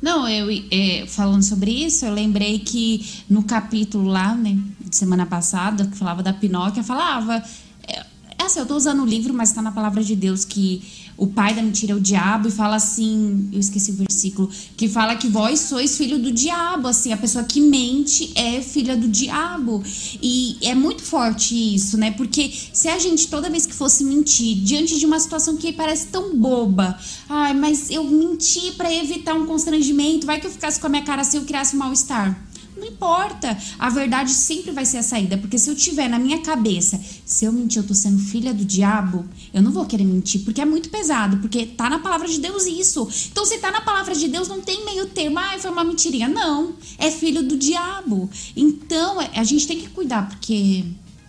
Não, 0.00 0.28
eu 0.28 0.48
é, 0.70 1.04
falando 1.06 1.42
sobre 1.42 1.70
isso, 1.70 2.04
eu 2.04 2.12
lembrei 2.12 2.58
que 2.58 3.04
no 3.30 3.44
capítulo 3.44 4.08
lá, 4.08 4.34
né, 4.34 4.58
semana 4.96 5.26
passada, 5.26 5.86
que 5.86 5.96
falava 5.96 6.22
da 6.22 6.32
Pinóquia, 6.32 6.82
falava. 6.82 7.42
É, 7.86 8.04
é 8.38 8.42
assim, 8.44 8.60
eu 8.60 8.66
tô 8.66 8.76
usando 8.76 9.02
o 9.02 9.06
livro, 9.06 9.32
mas 9.32 9.52
tá 9.52 9.62
na 9.62 9.72
palavra 9.72 10.02
de 10.02 10.16
Deus 10.16 10.44
que 10.44 10.82
o 11.16 11.26
pai 11.26 11.54
da 11.54 11.62
mentira 11.62 11.92
é 11.92 11.94
o 11.94 12.00
diabo, 12.00 12.48
e 12.48 12.50
fala 12.50 12.76
assim, 12.76 13.48
eu 13.52 13.60
esqueci 13.60 13.92
o 13.92 13.94
versículo, 13.94 14.50
que 14.76 14.88
fala 14.88 15.14
que 15.14 15.28
vós 15.28 15.60
sois 15.60 15.96
filho 15.96 16.18
do 16.18 16.32
diabo, 16.32 16.88
assim, 16.88 17.12
a 17.12 17.16
pessoa 17.16 17.44
que 17.44 17.60
mente 17.60 18.32
é 18.34 18.60
filha 18.60 18.96
do 18.96 19.06
diabo. 19.06 19.82
E 20.20 20.56
é 20.62 20.74
muito 20.74 21.02
forte 21.02 21.54
isso, 21.54 21.96
né? 21.96 22.10
Porque 22.12 22.52
se 22.72 22.88
a 22.88 22.98
gente, 22.98 23.28
toda 23.28 23.50
vez 23.50 23.66
que 23.66 23.74
fosse 23.74 24.04
mentir, 24.04 24.56
diante 24.64 24.98
de 24.98 25.06
uma 25.06 25.20
situação 25.20 25.56
que 25.56 25.72
parece 25.72 26.06
tão 26.06 26.36
boba, 26.36 26.98
ai, 27.28 27.54
mas 27.54 27.90
eu 27.90 28.04
menti 28.04 28.72
pra 28.72 28.92
evitar 28.92 29.34
um 29.34 29.46
constrangimento, 29.46 30.26
vai 30.26 30.40
que 30.40 30.46
eu 30.46 30.50
ficasse 30.50 30.80
com 30.80 30.86
a 30.86 30.90
minha 30.90 31.02
cara 31.02 31.22
assim, 31.22 31.36
eu 31.36 31.44
criasse 31.44 31.76
um 31.76 31.78
mal-estar. 31.78 32.51
Não 32.82 32.88
importa. 32.88 33.56
A 33.78 33.88
verdade 33.88 34.32
sempre 34.32 34.72
vai 34.72 34.84
ser 34.84 34.98
a 34.98 35.02
saída. 35.04 35.38
Porque 35.38 35.56
se 35.56 35.70
eu 35.70 35.76
tiver 35.76 36.08
na 36.08 36.18
minha 36.18 36.38
cabeça, 36.38 37.00
se 37.24 37.44
eu 37.44 37.52
mentir, 37.52 37.80
eu 37.80 37.86
tô 37.86 37.94
sendo 37.94 38.18
filha 38.18 38.52
do 38.52 38.64
diabo, 38.64 39.24
eu 39.54 39.62
não 39.62 39.70
vou 39.70 39.86
querer 39.86 40.04
mentir, 40.04 40.40
porque 40.44 40.60
é 40.60 40.64
muito 40.64 40.90
pesado. 40.90 41.36
Porque 41.36 41.64
tá 41.64 41.88
na 41.88 42.00
palavra 42.00 42.26
de 42.26 42.40
Deus 42.40 42.66
isso. 42.66 43.08
Então, 43.30 43.46
se 43.46 43.58
tá 43.58 43.70
na 43.70 43.80
palavra 43.82 44.14
de 44.16 44.26
Deus, 44.26 44.48
não 44.48 44.60
tem 44.60 44.84
meio 44.84 45.06
termo. 45.06 45.38
Ah, 45.38 45.56
foi 45.60 45.70
uma 45.70 45.84
mentirinha. 45.84 46.28
Não. 46.28 46.74
É 46.98 47.08
filho 47.10 47.44
do 47.44 47.56
diabo. 47.56 48.28
Então, 48.56 49.20
é- 49.22 49.30
a 49.38 49.44
gente 49.44 49.66
tem 49.66 49.78
que 49.80 49.88
cuidar, 49.90 50.28
porque 50.28 50.84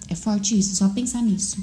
é 0.09 0.15
forte 0.15 0.57
isso. 0.57 0.75
Só 0.75 0.89
pensar 0.89 1.21
nisso. 1.21 1.57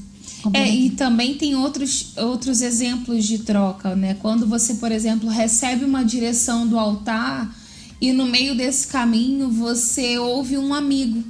É, 0.55 0.67
e 0.75 0.91
também 0.91 1.35
tem 1.35 1.55
outros, 1.55 2.17
outros 2.17 2.63
exemplos 2.63 3.27
de 3.27 3.41
troca, 3.41 3.95
né? 3.95 4.15
Quando 4.15 4.47
você, 4.47 4.75
por 4.75 4.91
exemplo, 4.91 5.29
recebe 5.29 5.85
uma 5.85 6.03
direção 6.03 6.67
do 6.67 6.79
altar 6.79 7.55
e 8.01 8.13
no 8.13 8.27
meio 8.27 8.55
desse 8.57 8.87
caminho 8.87 9.51
você 9.51 10.19
ouve 10.19 10.57
um 10.57 10.73
amigo. 10.73 11.23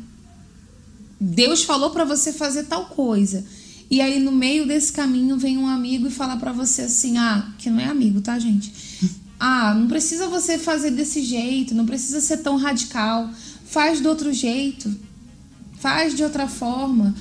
Deus 1.21 1.65
falou 1.65 1.91
para 1.91 2.05
você 2.05 2.33
fazer 2.33 2.65
tal 2.65 2.87
coisa. 2.87 3.45
E 3.91 4.01
aí 4.01 4.21
no 4.21 4.31
meio 4.31 4.67
desse 4.67 4.93
caminho 4.93 5.37
vem 5.37 5.59
um 5.59 5.67
amigo 5.67 6.07
e 6.07 6.11
fala 6.11 6.37
para 6.37 6.53
você 6.53 6.83
assim: 6.83 7.19
"Ah, 7.19 7.53
que 7.59 7.69
não 7.69 7.81
é 7.81 7.87
amigo, 7.87 8.21
tá, 8.21 8.39
gente? 8.39 8.73
Ah, 9.43 9.75
não 9.75 9.89
precisa 9.89 10.29
você 10.29 10.59
fazer 10.59 10.91
desse 10.91 11.23
jeito, 11.23 11.75
não 11.75 11.87
precisa 11.87 12.21
ser 12.21 12.43
tão 12.43 12.57
radical. 12.57 13.31
Faz 13.65 13.99
do 13.99 14.07
outro 14.07 14.35
jeito. 14.35 14.95
Faz 15.79 16.15
de 16.15 16.23
outra 16.23 16.47
forma." 16.47 17.15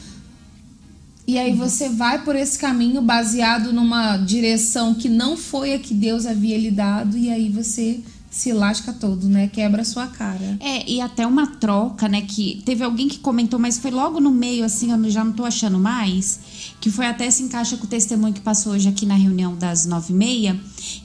E 1.26 1.38
aí 1.38 1.54
você 1.54 1.88
vai 1.88 2.24
por 2.26 2.36
esse 2.36 2.60
caminho 2.60 3.02
baseado 3.02 3.72
numa 3.72 4.18
direção 4.18 4.96
que 4.96 5.08
não 5.08 5.38
foi 5.38 5.76
a 5.76 5.80
que 5.80 5.94
Deus 5.94 6.26
havia 6.26 6.58
lhe 6.58 6.72
dado 6.72 7.18
e 7.18 7.30
aí 7.30 7.50
você 7.50 8.02
se 8.30 8.54
lasca 8.54 8.94
todo, 8.94 9.28
né? 9.28 9.48
Quebra 9.48 9.84
sua 9.84 10.08
cara. 10.08 10.58
É, 10.60 10.90
e 10.90 11.02
até 11.02 11.26
uma 11.26 11.48
troca, 11.48 12.08
né? 12.08 12.22
Que 12.22 12.62
teve 12.66 12.84
alguém 12.84 13.08
que 13.08 13.20
comentou, 13.20 13.60
mas 13.60 13.80
foi 13.80 13.92
logo 13.92 14.20
no 14.20 14.32
meio, 14.32 14.64
assim, 14.64 14.92
eu 14.92 15.10
já 15.10 15.24
não 15.24 15.32
tô 15.32 15.46
achando 15.46 15.80
mais. 15.80 16.40
Que 16.80 16.92
foi 16.92 17.08
até 17.08 17.30
se 17.32 17.44
encaixa 17.44 17.76
com 17.78 17.86
o 17.86 17.90
testemunho 17.90 18.34
que 18.34 18.42
passou 18.42 18.74
hoje 18.74 18.88
aqui 18.88 19.06
na 19.06 19.16
reunião 19.16 19.56
das 19.56 19.86
nove 19.86 20.14
e 20.14 20.16
meia, 20.16 20.60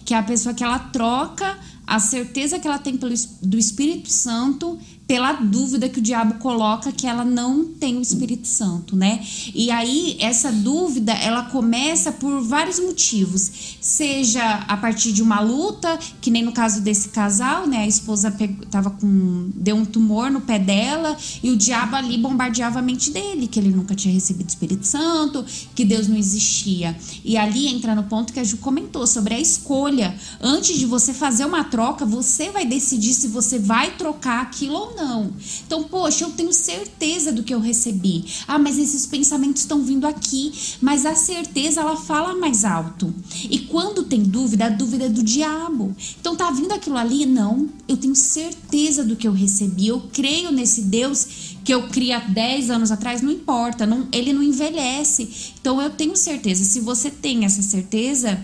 que 0.04 0.12
é 0.12 0.18
a 0.18 0.22
pessoa 0.22 0.54
que 0.54 0.62
ela 0.62 0.78
troca 0.78 1.56
a 1.86 1.98
certeza 1.98 2.58
que 2.58 2.66
ela 2.66 2.78
tem 2.78 2.96
pelo, 2.96 3.14
do 3.42 3.58
Espírito 3.58 4.10
Santo 4.10 4.78
pela 5.06 5.32
dúvida 5.32 5.88
que 5.88 5.98
o 5.98 6.02
diabo 6.02 6.34
coloca 6.34 6.90
que 6.90 7.06
ela 7.06 7.24
não 7.24 7.64
tem 7.64 7.98
o 7.98 8.02
Espírito 8.02 8.48
Santo, 8.48 8.96
né? 8.96 9.24
E 9.54 9.70
aí 9.70 10.16
essa 10.18 10.50
dúvida, 10.50 11.12
ela 11.12 11.44
começa 11.44 12.10
por 12.10 12.42
vários 12.42 12.78
motivos, 12.78 13.76
seja 13.80 14.42
a 14.66 14.76
partir 14.76 15.12
de 15.12 15.22
uma 15.22 15.40
luta, 15.40 15.98
que 16.20 16.30
nem 16.30 16.42
no 16.42 16.52
caso 16.52 16.80
desse 16.80 17.10
casal, 17.10 17.66
né? 17.66 17.78
A 17.78 17.86
esposa 17.86 18.34
tava 18.70 18.90
com 18.90 19.50
deu 19.54 19.76
um 19.76 19.84
tumor 19.84 20.30
no 20.30 20.40
pé 20.40 20.58
dela 20.58 21.16
e 21.42 21.50
o 21.50 21.56
diabo 21.56 21.96
ali 21.96 22.16
bombardeava 22.16 22.78
a 22.78 22.82
mente 22.82 23.10
dele, 23.10 23.46
que 23.46 23.58
ele 23.58 23.70
nunca 23.70 23.94
tinha 23.94 24.14
recebido 24.14 24.46
o 24.46 24.50
Espírito 24.50 24.86
Santo, 24.86 25.44
que 25.74 25.84
Deus 25.84 26.08
não 26.08 26.16
existia. 26.16 26.96
E 27.22 27.36
ali 27.36 27.68
entra 27.68 27.94
no 27.94 28.04
ponto 28.04 28.32
que 28.32 28.40
a 28.40 28.44
Ju 28.44 28.56
comentou 28.58 29.06
sobre 29.06 29.34
a 29.34 29.40
escolha. 29.40 30.14
Antes 30.40 30.78
de 30.78 30.86
você 30.86 31.12
fazer 31.12 31.44
uma 31.44 31.64
troca, 31.64 32.06
você 32.06 32.50
vai 32.50 32.64
decidir 32.64 33.12
se 33.12 33.28
você 33.28 33.58
vai 33.58 33.96
trocar 33.96 34.40
aquilo 34.42 34.74
ou 34.74 34.93
não. 34.94 35.32
Então, 35.66 35.84
poxa, 35.84 36.24
eu 36.24 36.30
tenho 36.30 36.52
certeza 36.52 37.32
do 37.32 37.42
que 37.42 37.54
eu 37.54 37.60
recebi. 37.60 38.24
Ah, 38.46 38.58
mas 38.58 38.78
esses 38.78 39.06
pensamentos 39.06 39.62
estão 39.62 39.82
vindo 39.82 40.06
aqui. 40.06 40.52
Mas 40.80 41.04
a 41.04 41.14
certeza, 41.14 41.80
ela 41.80 41.96
fala 41.96 42.34
mais 42.34 42.64
alto. 42.64 43.14
E 43.50 43.60
quando 43.60 44.04
tem 44.04 44.22
dúvida, 44.22 44.66
a 44.66 44.68
dúvida 44.68 45.06
é 45.06 45.08
do 45.08 45.22
diabo. 45.22 45.94
Então, 46.20 46.36
tá 46.36 46.50
vindo 46.50 46.72
aquilo 46.72 46.96
ali? 46.96 47.26
Não. 47.26 47.68
Eu 47.86 47.96
tenho 47.96 48.14
certeza 48.14 49.04
do 49.04 49.16
que 49.16 49.26
eu 49.26 49.32
recebi. 49.32 49.88
Eu 49.88 50.00
creio 50.12 50.50
nesse 50.50 50.82
Deus 50.82 51.56
que 51.64 51.72
eu 51.72 51.88
cria 51.88 52.18
10 52.18 52.70
anos 52.70 52.90
atrás, 52.90 53.22
não 53.22 53.30
importa. 53.30 53.86
Não, 53.86 54.08
ele 54.12 54.32
não 54.32 54.42
envelhece. 54.42 55.52
Então, 55.60 55.80
eu 55.80 55.90
tenho 55.90 56.16
certeza. 56.16 56.64
Se 56.64 56.80
você 56.80 57.10
tem 57.10 57.44
essa 57.44 57.62
certeza, 57.62 58.40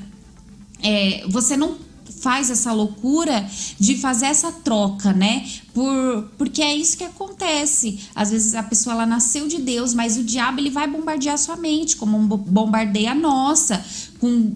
é, 0.82 1.24
você 1.28 1.56
não 1.56 1.89
faz 2.20 2.50
essa 2.50 2.72
loucura 2.72 3.48
de 3.78 3.96
fazer 3.96 4.26
essa 4.26 4.52
troca, 4.52 5.12
né? 5.12 5.48
Por, 5.72 6.30
porque 6.36 6.62
é 6.62 6.76
isso 6.76 6.96
que 6.96 7.04
acontece. 7.04 8.00
Às 8.14 8.30
vezes 8.30 8.54
a 8.54 8.62
pessoa 8.62 8.94
ela 8.94 9.06
nasceu 9.06 9.48
de 9.48 9.58
Deus, 9.58 9.94
mas 9.94 10.16
o 10.16 10.22
diabo 10.22 10.60
ele 10.60 10.70
vai 10.70 10.86
bombardear 10.86 11.38
sua 11.38 11.56
mente, 11.56 11.96
como 11.96 12.18
bombardeia 12.36 13.12
a 13.12 13.14
nossa, 13.14 13.84
com 14.18 14.54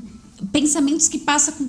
pensamentos 0.52 1.08
que 1.08 1.18
passam 1.18 1.54
com, 1.54 1.68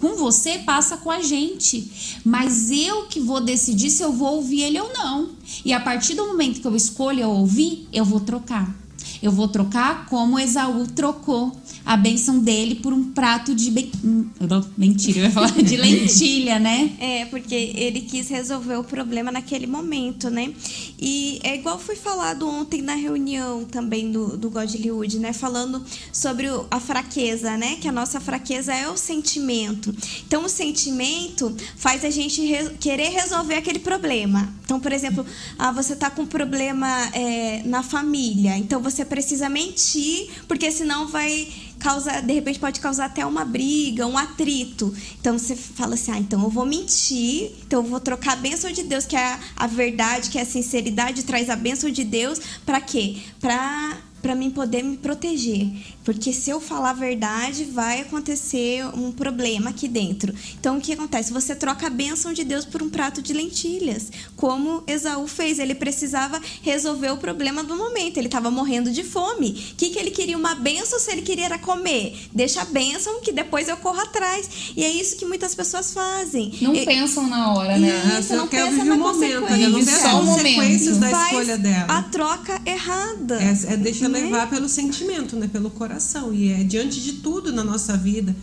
com 0.00 0.16
você, 0.16 0.58
passa 0.58 0.96
com 0.96 1.10
a 1.10 1.20
gente. 1.20 2.20
Mas 2.24 2.70
eu 2.70 3.06
que 3.06 3.18
vou 3.18 3.40
decidir 3.40 3.90
se 3.90 4.02
eu 4.02 4.12
vou 4.12 4.36
ouvir 4.36 4.62
ele 4.62 4.80
ou 4.80 4.92
não. 4.92 5.30
E 5.64 5.72
a 5.72 5.80
partir 5.80 6.14
do 6.14 6.26
momento 6.26 6.60
que 6.60 6.66
eu 6.66 6.76
escolho 6.76 7.28
ouvir, 7.28 7.88
eu 7.92 8.04
vou 8.04 8.20
trocar. 8.20 8.83
Eu 9.24 9.32
vou 9.32 9.48
trocar 9.48 10.04
como 10.04 10.38
Esaú 10.38 10.86
trocou 10.86 11.56
a 11.82 11.96
benção 11.96 12.40
dele 12.40 12.74
por 12.74 12.92
um 12.92 13.04
prato 13.12 13.54
de. 13.54 13.70
Hum, 14.04 14.28
mentira, 14.76 15.20
eu 15.20 15.24
ia 15.24 15.30
falar 15.30 15.50
de 15.50 15.76
lentilha, 15.78 16.58
né? 16.58 16.92
É, 16.98 17.24
porque 17.24 17.54
ele 17.54 18.02
quis 18.02 18.28
resolver 18.28 18.76
o 18.76 18.84
problema 18.84 19.32
naquele 19.32 19.66
momento, 19.66 20.28
né? 20.28 20.52
E 21.00 21.40
é 21.42 21.54
igual 21.54 21.78
foi 21.78 21.96
falado 21.96 22.46
ontem 22.46 22.82
na 22.82 22.94
reunião 22.94 23.64
também 23.64 24.12
do, 24.12 24.36
do 24.36 24.50
Godlywood, 24.50 25.18
né? 25.18 25.32
Falando 25.32 25.82
sobre 26.12 26.46
a 26.70 26.78
fraqueza, 26.78 27.56
né? 27.56 27.76
Que 27.76 27.88
a 27.88 27.92
nossa 27.92 28.20
fraqueza 28.20 28.74
é 28.74 28.90
o 28.90 28.96
sentimento. 28.98 29.94
Então, 30.26 30.44
o 30.44 30.48
sentimento 30.50 31.56
faz 31.76 32.04
a 32.04 32.10
gente 32.10 32.42
re 32.44 32.74
querer 32.78 33.08
resolver 33.08 33.54
aquele 33.54 33.78
problema. 33.78 34.52
Então, 34.64 34.80
por 34.80 34.92
exemplo, 34.92 35.24
ah, 35.58 35.72
você 35.72 35.94
tá 35.94 36.10
com 36.10 36.22
um 36.22 36.26
problema 36.26 36.88
é, 37.12 37.62
na 37.64 37.82
família, 37.82 38.56
então 38.56 38.80
você 38.80 39.04
precisa 39.14 39.48
mentir, 39.48 40.28
porque 40.48 40.72
senão 40.72 41.06
vai 41.06 41.46
causa, 41.78 42.20
de 42.20 42.32
repente 42.32 42.58
pode 42.58 42.80
causar 42.80 43.04
até 43.04 43.24
uma 43.24 43.44
briga, 43.44 44.04
um 44.08 44.18
atrito. 44.18 44.92
Então 45.20 45.38
você 45.38 45.54
fala 45.54 45.94
assim: 45.94 46.10
ah, 46.10 46.18
então 46.18 46.42
eu 46.42 46.50
vou 46.50 46.66
mentir, 46.66 47.52
então 47.64 47.80
eu 47.84 47.88
vou 47.88 48.00
trocar 48.00 48.32
a 48.32 48.36
bênção 48.36 48.72
de 48.72 48.82
Deus, 48.82 49.06
que 49.06 49.14
é 49.14 49.24
a, 49.24 49.38
a 49.56 49.66
verdade, 49.68 50.30
que 50.30 50.38
é 50.38 50.42
a 50.42 50.46
sinceridade, 50.46 51.22
traz 51.22 51.48
a 51.48 51.54
bênção 51.54 51.88
de 51.90 52.02
Deus, 52.02 52.40
para 52.66 52.80
quê? 52.80 53.18
Para 53.40 53.98
para 54.24 54.34
mim 54.34 54.48
poder 54.48 54.82
me 54.82 54.96
proteger. 54.96 55.70
Porque 56.02 56.32
se 56.32 56.48
eu 56.48 56.58
falar 56.58 56.90
a 56.90 56.94
verdade, 56.94 57.64
vai 57.64 58.00
acontecer 58.00 58.82
um 58.96 59.12
problema 59.12 59.68
aqui 59.68 59.86
dentro. 59.86 60.34
Então, 60.58 60.78
o 60.78 60.80
que 60.80 60.94
acontece? 60.94 61.30
Você 61.30 61.54
troca 61.54 61.88
a 61.88 61.90
bênção 61.90 62.32
de 62.32 62.42
Deus 62.42 62.64
por 62.64 62.82
um 62.82 62.88
prato 62.88 63.20
de 63.20 63.34
lentilhas, 63.34 64.10
como 64.34 64.82
Esaú 64.86 65.26
fez. 65.26 65.58
Ele 65.58 65.74
precisava 65.74 66.40
resolver 66.62 67.10
o 67.10 67.18
problema 67.18 67.62
do 67.62 67.76
momento. 67.76 68.16
Ele 68.16 68.28
estava 68.28 68.50
morrendo 68.50 68.90
de 68.90 69.04
fome. 69.04 69.62
O 69.72 69.76
que, 69.76 69.90
que 69.90 69.98
ele 69.98 70.10
queria? 70.10 70.38
Uma 70.38 70.54
bênção 70.54 70.98
se 70.98 71.12
ele 71.12 71.20
queria 71.20 71.44
era 71.44 71.58
comer. 71.58 72.16
Deixa 72.32 72.62
a 72.62 72.64
bênção 72.64 73.20
que 73.20 73.30
depois 73.30 73.68
eu 73.68 73.76
corro 73.76 74.00
atrás. 74.00 74.72
E 74.74 74.82
é 74.82 74.90
isso 74.90 75.16
que 75.16 75.26
muitas 75.26 75.54
pessoas 75.54 75.92
fazem. 75.92 76.50
Não 76.62 76.74
e... 76.74 76.86
pensam 76.86 77.28
na 77.28 77.52
hora, 77.52 77.76
né? 77.76 78.18
Isso, 78.18 78.34
não 78.34 78.48
pensa 78.48 78.84
na 78.84 78.96
momento, 78.96 79.40
né? 79.42 79.68
não 79.68 79.82
vê 79.82 79.90
as 79.92 80.02
consequências 80.02 80.96
da 80.96 81.10
escolha 81.10 81.58
dela. 81.58 81.86
A 81.88 82.02
troca 82.04 82.58
errada. 82.64 83.38
É, 83.42 83.74
é 83.74 83.76
deixa 83.76 84.08
né? 84.08 84.13
Levar 84.20 84.48
pelo 84.48 84.68
sentimento, 84.68 85.36
né? 85.36 85.48
Pelo 85.48 85.70
coração. 85.70 86.32
E 86.32 86.50
é 86.50 86.62
diante 86.62 87.00
de 87.00 87.14
tudo 87.14 87.52
na 87.52 87.64
nossa 87.64 87.96
vida, 87.96 88.34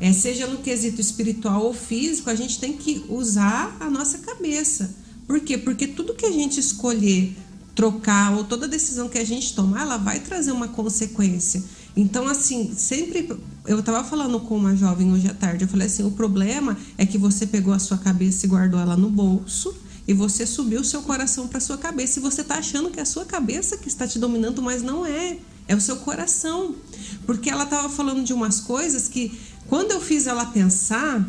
é, 0.00 0.12
seja 0.12 0.46
no 0.46 0.58
quesito 0.58 1.00
espiritual 1.00 1.64
ou 1.64 1.72
físico, 1.72 2.30
a 2.30 2.34
gente 2.34 2.58
tem 2.58 2.74
que 2.74 3.04
usar 3.08 3.76
a 3.80 3.90
nossa 3.90 4.18
cabeça. 4.18 4.94
Por 5.26 5.40
quê? 5.40 5.58
Porque 5.58 5.86
tudo 5.86 6.14
que 6.14 6.26
a 6.26 6.32
gente 6.32 6.60
escolher 6.60 7.36
trocar 7.74 8.34
ou 8.34 8.44
toda 8.44 8.66
decisão 8.66 9.08
que 9.08 9.18
a 9.18 9.24
gente 9.24 9.54
tomar, 9.54 9.82
ela 9.82 9.96
vai 9.98 10.20
trazer 10.20 10.52
uma 10.52 10.68
consequência. 10.68 11.62
Então, 11.96 12.26
assim, 12.26 12.72
sempre. 12.74 13.28
Eu 13.66 13.80
estava 13.80 14.04
falando 14.04 14.38
com 14.40 14.56
uma 14.56 14.76
jovem 14.76 15.12
hoje 15.12 15.28
à 15.28 15.34
tarde, 15.34 15.64
eu 15.64 15.68
falei 15.68 15.86
assim: 15.86 16.04
o 16.04 16.10
problema 16.10 16.76
é 16.96 17.04
que 17.04 17.18
você 17.18 17.46
pegou 17.46 17.74
a 17.74 17.78
sua 17.78 17.98
cabeça 17.98 18.46
e 18.46 18.48
guardou 18.48 18.78
ela 18.78 18.96
no 18.96 19.10
bolso 19.10 19.74
e 20.06 20.14
você 20.14 20.46
subiu 20.46 20.80
o 20.80 20.84
seu 20.84 21.02
coração 21.02 21.48
para 21.48 21.58
sua 21.58 21.76
cabeça 21.76 22.18
e 22.18 22.22
você 22.22 22.42
está 22.42 22.56
achando 22.58 22.90
que 22.90 23.00
é 23.00 23.02
a 23.02 23.06
sua 23.06 23.24
cabeça 23.24 23.76
que 23.76 23.88
está 23.88 24.06
te 24.06 24.18
dominando, 24.18 24.62
mas 24.62 24.82
não 24.82 25.04
é. 25.04 25.38
É 25.68 25.74
o 25.74 25.80
seu 25.80 25.96
coração. 25.96 26.76
Porque 27.24 27.50
ela 27.50 27.64
estava 27.64 27.88
falando 27.88 28.22
de 28.22 28.32
umas 28.32 28.60
coisas 28.60 29.08
que, 29.08 29.36
quando 29.66 29.90
eu 29.90 30.00
fiz 30.00 30.28
ela 30.28 30.46
pensar, 30.46 31.28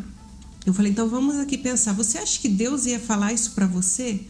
eu 0.64 0.72
falei, 0.72 0.92
então 0.92 1.08
vamos 1.08 1.36
aqui 1.36 1.58
pensar. 1.58 1.92
Você 1.94 2.18
acha 2.18 2.38
que 2.38 2.48
Deus 2.48 2.86
ia 2.86 3.00
falar 3.00 3.32
isso 3.32 3.50
para 3.50 3.66
você? 3.66 4.20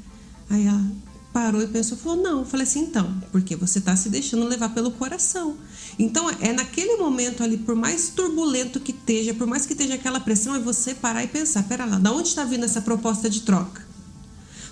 Aí 0.49 0.67
ela 0.67 0.83
parou 1.31 1.61
e 1.61 1.67
pensou, 1.67 1.99
falou, 1.99 2.23
não. 2.23 2.39
Eu 2.41 2.47
falei 2.47 2.65
assim, 2.65 2.81
então, 2.81 3.23
porque 3.31 3.55
você 3.55 3.81
está 3.81 3.95
se 3.97 4.09
deixando 4.09 4.47
levar 4.47 4.71
pelo 4.71 4.91
coração. 4.93 5.57
Então, 5.99 6.31
é 6.41 6.55
naquele 6.55 6.97
momento 6.97 7.43
ali, 7.43 7.59
por 7.59 7.75
mais 7.75 8.09
turbulento 8.09 8.81
que 8.81 8.93
esteja, 8.93 9.35
por 9.35 9.47
mais 9.47 9.67
que 9.67 9.75
esteja 9.75 9.95
aquela 9.95 10.21
pressão, 10.21 10.55
é 10.55 10.59
você 10.59 10.95
parar 10.95 11.23
e 11.23 11.27
pensar, 11.27 11.65
pera 11.65 11.85
lá, 11.85 11.99
da 11.99 12.13
onde 12.13 12.29
está 12.29 12.45
vindo 12.45 12.65
essa 12.65 12.81
proposta 12.81 13.29
de 13.29 13.43
troca? 13.43 13.88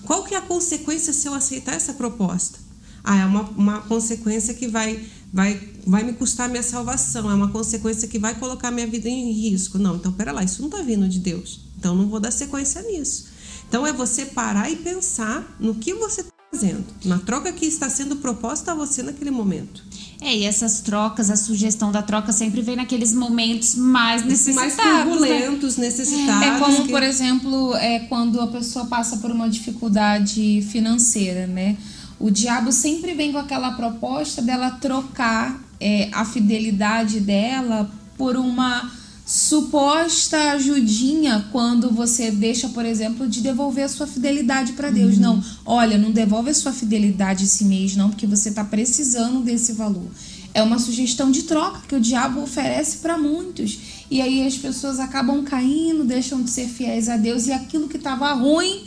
Qual 0.07 0.23
que 0.23 0.35
é 0.35 0.39
a 0.39 0.43
consequência 0.43 1.13
se 1.13 1.27
eu 1.27 1.35
aceitar 1.35 1.75
essa 1.75 1.93
proposta? 1.93 2.61
Ah, 3.03 3.19
é 3.19 3.25
uma, 3.25 3.43
uma 3.51 3.81
consequência 3.83 4.55
que 4.55 4.69
vai, 4.69 5.05
vai, 5.33 5.61
vai 5.85 6.05
me 6.05 6.13
custar 6.13 6.49
minha 6.49 6.63
salvação, 6.63 7.29
é 7.29 7.35
uma 7.35 7.51
consequência 7.51 8.07
que 8.07 8.19
vai 8.19 8.37
colocar 8.37 8.71
minha 8.71 8.87
vida 8.87 9.09
em 9.09 9.33
risco. 9.33 9.79
Não, 9.79 9.97
então 9.97 10.13
pera 10.13 10.31
lá, 10.31 10.45
isso 10.45 10.63
não 10.63 10.69
está 10.69 10.81
vindo 10.81 11.09
de 11.09 11.19
Deus. 11.19 11.61
Então 11.77 11.95
não 11.95 12.09
vou 12.09 12.21
dar 12.21 12.31
sequência 12.31 12.81
nisso. 12.83 13.27
Então 13.69 13.85
é 13.85 13.93
você 13.93 14.27
parar 14.27 14.71
e 14.71 14.77
pensar 14.77 15.57
no 15.59 15.75
que 15.75 15.93
você 15.93 16.21
está 16.21 16.36
fazendo, 16.51 16.85
na 17.05 17.19
troca 17.19 17.53
que 17.53 17.67
está 17.67 17.89
sendo 17.89 18.17
proposta 18.17 18.73
a 18.73 18.75
você 18.75 19.03
naquele 19.03 19.31
momento. 19.31 19.83
É, 20.21 20.35
e 20.35 20.45
essas 20.45 20.81
trocas, 20.81 21.31
a 21.31 21.37
sugestão 21.37 21.93
da 21.93 22.03
troca 22.03 22.33
sempre 22.33 22.63
vem 22.63 22.77
naqueles 22.77 23.13
momentos 23.13 23.75
mais 23.75 24.25
necessitados. 24.25 24.77
Mais 24.77 24.97
né? 24.97 25.03
turbulentos, 25.03 25.77
né? 25.77 25.87
necessitados. 25.87 26.47
É 26.47 26.59
como, 26.59 26.85
que... 26.85 26.91
por 26.91 27.03
exemplo, 27.03 27.75
é 27.77 28.01
quando 28.01 28.41
a 28.41 28.47
pessoa 28.47 28.87
passa 28.87 29.19
por 29.19 29.31
uma 29.31 29.49
dificuldade 29.49 30.67
financeira, 30.71 31.47
né? 31.47 31.77
O 32.19 32.31
diabo 32.31 32.73
sempre 32.73 33.13
vem 33.15 33.31
com 33.31 33.39
aquela 33.39 33.73
proposta 33.73 34.41
dela 34.41 34.71
trocar 34.71 35.61
é, 35.79 36.09
a 36.13 36.25
fidelidade 36.25 37.21
dela 37.21 37.91
por 38.17 38.37
uma 38.37 38.91
suposta 39.27 40.53
ajudinha 40.53 41.49
quando 41.51 41.91
você 41.91 42.31
deixa, 42.31 42.69
por 42.69 42.87
exemplo, 42.87 43.29
de 43.29 43.41
devolver 43.41 43.85
a 43.85 43.89
sua 43.89 44.07
fidelidade 44.07 44.75
para 44.75 44.89
Deus. 44.89 45.17
Uhum. 45.17 45.21
Não, 45.21 45.45
olha, 45.65 45.99
não 45.99 46.13
devolve 46.13 46.51
a 46.51 46.55
sua 46.55 46.73
fidelidade 46.73 47.45
esse 47.45 47.65
mês, 47.65 47.97
não, 47.97 48.09
porque 48.09 48.25
você 48.25 48.51
está 48.51 48.63
precisando 48.63 49.41
desse 49.41 49.73
valor. 49.73 50.07
É 50.55 50.63
uma 50.63 50.79
sugestão 50.79 51.31
de 51.33 51.43
troca 51.43 51.83
que 51.89 51.97
o 51.97 52.01
diabo 52.01 52.41
oferece 52.41 52.99
para 52.99 53.19
muitos. 53.19 53.79
E 54.09 54.23
aí 54.23 54.47
as 54.47 54.57
pessoas 54.57 55.01
acabam 55.01 55.43
caindo, 55.43 56.05
deixam 56.05 56.41
de 56.41 56.49
ser 56.49 56.69
fiéis 56.69 57.09
a 57.09 57.17
Deus 57.17 57.49
e 57.49 57.53
aquilo 57.53 57.89
que 57.89 57.97
estava 57.97 58.33
ruim 58.33 58.85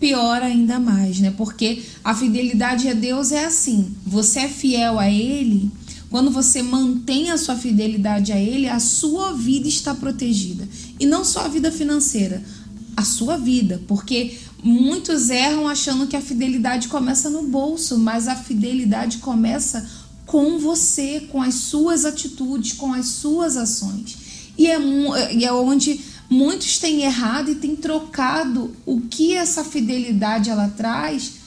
piora 0.00 0.46
ainda 0.46 0.78
mais, 0.80 1.20
né? 1.20 1.32
Porque 1.36 1.82
a 2.02 2.14
fidelidade 2.14 2.88
a 2.88 2.94
Deus 2.94 3.30
é 3.30 3.44
assim: 3.44 3.94
você 4.06 4.40
é 4.40 4.48
fiel 4.48 4.98
a 4.98 5.10
Ele, 5.10 5.70
quando 6.10 6.30
você 6.30 6.62
mantém 6.62 7.30
a 7.30 7.38
sua 7.38 7.56
fidelidade 7.56 8.32
a 8.32 8.38
Ele, 8.38 8.68
a 8.68 8.78
sua 8.78 9.32
vida 9.32 9.68
está 9.68 9.94
protegida. 9.94 10.68
E 10.98 11.06
não 11.06 11.24
só 11.24 11.46
a 11.46 11.48
vida 11.48 11.70
financeira, 11.72 12.42
a 12.96 13.02
sua 13.02 13.36
vida, 13.36 13.82
porque 13.86 14.38
muitos 14.62 15.28
erram 15.30 15.68
achando 15.68 16.06
que 16.06 16.16
a 16.16 16.20
fidelidade 16.20 16.88
começa 16.88 17.28
no 17.28 17.42
bolso, 17.48 17.98
mas 17.98 18.26
a 18.28 18.36
fidelidade 18.36 19.18
começa 19.18 19.86
com 20.24 20.58
você, 20.58 21.28
com 21.30 21.40
as 21.42 21.54
suas 21.54 22.04
atitudes, 22.04 22.72
com 22.72 22.92
as 22.92 23.06
suas 23.06 23.56
ações. 23.56 24.16
E 24.58 24.66
é, 24.66 24.78
e 25.34 25.44
é 25.44 25.52
onde 25.52 26.00
muitos 26.28 26.78
têm 26.78 27.02
errado 27.02 27.50
e 27.50 27.56
têm 27.56 27.76
trocado 27.76 28.74
o 28.84 29.02
que 29.02 29.34
essa 29.34 29.62
fidelidade 29.62 30.50
ela 30.50 30.68
traz 30.68 31.45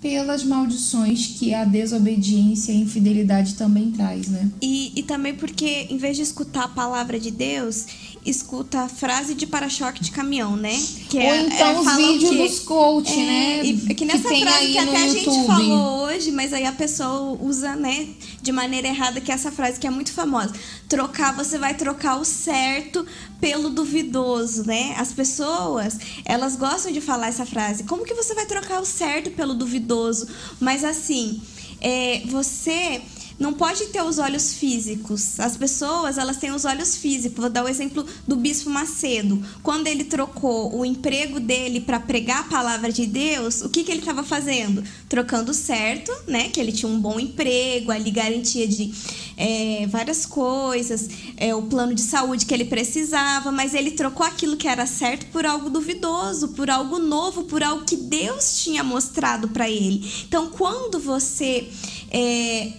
pelas 0.00 0.42
maldições 0.42 1.26
que 1.38 1.52
a 1.52 1.64
desobediência 1.64 2.72
e 2.72 2.76
a 2.76 2.78
infidelidade 2.80 3.54
também 3.54 3.90
traz, 3.90 4.28
né? 4.28 4.50
E, 4.60 4.92
e 4.96 5.02
também 5.02 5.34
porque, 5.34 5.86
em 5.90 5.98
vez 5.98 6.16
de 6.16 6.22
escutar 6.22 6.64
a 6.64 6.68
palavra 6.68 7.20
de 7.20 7.30
Deus, 7.30 7.86
escuta 8.24 8.80
a 8.80 8.88
frase 8.88 9.34
de 9.34 9.46
para-choque 9.46 10.02
de 10.02 10.10
caminhão, 10.10 10.56
né? 10.56 10.72
Que 11.10 11.18
Ou 11.18 11.22
é, 11.22 11.40
então 11.42 11.68
é, 11.68 11.80
os 11.80 11.96
vídeos 11.96 12.30
que, 12.30 12.36
dos 12.36 12.58
coach, 12.60 13.12
é, 13.12 13.16
né? 13.16 13.64
E, 13.64 13.94
que 13.94 14.06
nessa 14.06 14.28
que 14.28 14.40
frase 14.40 14.72
que 14.72 14.78
até 14.78 15.02
a 15.02 15.08
gente 15.08 15.46
falou 15.46 16.04
hoje, 16.04 16.30
mas 16.30 16.54
aí 16.54 16.64
a 16.64 16.72
pessoa 16.72 17.38
usa, 17.40 17.76
né, 17.76 18.08
de 18.40 18.52
maneira 18.52 18.88
errada, 18.88 19.20
que 19.20 19.30
é 19.30 19.34
essa 19.34 19.52
frase 19.52 19.78
que 19.78 19.86
é 19.86 19.90
muito 19.90 20.12
famosa. 20.12 20.52
Trocar, 20.90 21.34
você 21.36 21.56
vai 21.56 21.74
trocar 21.74 22.16
o 22.16 22.24
certo 22.24 23.06
pelo 23.40 23.70
duvidoso, 23.70 24.66
né? 24.66 24.96
As 24.98 25.12
pessoas, 25.12 25.96
elas 26.24 26.56
gostam 26.56 26.90
de 26.90 27.00
falar 27.00 27.28
essa 27.28 27.46
frase. 27.46 27.84
Como 27.84 28.04
que 28.04 28.12
você 28.12 28.34
vai 28.34 28.44
trocar 28.44 28.80
o 28.80 28.84
certo 28.84 29.30
pelo 29.30 29.54
duvidoso? 29.54 30.26
Mas 30.58 30.82
assim, 30.82 31.40
é, 31.80 32.22
você 32.26 33.00
não 33.40 33.54
pode 33.54 33.86
ter 33.86 34.02
os 34.02 34.18
olhos 34.18 34.52
físicos. 34.52 35.40
As 35.40 35.56
pessoas, 35.56 36.18
elas 36.18 36.36
têm 36.36 36.52
os 36.52 36.66
olhos 36.66 36.94
físicos. 36.96 37.40
Vou 37.40 37.48
dar 37.48 37.64
o 37.64 37.68
exemplo 37.68 38.04
do 38.28 38.36
bispo 38.36 38.68
Macedo. 38.68 39.42
Quando 39.62 39.86
ele 39.86 40.04
trocou 40.04 40.76
o 40.76 40.84
emprego 40.84 41.40
dele 41.40 41.80
para 41.80 41.98
pregar 41.98 42.40
a 42.40 42.44
palavra 42.44 42.92
de 42.92 43.06
Deus, 43.06 43.62
o 43.62 43.70
que, 43.70 43.82
que 43.82 43.90
ele 43.90 44.00
estava 44.00 44.22
fazendo? 44.22 44.84
Trocando 45.08 45.54
certo, 45.54 46.12
né? 46.26 46.50
Que 46.50 46.60
ele 46.60 46.70
tinha 46.70 46.92
um 46.92 47.00
bom 47.00 47.18
emprego, 47.18 47.90
ali 47.90 48.10
garantia 48.10 48.68
de 48.68 48.92
é, 49.38 49.86
várias 49.86 50.26
coisas, 50.26 51.08
é, 51.38 51.54
o 51.54 51.62
plano 51.62 51.94
de 51.94 52.02
saúde 52.02 52.44
que 52.44 52.52
ele 52.52 52.66
precisava, 52.66 53.50
mas 53.50 53.72
ele 53.72 53.92
trocou 53.92 54.26
aquilo 54.26 54.54
que 54.54 54.68
era 54.68 54.84
certo 54.84 55.24
por 55.32 55.46
algo 55.46 55.70
duvidoso, 55.70 56.48
por 56.48 56.68
algo 56.68 56.98
novo, 56.98 57.44
por 57.44 57.62
algo 57.62 57.86
que 57.86 57.96
Deus 57.96 58.62
tinha 58.62 58.84
mostrado 58.84 59.48
para 59.48 59.66
ele. 59.66 60.06
Então, 60.28 60.50
quando 60.50 61.00
você 61.00 61.70
é, 62.10 62.72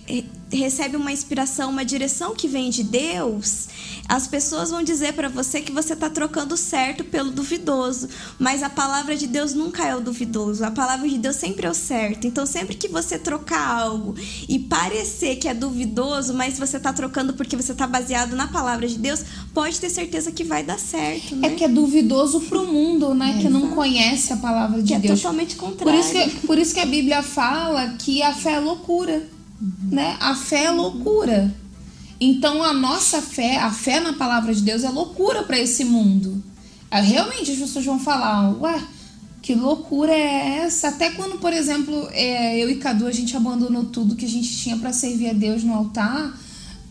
recebe 0.52 0.98
uma 0.98 1.12
inspiração, 1.12 1.70
uma 1.70 1.86
direção 1.86 2.36
que 2.36 2.48
vem 2.48 2.70
de 2.70 2.84
Deus, 2.84 3.68
as 4.08 4.28
pessoas 4.28 4.72
vão 4.72 4.84
dizer 4.84 5.14
para 5.14 5.30
você 5.30 5.62
que 5.62 5.72
você 5.72 5.94
está 5.94 6.10
trocando 6.10 6.58
certo 6.58 7.04
pelo 7.04 7.32
duvidoso, 7.32 8.10
mas 8.38 8.62
a 8.62 8.70
palavra 8.70 9.16
de 9.16 9.28
Deus 9.28 9.54
nunca 9.54 9.86
é 9.86 9.96
o 9.96 10.02
duvidoso, 10.02 10.66
a 10.66 10.72
palavra 10.72 11.08
de 11.08 11.18
Deus 11.18 11.38
sempre 11.38 11.66
é 11.66 11.70
o 11.70 11.74
certo. 11.74 12.28
Então, 12.28 12.46
sempre 12.46 12.76
que 12.76 12.88
você 12.88 13.18
trocar 13.18 13.66
algo 13.66 14.16
e 14.50 14.60
parecer 14.60 15.38
que 15.38 15.48
é 15.48 15.54
duvidoso, 15.54 16.34
mas 16.34 16.60
você 16.60 16.78
está 16.78 16.92
trocando 16.92 17.34
porque 17.34 17.56
você 17.56 17.72
está 17.72 17.88
baseado 17.88 18.36
na 18.36 18.48
palavra 18.48 18.88
de 18.88 18.98
Deus, 18.98 19.24
pode 19.54 19.80
ter 19.80 19.90
certeza 19.90 20.32
que 20.32 20.44
vai 20.44 20.64
dar 20.64 20.80
certo. 20.80 21.36
Né? 21.36 21.48
É 21.48 21.52
que 21.52 21.64
é 21.64 21.68
duvidoso 21.68 22.42
para 22.42 22.60
o 22.60 22.68
mundo, 22.68 23.14
né? 23.14 23.36
É, 23.38 23.42
que 23.42 23.50
não 23.50 23.72
conhece 23.72 24.34
a 24.34 24.38
palavra 24.38 24.82
de 24.82 24.90
que 24.90 24.94
é 24.94 25.00
Deus. 25.00 25.20
É 25.20 25.22
totalmente 25.22 25.56
contrário. 25.56 25.94
Por 25.94 26.00
isso, 26.00 26.12
que, 26.12 26.48
por 26.48 26.58
isso 26.58 26.74
que 26.74 26.80
a 26.80 26.86
Bíblia 26.86 27.24
fala 27.24 27.96
que 27.98 28.22
a 28.22 28.34
fé 28.34 28.54
é 28.54 28.60
loucura. 28.60 29.24
Né? 29.92 30.18
A 30.20 30.34
fé 30.36 30.66
é 30.66 30.72
loucura. 30.72 31.54
Então 32.20 32.64
a 32.64 32.74
nossa 32.74 33.22
fé, 33.22 33.58
a 33.58 33.72
fé 33.72 34.00
na 34.00 34.14
palavra 34.14 34.54
de 34.54 34.62
Deus 34.62 34.84
é 34.84 34.90
loucura 34.90 35.44
para 35.44 35.60
esse 35.60 35.84
mundo. 35.84 36.44
É, 36.90 37.00
realmente 37.02 37.52
as 37.52 37.58
pessoas 37.58 37.86
vão 37.86 38.00
falar, 38.00 38.52
ué, 38.62 38.82
que 39.42 39.56
loucura 39.56 40.12
é 40.12 40.60
essa? 40.60 40.90
Até 40.90 41.10
quando, 41.12 41.40
por 41.40 41.52
exemplo, 41.52 42.08
é, 42.12 42.64
eu 42.64 42.70
e 42.70 42.76
Cadu 42.76 43.08
a 43.08 43.12
gente 43.12 43.36
abandonou 43.36 43.86
tudo 43.86 44.16
que 44.16 44.26
a 44.26 44.30
gente 44.30 44.56
tinha 44.56 44.78
para 44.78 44.94
servir 44.94 45.30
a 45.30 45.34
Deus 45.34 45.64
no 45.64 45.74
altar. 45.74 46.38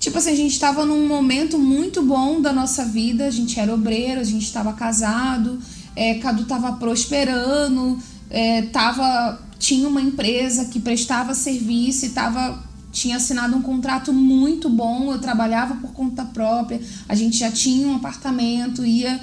Tipo 0.00 0.18
assim, 0.18 0.30
a 0.30 0.36
gente 0.36 0.52
estava 0.52 0.84
num 0.84 1.06
momento 1.06 1.58
muito 1.58 2.02
bom 2.02 2.40
da 2.40 2.52
nossa 2.52 2.84
vida, 2.84 3.26
a 3.26 3.30
gente 3.30 3.60
era 3.60 3.72
obreiro, 3.72 4.20
a 4.20 4.24
gente 4.24 4.44
estava 4.44 4.72
casado, 4.72 5.60
é, 5.94 6.14
Cadu 6.14 6.42
estava 6.42 6.72
prosperando, 6.72 7.98
é, 8.30 8.62
tava 8.62 9.38
tinha 9.60 9.86
uma 9.86 10.00
empresa 10.00 10.64
que 10.64 10.80
prestava 10.80 11.34
serviço 11.34 12.06
e 12.06 12.08
tava, 12.08 12.64
tinha 12.90 13.18
assinado 13.18 13.54
um 13.54 13.60
contrato 13.60 14.10
muito 14.10 14.70
bom, 14.70 15.12
eu 15.12 15.18
trabalhava 15.18 15.74
por 15.74 15.92
conta 15.92 16.24
própria, 16.24 16.80
a 17.06 17.14
gente 17.14 17.36
já 17.36 17.50
tinha 17.52 17.86
um 17.86 17.94
apartamento, 17.94 18.84
ia. 18.84 19.20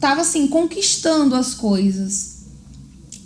Tava 0.00 0.20
assim, 0.22 0.48
conquistando 0.48 1.34
as 1.34 1.54
coisas. 1.54 2.38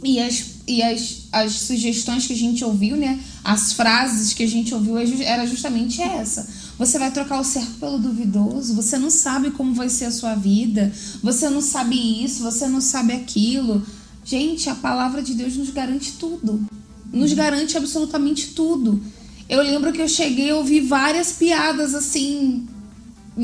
E 0.05 0.21
as, 0.21 0.45
e 0.67 0.83
as, 0.83 1.29
as 1.33 1.53
sugestões 1.53 2.27
que 2.27 2.33
a 2.33 2.37
gente 2.37 2.65
ouviu, 2.65 2.97
né? 2.97 3.19
As 3.43 3.73
frases 3.73 4.33
que 4.35 4.43
a 4.43 4.49
gente 4.49 4.75
ouviu 4.75 4.99
era 4.99 5.47
justamente 5.47 6.03
essa. 6.03 6.47
Você 6.79 6.99
vai 6.99 7.11
trocar 7.11 7.41
o 7.41 7.45
certo 7.45 7.79
pelo 7.79 7.99
duvidoso, 7.99 8.75
você 8.75 8.99
não 8.99 9.11
sabe 9.11 9.53
como 9.53 9.75
vai 9.75 9.89
ser 9.89 10.07
a 10.07 10.11
sua 10.11 10.35
vida, 10.35 10.93
você 11.23 11.49
não 11.49 11.61
sabe 11.61 12.25
isso, 12.25 12.43
você 12.43 12.67
não 12.67 12.81
sabe 12.81 13.13
aquilo. 13.13 13.85
Gente, 14.25 14.71
a 14.71 14.75
palavra 14.75 15.23
de 15.23 15.35
Deus 15.35 15.57
nos 15.57 15.71
garante 15.71 16.13
tudo. 16.13 16.65
Nos 17.13 17.33
garante 17.33 17.77
absolutamente 17.77 18.49
tudo. 18.49 19.03
Eu 19.49 19.63
lembro 19.63 19.93
que 19.93 20.01
eu 20.01 20.09
cheguei 20.09 20.51
a 20.51 20.57
ouvir 20.57 20.81
várias 20.81 21.33
piadas 21.33 21.95
assim. 21.95 22.67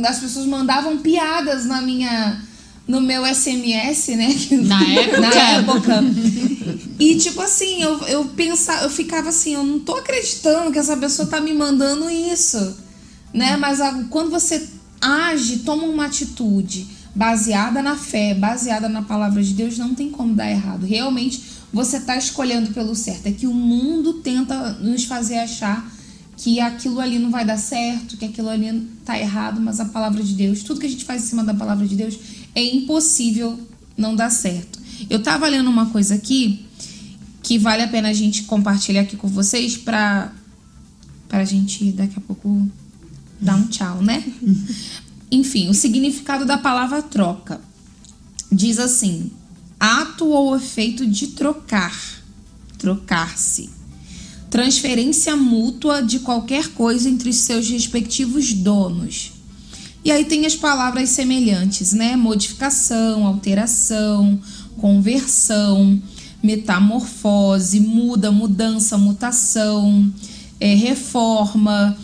As 0.05 0.21
pessoas 0.21 0.47
mandavam 0.47 0.99
piadas 0.99 1.65
na 1.65 1.83
minha 1.83 2.43
no 2.87 3.03
meu 3.03 3.23
SMS, 3.27 4.09
né? 4.17 4.29
Na 4.63 4.83
época. 4.89 5.21
Na 5.21 5.51
época. 5.51 6.05
E 6.99 7.17
tipo 7.17 7.41
assim, 7.43 7.83
eu, 7.83 7.99
eu 8.07 8.25
pensava, 8.25 8.85
eu 8.85 8.91
ficava 8.91 9.29
assim, 9.29 9.55
eu 9.55 9.63
não 9.63 9.79
tô 9.79 9.95
acreditando 9.95 10.73
que 10.73 10.79
essa 10.79 10.97
pessoa 10.97 11.29
tá 11.29 11.41
me 11.41 11.53
mandando 11.53 12.09
isso, 12.11 12.77
né? 13.33 13.57
Mas 13.57 13.81
a, 13.81 13.93
quando 14.11 14.31
você 14.31 14.67
age, 15.01 15.59
toma 15.59 15.85
uma 15.85 16.07
atitude 16.07 16.98
baseada 17.19 17.83
na 17.83 17.97
fé, 17.97 18.33
baseada 18.33 18.89
na 18.89 19.03
palavra 19.03 19.43
de 19.43 19.53
Deus, 19.53 19.77
não 19.77 19.93
tem 19.93 20.09
como 20.09 20.37
dar 20.37 20.49
errado. 20.49 20.87
Realmente 20.87 21.43
você 21.73 21.97
está 21.97 22.17
escolhendo 22.17 22.71
pelo 22.71 22.95
certo. 22.95 23.27
É 23.27 23.33
que 23.33 23.49
o 23.49 23.53
mundo 23.53 24.15
tenta 24.15 24.75
nos 24.75 25.05
fazer 25.05 25.39
achar 25.39 25.93
que 26.37 26.61
aquilo 26.61 27.01
ali 27.01 27.19
não 27.19 27.29
vai 27.29 27.45
dar 27.45 27.59
certo, 27.59 28.17
que 28.17 28.25
aquilo 28.25 28.49
ali 28.49 28.69
está 29.01 29.19
errado, 29.19 29.61
mas 29.61 29.81
a 29.81 29.87
palavra 29.87 30.23
de 30.23 30.33
Deus, 30.33 30.63
tudo 30.63 30.79
que 30.79 30.87
a 30.87 30.89
gente 30.89 31.05
faz 31.05 31.25
em 31.25 31.27
cima 31.27 31.43
da 31.43 31.53
palavra 31.53 31.89
de 31.89 31.97
Deus, 31.97 32.17
é 32.55 32.63
impossível 32.63 33.59
não 33.97 34.15
dar 34.15 34.31
certo. 34.31 34.79
Eu 35.11 35.19
estava 35.19 35.49
lendo 35.49 35.69
uma 35.69 35.87
coisa 35.87 36.15
aqui 36.15 36.65
que 37.43 37.59
vale 37.59 37.83
a 37.83 37.89
pena 37.89 38.11
a 38.11 38.13
gente 38.13 38.45
compartilhar 38.45 39.01
aqui 39.01 39.17
com 39.17 39.27
vocês 39.27 39.77
para 39.77 40.33
para 41.29 41.41
a 41.41 41.45
gente 41.45 41.93
daqui 41.93 42.15
a 42.17 42.21
pouco 42.23 42.67
dar 43.41 43.57
um 43.57 43.67
tchau, 43.67 44.03
né? 44.03 44.23
Enfim, 45.31 45.69
o 45.69 45.75
significado 45.75 46.45
da 46.45 46.57
palavra 46.57 47.03
troca 47.03 47.61
diz 48.51 48.79
assim: 48.79 49.31
ato 49.79 50.27
ou 50.27 50.57
efeito 50.57 51.07
de 51.07 51.29
trocar, 51.29 51.95
trocar-se. 52.79 53.71
Transferência 54.51 55.37
mútua 55.37 56.03
de 56.03 56.21
qualquer 56.21 56.69
coisa 56.69 57.09
entre 57.09 57.33
seus 57.35 57.69
respectivos 57.69 58.53
donos. 58.55 59.33
E 60.03 60.11
aí 60.11 60.25
tem 60.25 60.47
as 60.47 60.57
palavras 60.57 61.11
semelhantes, 61.11 61.93
né? 61.93 62.17
Modificação, 62.17 63.27
alteração, 63.27 64.41
conversão, 64.79 66.01
metamorfose, 66.43 67.81
muda, 67.81 68.31
mudança, 68.33 68.97
mutação, 68.97 70.11
é, 70.59 70.75
reforma, 70.75 71.97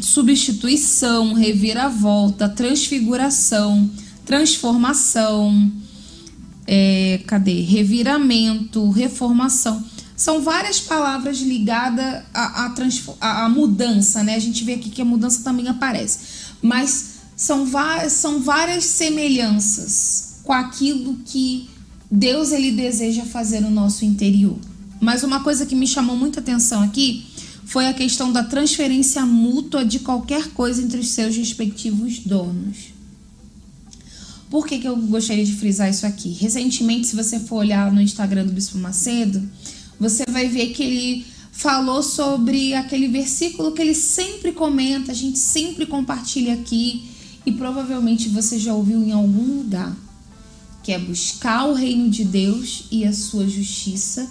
substituição, 0.00 1.32
reviravolta, 1.32 2.48
transfiguração, 2.48 3.88
transformação, 4.24 5.72
é, 6.66 7.20
cadê? 7.26 7.60
Reviramento, 7.60 8.90
reformação. 8.90 9.82
São 10.16 10.40
várias 10.40 10.80
palavras 10.80 11.38
ligadas 11.38 12.22
à, 12.32 12.72
à, 13.20 13.44
à, 13.44 13.48
mudança, 13.48 14.22
né? 14.24 14.34
A 14.34 14.38
gente 14.38 14.64
vê 14.64 14.74
aqui 14.74 14.90
que 14.90 15.02
a 15.02 15.04
mudança 15.04 15.42
também 15.44 15.68
aparece. 15.68 16.18
Mas 16.62 17.16
são, 17.36 17.66
são 18.08 18.40
várias 18.40 18.84
semelhanças 18.84 20.40
com 20.42 20.52
aquilo 20.52 21.16
que 21.24 21.68
Deus 22.10 22.50
ele 22.50 22.72
deseja 22.72 23.24
fazer 23.24 23.60
no 23.60 23.70
nosso 23.70 24.04
interior. 24.04 24.56
Mas 25.00 25.22
uma 25.22 25.40
coisa 25.40 25.66
que 25.66 25.74
me 25.74 25.86
chamou 25.86 26.16
muita 26.16 26.40
atenção 26.40 26.82
aqui 26.82 27.26
foi 27.66 27.88
a 27.88 27.92
questão 27.92 28.32
da 28.32 28.44
transferência 28.44 29.26
mútua 29.26 29.84
de 29.84 29.98
qualquer 29.98 30.50
coisa 30.52 30.80
entre 30.80 31.00
os 31.00 31.08
seus 31.08 31.36
respectivos 31.36 32.20
donos. 32.20 32.94
Por 34.48 34.64
que, 34.64 34.78
que 34.78 34.86
eu 34.86 34.96
gostaria 34.96 35.44
de 35.44 35.52
frisar 35.52 35.90
isso 35.90 36.06
aqui? 36.06 36.30
Recentemente, 36.30 37.08
se 37.08 37.16
você 37.16 37.40
for 37.40 37.56
olhar 37.56 37.92
no 37.92 38.00
Instagram 38.00 38.46
do 38.46 38.52
Bispo 38.52 38.78
Macedo, 38.78 39.42
você 39.98 40.24
vai 40.30 40.46
ver 40.46 40.68
que 40.68 40.82
ele 40.84 41.26
falou 41.50 42.04
sobre 42.04 42.72
aquele 42.72 43.08
versículo 43.08 43.72
que 43.72 43.82
ele 43.82 43.94
sempre 43.94 44.52
comenta, 44.52 45.10
a 45.10 45.14
gente 45.14 45.38
sempre 45.38 45.86
compartilha 45.86 46.54
aqui 46.54 47.10
e 47.44 47.50
provavelmente 47.50 48.28
você 48.28 48.60
já 48.60 48.72
ouviu 48.72 49.02
em 49.02 49.10
algum 49.10 49.58
lugar, 49.58 49.96
que 50.84 50.92
é 50.92 50.98
buscar 51.00 51.66
o 51.66 51.74
reino 51.74 52.08
de 52.08 52.24
Deus 52.24 52.84
e 52.92 53.04
a 53.04 53.12
sua 53.12 53.48
justiça. 53.48 54.30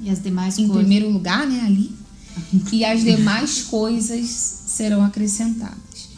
E 0.00 0.10
as 0.10 0.22
demais 0.22 0.58
em 0.58 0.66
coisas. 0.66 0.82
primeiro 0.84 1.10
lugar, 1.10 1.46
né, 1.46 1.62
ali. 1.66 1.92
e 2.72 2.84
as 2.84 3.02
demais 3.02 3.62
coisas 3.62 4.26
serão 4.66 5.02
acrescentadas. 5.02 6.08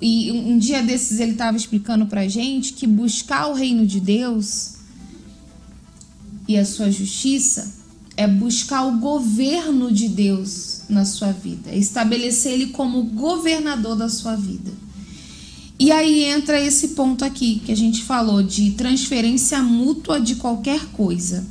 E 0.00 0.30
um 0.30 0.58
dia 0.58 0.82
desses 0.82 1.20
ele 1.20 1.32
estava 1.32 1.56
explicando 1.56 2.06
pra 2.06 2.28
gente 2.28 2.74
que 2.74 2.86
buscar 2.86 3.46
o 3.48 3.54
reino 3.54 3.86
de 3.86 3.98
Deus 3.98 4.74
e 6.46 6.56
a 6.56 6.64
sua 6.64 6.90
justiça 6.90 7.74
é 8.16 8.26
buscar 8.26 8.84
o 8.84 8.98
governo 8.98 9.92
de 9.92 10.08
Deus 10.08 10.82
na 10.88 11.04
sua 11.04 11.32
vida, 11.32 11.70
é 11.70 11.78
estabelecer 11.78 12.52
ele 12.52 12.66
como 12.68 13.02
governador 13.02 13.96
da 13.96 14.08
sua 14.08 14.36
vida. 14.36 14.72
E 15.78 15.92
aí 15.92 16.24
entra 16.24 16.58
esse 16.58 16.88
ponto 16.88 17.24
aqui 17.24 17.60
que 17.64 17.70
a 17.70 17.76
gente 17.76 18.02
falou 18.02 18.42
de 18.42 18.70
transferência 18.72 19.62
mútua 19.62 20.18
de 20.18 20.36
qualquer 20.36 20.86
coisa. 20.86 21.46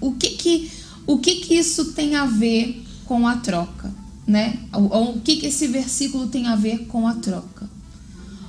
O 0.00 0.12
que 0.12 0.30
que, 0.30 0.70
o 1.06 1.18
que, 1.18 1.36
que 1.36 1.54
isso 1.54 1.92
tem 1.92 2.16
a 2.16 2.26
ver 2.26 2.84
com 3.04 3.26
a 3.26 3.36
troca, 3.36 3.92
né? 4.26 4.58
O, 4.72 5.12
o 5.12 5.20
que, 5.20 5.36
que 5.36 5.46
esse 5.46 5.66
versículo 5.66 6.28
tem 6.28 6.46
a 6.46 6.56
ver 6.56 6.86
com 6.86 7.06
a 7.06 7.14
troca? 7.14 7.68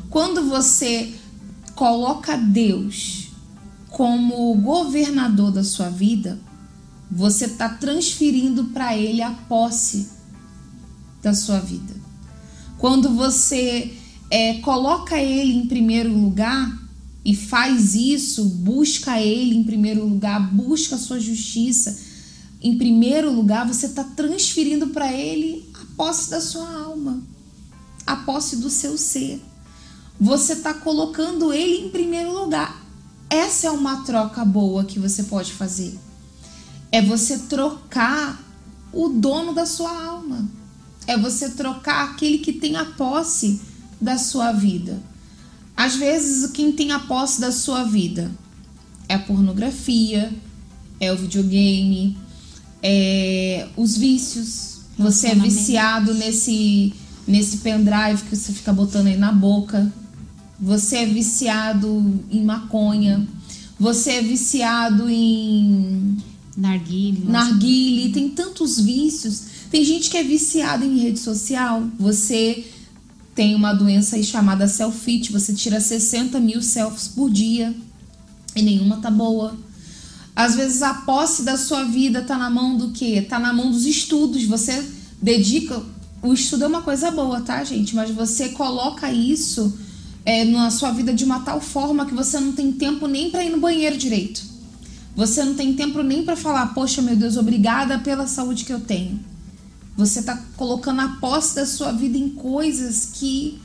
Quando 0.09 0.47
você 0.49 1.13
coloca 1.75 2.35
Deus 2.35 3.29
como 3.89 4.53
governador 4.55 5.51
da 5.51 5.63
sua 5.63 5.89
vida, 5.89 6.39
você 7.09 7.45
está 7.45 7.69
transferindo 7.69 8.65
para 8.65 8.95
ele 8.95 9.21
a 9.21 9.31
posse 9.31 10.09
da 11.21 11.33
sua 11.33 11.59
vida. 11.59 11.93
Quando 12.77 13.09
você 13.09 13.93
é, 14.29 14.55
coloca 14.59 15.17
ele 15.17 15.53
em 15.53 15.67
primeiro 15.67 16.13
lugar 16.13 16.78
e 17.23 17.35
faz 17.35 17.95
isso, 17.95 18.45
busca 18.45 19.19
ele 19.19 19.55
em 19.55 19.63
primeiro 19.63 20.05
lugar, 20.05 20.39
busca 20.53 20.95
a 20.95 20.99
sua 20.99 21.19
justiça 21.19 22.09
em 22.61 22.77
primeiro 22.77 23.31
lugar, 23.31 23.65
você 23.65 23.85
está 23.85 24.03
transferindo 24.03 24.87
para 24.87 25.13
ele 25.13 25.69
a 25.73 25.95
posse 25.95 26.29
da 26.29 26.41
sua 26.41 26.69
alma, 26.69 27.23
a 28.05 28.17
posse 28.17 28.57
do 28.57 28.69
seu 28.69 28.97
ser. 28.97 29.41
Você 30.19 30.53
está 30.53 30.73
colocando 30.73 31.53
ele 31.53 31.85
em 31.85 31.89
primeiro 31.89 32.33
lugar. 32.33 32.85
Essa 33.29 33.67
é 33.67 33.71
uma 33.71 34.03
troca 34.03 34.43
boa 34.43 34.83
que 34.83 34.99
você 34.99 35.23
pode 35.23 35.53
fazer. 35.53 35.97
É 36.91 37.01
você 37.01 37.37
trocar 37.39 38.43
o 38.91 39.07
dono 39.07 39.53
da 39.53 39.65
sua 39.65 39.91
alma. 40.07 40.49
É 41.07 41.17
você 41.17 41.51
trocar 41.51 42.09
aquele 42.09 42.39
que 42.39 42.51
tem 42.51 42.75
a 42.75 42.83
posse 42.83 43.61
da 44.01 44.17
sua 44.17 44.51
vida. 44.51 45.01
Às 45.79 45.95
vezes, 45.95 46.51
quem 46.51 46.73
tem 46.73 46.91
a 46.91 46.99
posse 46.99 47.39
da 47.39 47.53
sua 47.53 47.85
vida 47.85 48.29
é 49.07 49.13
a 49.13 49.19
pornografia, 49.19 50.29
é 50.99 51.09
o 51.09 51.15
videogame, 51.15 52.17
é 52.83 53.65
os 53.77 53.95
vícios. 53.95 54.81
Você 54.97 55.27
é 55.27 55.35
viciado 55.35 56.13
nesse, 56.13 56.93
nesse 57.25 57.59
pendrive 57.59 58.23
que 58.29 58.35
você 58.35 58.51
fica 58.51 58.73
botando 58.73 59.07
aí 59.07 59.15
na 59.15 59.31
boca. 59.31 59.89
Você 60.59 60.97
é 60.97 61.05
viciado 61.05 62.25
em 62.29 62.43
maconha. 62.43 63.25
Você 63.79 64.11
é 64.11 64.21
viciado 64.21 65.09
em 65.09 66.17
Narguile. 66.57 67.23
narguile. 67.25 68.11
Tem 68.11 68.27
tantos 68.27 68.81
vícios. 68.81 69.43
Tem 69.71 69.85
gente 69.85 70.09
que 70.09 70.17
é 70.17 70.23
viciada 70.25 70.83
em 70.83 70.97
rede 70.97 71.19
social. 71.19 71.87
Você 71.97 72.65
tem 73.39 73.55
uma 73.55 73.71
doença 73.71 74.17
aí 74.17 74.23
chamada 74.25 74.67
selfie. 74.67 75.29
Você 75.31 75.53
tira 75.53 75.79
60 75.79 76.41
mil 76.41 76.61
selfies 76.61 77.07
por 77.07 77.31
dia 77.31 77.73
e 78.53 78.61
nenhuma 78.61 78.97
tá 78.97 79.09
boa. 79.09 79.55
Às 80.35 80.55
vezes 80.55 80.81
a 80.81 80.93
posse 80.93 81.43
da 81.43 81.57
sua 81.57 81.85
vida 81.85 82.21
tá 82.21 82.37
na 82.37 82.49
mão 82.49 82.75
do 82.75 82.91
quê? 82.91 83.21
Tá 83.21 83.39
na 83.39 83.53
mão 83.53 83.71
dos 83.71 83.85
estudos. 83.85 84.43
Você 84.43 84.85
dedica. 85.21 85.81
O 86.21 86.33
estudo 86.33 86.65
é 86.65 86.67
uma 86.67 86.81
coisa 86.81 87.11
boa, 87.11 87.39
tá, 87.39 87.63
gente? 87.63 87.95
Mas 87.95 88.11
você 88.11 88.49
coloca 88.49 89.09
isso 89.09 89.73
é, 90.25 90.43
na 90.43 90.69
sua 90.69 90.91
vida 90.91 91.13
de 91.13 91.23
uma 91.23 91.39
tal 91.39 91.61
forma 91.61 92.05
que 92.05 92.13
você 92.13 92.41
não 92.41 92.51
tem 92.51 92.73
tempo 92.73 93.07
nem 93.07 93.31
para 93.31 93.45
ir 93.45 93.51
no 93.51 93.57
banheiro 93.61 93.97
direito. 93.97 94.43
Você 95.15 95.45
não 95.45 95.53
tem 95.53 95.73
tempo 95.73 96.03
nem 96.03 96.25
para 96.25 96.35
falar, 96.35 96.73
poxa, 96.73 97.01
meu 97.01 97.15
Deus, 97.15 97.37
obrigada 97.37 97.99
pela 97.99 98.27
saúde 98.27 98.65
que 98.65 98.73
eu 98.73 98.81
tenho. 98.81 99.28
Você 99.99 100.23
tá 100.23 100.41
colocando 100.55 101.01
a 101.01 101.09
posse 101.19 101.55
da 101.55 101.65
sua 101.65 101.91
vida 101.91 102.17
em 102.17 102.29
coisas 102.29 103.09
que 103.15 103.61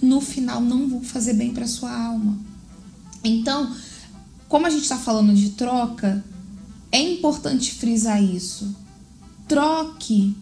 no 0.00 0.18
final 0.18 0.62
não 0.62 0.88
vão 0.88 1.02
fazer 1.02 1.34
bem 1.34 1.52
para 1.52 1.66
sua 1.66 1.92
alma. 1.92 2.38
Então, 3.22 3.70
como 4.48 4.66
a 4.66 4.70
gente 4.70 4.84
está 4.84 4.96
falando 4.96 5.34
de 5.34 5.50
troca, 5.50 6.24
é 6.90 6.98
importante 6.98 7.74
frisar 7.74 8.22
isso. 8.24 8.74
Troque 9.46 10.34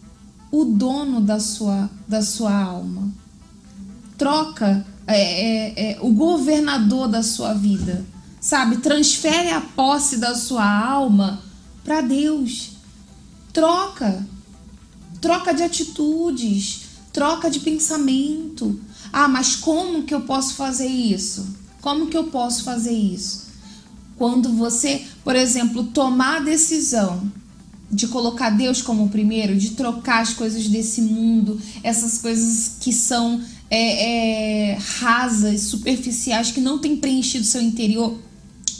o 0.49 0.63
dono 0.63 1.19
da 1.19 1.41
sua, 1.41 1.89
da 2.07 2.21
sua 2.21 2.57
alma. 2.57 3.11
Troca 4.17 4.87
é, 5.05 5.17
é, 5.17 5.91
é, 5.91 5.99
o 5.99 6.09
governador 6.13 7.09
da 7.09 7.21
sua 7.21 7.53
vida. 7.53 8.05
Sabe? 8.39 8.77
Transfere 8.77 9.49
a 9.49 9.59
posse 9.59 10.15
da 10.15 10.35
sua 10.35 10.65
alma 10.65 11.41
para 11.83 11.99
Deus. 11.99 12.77
Troca. 13.51 14.25
Troca 15.25 15.53
de 15.55 15.63
atitudes. 15.63 16.81
Troca 17.11 17.49
de 17.49 17.59
pensamento. 17.61 18.79
Ah, 19.11 19.27
mas 19.27 19.55
como 19.55 20.03
que 20.03 20.13
eu 20.13 20.21
posso 20.21 20.53
fazer 20.53 20.87
isso? 20.87 21.47
Como 21.81 22.05
que 22.07 22.15
eu 22.15 22.25
posso 22.25 22.63
fazer 22.63 22.91
isso? 22.91 23.45
Quando 24.17 24.49
você, 24.53 25.03
por 25.23 25.35
exemplo, 25.35 25.85
tomar 25.85 26.37
a 26.37 26.43
decisão 26.43 27.23
de 27.91 28.07
colocar 28.07 28.51
Deus 28.51 28.83
como 28.83 29.09
primeiro, 29.09 29.57
de 29.57 29.71
trocar 29.71 30.21
as 30.21 30.33
coisas 30.33 30.67
desse 30.67 31.01
mundo, 31.01 31.59
essas 31.81 32.19
coisas 32.19 32.73
que 32.79 32.93
são 32.93 33.41
é, 33.69 34.73
é, 34.73 34.77
rasas, 34.99 35.61
superficiais, 35.61 36.51
que 36.51 36.61
não 36.61 36.77
tem 36.77 36.97
preenchido 36.97 37.45
seu 37.45 37.61
interior, 37.61 38.15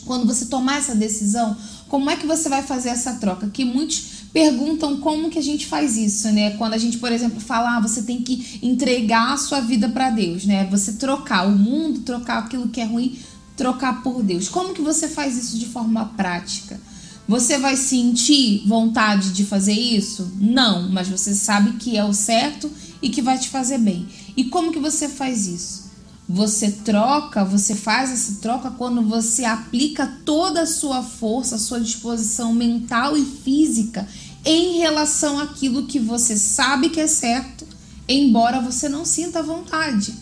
quando 0.06 0.28
você 0.28 0.46
tomar 0.46 0.78
essa 0.78 0.94
decisão, 0.94 1.58
como 1.88 2.10
é 2.10 2.16
que 2.16 2.28
você 2.28 2.50
vai 2.50 2.62
fazer 2.62 2.90
essa 2.90 3.14
troca? 3.14 3.50
Que 3.50 3.66
muitos 3.66 4.15
perguntam 4.36 4.98
como 4.98 5.30
que 5.30 5.40
a 5.40 5.42
gente 5.42 5.66
faz 5.66 5.96
isso, 5.96 6.30
né? 6.30 6.58
Quando 6.58 6.74
a 6.74 6.78
gente, 6.78 6.98
por 6.98 7.10
exemplo, 7.10 7.40
fala, 7.40 7.78
ah, 7.78 7.80
você 7.80 8.04
tem 8.04 8.22
que 8.22 8.60
entregar 8.62 9.32
a 9.32 9.38
sua 9.38 9.62
vida 9.62 9.88
para 9.88 10.10
Deus, 10.10 10.46
né? 10.46 10.68
Você 10.70 10.92
trocar 10.92 11.48
o 11.48 11.58
mundo, 11.58 12.02
trocar 12.02 12.40
aquilo 12.40 12.68
que 12.68 12.82
é 12.82 12.84
ruim, 12.84 13.18
trocar 13.56 14.04
por 14.04 14.22
Deus. 14.22 14.50
Como 14.50 14.74
que 14.74 14.82
você 14.82 15.08
faz 15.08 15.38
isso 15.38 15.58
de 15.58 15.68
forma 15.68 16.12
prática? 16.18 16.78
Você 17.26 17.58
vai 17.58 17.78
sentir 17.78 18.68
vontade 18.68 19.32
de 19.32 19.46
fazer 19.46 19.72
isso? 19.72 20.30
Não, 20.38 20.92
mas 20.92 21.08
você 21.08 21.34
sabe 21.34 21.78
que 21.78 21.96
é 21.96 22.04
o 22.04 22.14
certo 22.14 22.70
e 23.02 23.08
que 23.08 23.22
vai 23.22 23.40
te 23.40 23.48
fazer 23.48 23.78
bem. 23.78 24.06
E 24.36 24.44
como 24.44 24.74
que 24.74 24.80
você 24.80 25.08
faz 25.08 25.48
isso? 25.48 25.86
Você 26.28 26.72
troca, 26.72 27.46
você 27.46 27.76
faz 27.76 28.12
essa 28.12 28.42
troca 28.42 28.72
quando 28.72 29.02
você 29.04 29.46
aplica 29.46 30.08
toda 30.26 30.64
a 30.64 30.66
sua 30.66 31.04
força, 31.04 31.56
a 31.56 31.60
sua 31.60 31.80
disposição 31.80 32.52
mental 32.52 33.16
e 33.16 33.24
física 33.24 34.08
em 34.46 34.78
relação 34.78 35.40
àquilo 35.40 35.88
que 35.88 36.00
você 36.00 36.38
sabe 36.38 36.90
que 36.90 37.02
é 37.02 37.08
certo, 37.08 37.66
embora 38.08 38.62
você 38.62 38.88
não 38.88 39.04
sinta 39.04 39.42
vontade. 39.42 40.14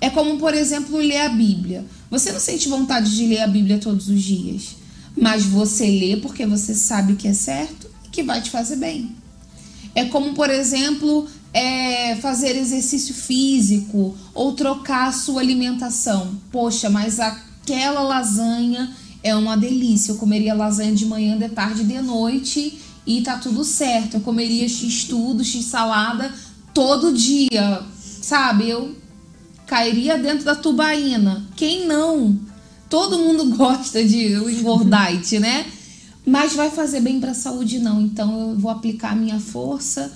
É 0.00 0.10
como, 0.10 0.38
por 0.38 0.52
exemplo, 0.52 0.96
ler 0.96 1.20
a 1.20 1.28
Bíblia. 1.28 1.86
Você 2.10 2.32
não 2.32 2.40
sente 2.40 2.68
vontade 2.68 3.14
de 3.14 3.26
ler 3.26 3.42
a 3.42 3.46
Bíblia 3.46 3.78
todos 3.78 4.08
os 4.08 4.20
dias, 4.20 4.76
mas 5.16 5.44
você 5.44 5.86
lê 5.86 6.16
porque 6.16 6.44
você 6.44 6.74
sabe 6.74 7.14
que 7.14 7.28
é 7.28 7.32
certo 7.32 7.88
e 8.04 8.08
que 8.08 8.24
vai 8.24 8.42
te 8.42 8.50
fazer 8.50 8.76
bem. 8.76 9.14
É 9.94 10.04
como, 10.06 10.34
por 10.34 10.50
exemplo, 10.50 11.28
é, 11.52 12.16
fazer 12.16 12.56
exercício 12.56 13.14
físico 13.14 14.16
ou 14.34 14.52
trocar 14.52 15.08
a 15.08 15.12
sua 15.12 15.40
alimentação. 15.40 16.36
Poxa, 16.50 16.90
mas 16.90 17.20
aquela 17.20 18.02
lasanha 18.02 18.96
é 19.22 19.34
uma 19.36 19.56
delícia. 19.56 20.12
Eu 20.12 20.16
comeria 20.16 20.54
lasanha 20.54 20.94
de 20.94 21.06
manhã, 21.06 21.36
de 21.36 21.48
tarde 21.48 21.84
de 21.84 22.00
noite 22.00 22.80
e 23.18 23.22
tá 23.22 23.36
tudo 23.38 23.64
certo. 23.64 24.14
Eu 24.14 24.20
comeria 24.20 24.68
x 24.68 25.04
tudo, 25.04 25.44
x 25.44 25.64
salada 25.64 26.32
todo 26.72 27.12
dia, 27.12 27.82
sabe? 28.20 28.68
Eu 28.68 28.94
cairia 29.66 30.18
dentro 30.18 30.44
da 30.44 30.54
tubaína. 30.54 31.46
Quem 31.56 31.86
não? 31.86 32.38
Todo 32.88 33.18
mundo 33.18 33.46
gosta 33.56 34.04
de 34.04 34.34
engordite, 34.34 35.38
né? 35.38 35.66
mas 36.24 36.54
vai 36.54 36.70
fazer 36.70 37.00
bem 37.00 37.18
para 37.18 37.32
a 37.32 37.34
saúde 37.34 37.78
não. 37.78 38.00
Então 38.00 38.50
eu 38.50 38.58
vou 38.58 38.70
aplicar 38.70 39.12
a 39.12 39.16
minha 39.16 39.40
força 39.40 40.12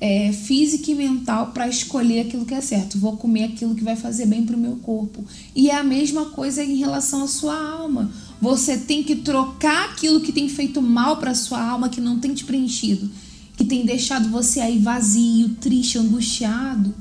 é, 0.00 0.32
física 0.32 0.90
e 0.90 0.94
mental 0.94 1.52
para 1.52 1.68
escolher 1.68 2.20
aquilo 2.20 2.44
que 2.44 2.54
é 2.54 2.60
certo. 2.60 2.98
Vou 2.98 3.16
comer 3.16 3.44
aquilo 3.44 3.74
que 3.74 3.84
vai 3.84 3.96
fazer 3.96 4.26
bem 4.26 4.44
para 4.44 4.56
o 4.56 4.58
meu 4.58 4.76
corpo. 4.76 5.24
E 5.54 5.70
é 5.70 5.76
a 5.76 5.84
mesma 5.84 6.26
coisa 6.26 6.62
em 6.62 6.76
relação 6.76 7.22
à 7.22 7.28
sua 7.28 7.56
alma. 7.56 8.10
Você 8.40 8.76
tem 8.76 9.02
que 9.02 9.16
trocar 9.16 9.90
aquilo 9.90 10.20
que 10.20 10.32
tem 10.32 10.48
feito 10.48 10.82
mal 10.82 11.16
para 11.16 11.34
sua 11.34 11.62
alma, 11.62 11.88
que 11.88 12.00
não 12.00 12.18
tem 12.18 12.34
te 12.34 12.44
preenchido, 12.44 13.10
que 13.56 13.64
tem 13.64 13.86
deixado 13.86 14.28
você 14.28 14.60
aí 14.60 14.78
vazio, 14.78 15.50
triste, 15.60 15.98
angustiado. 15.98 16.94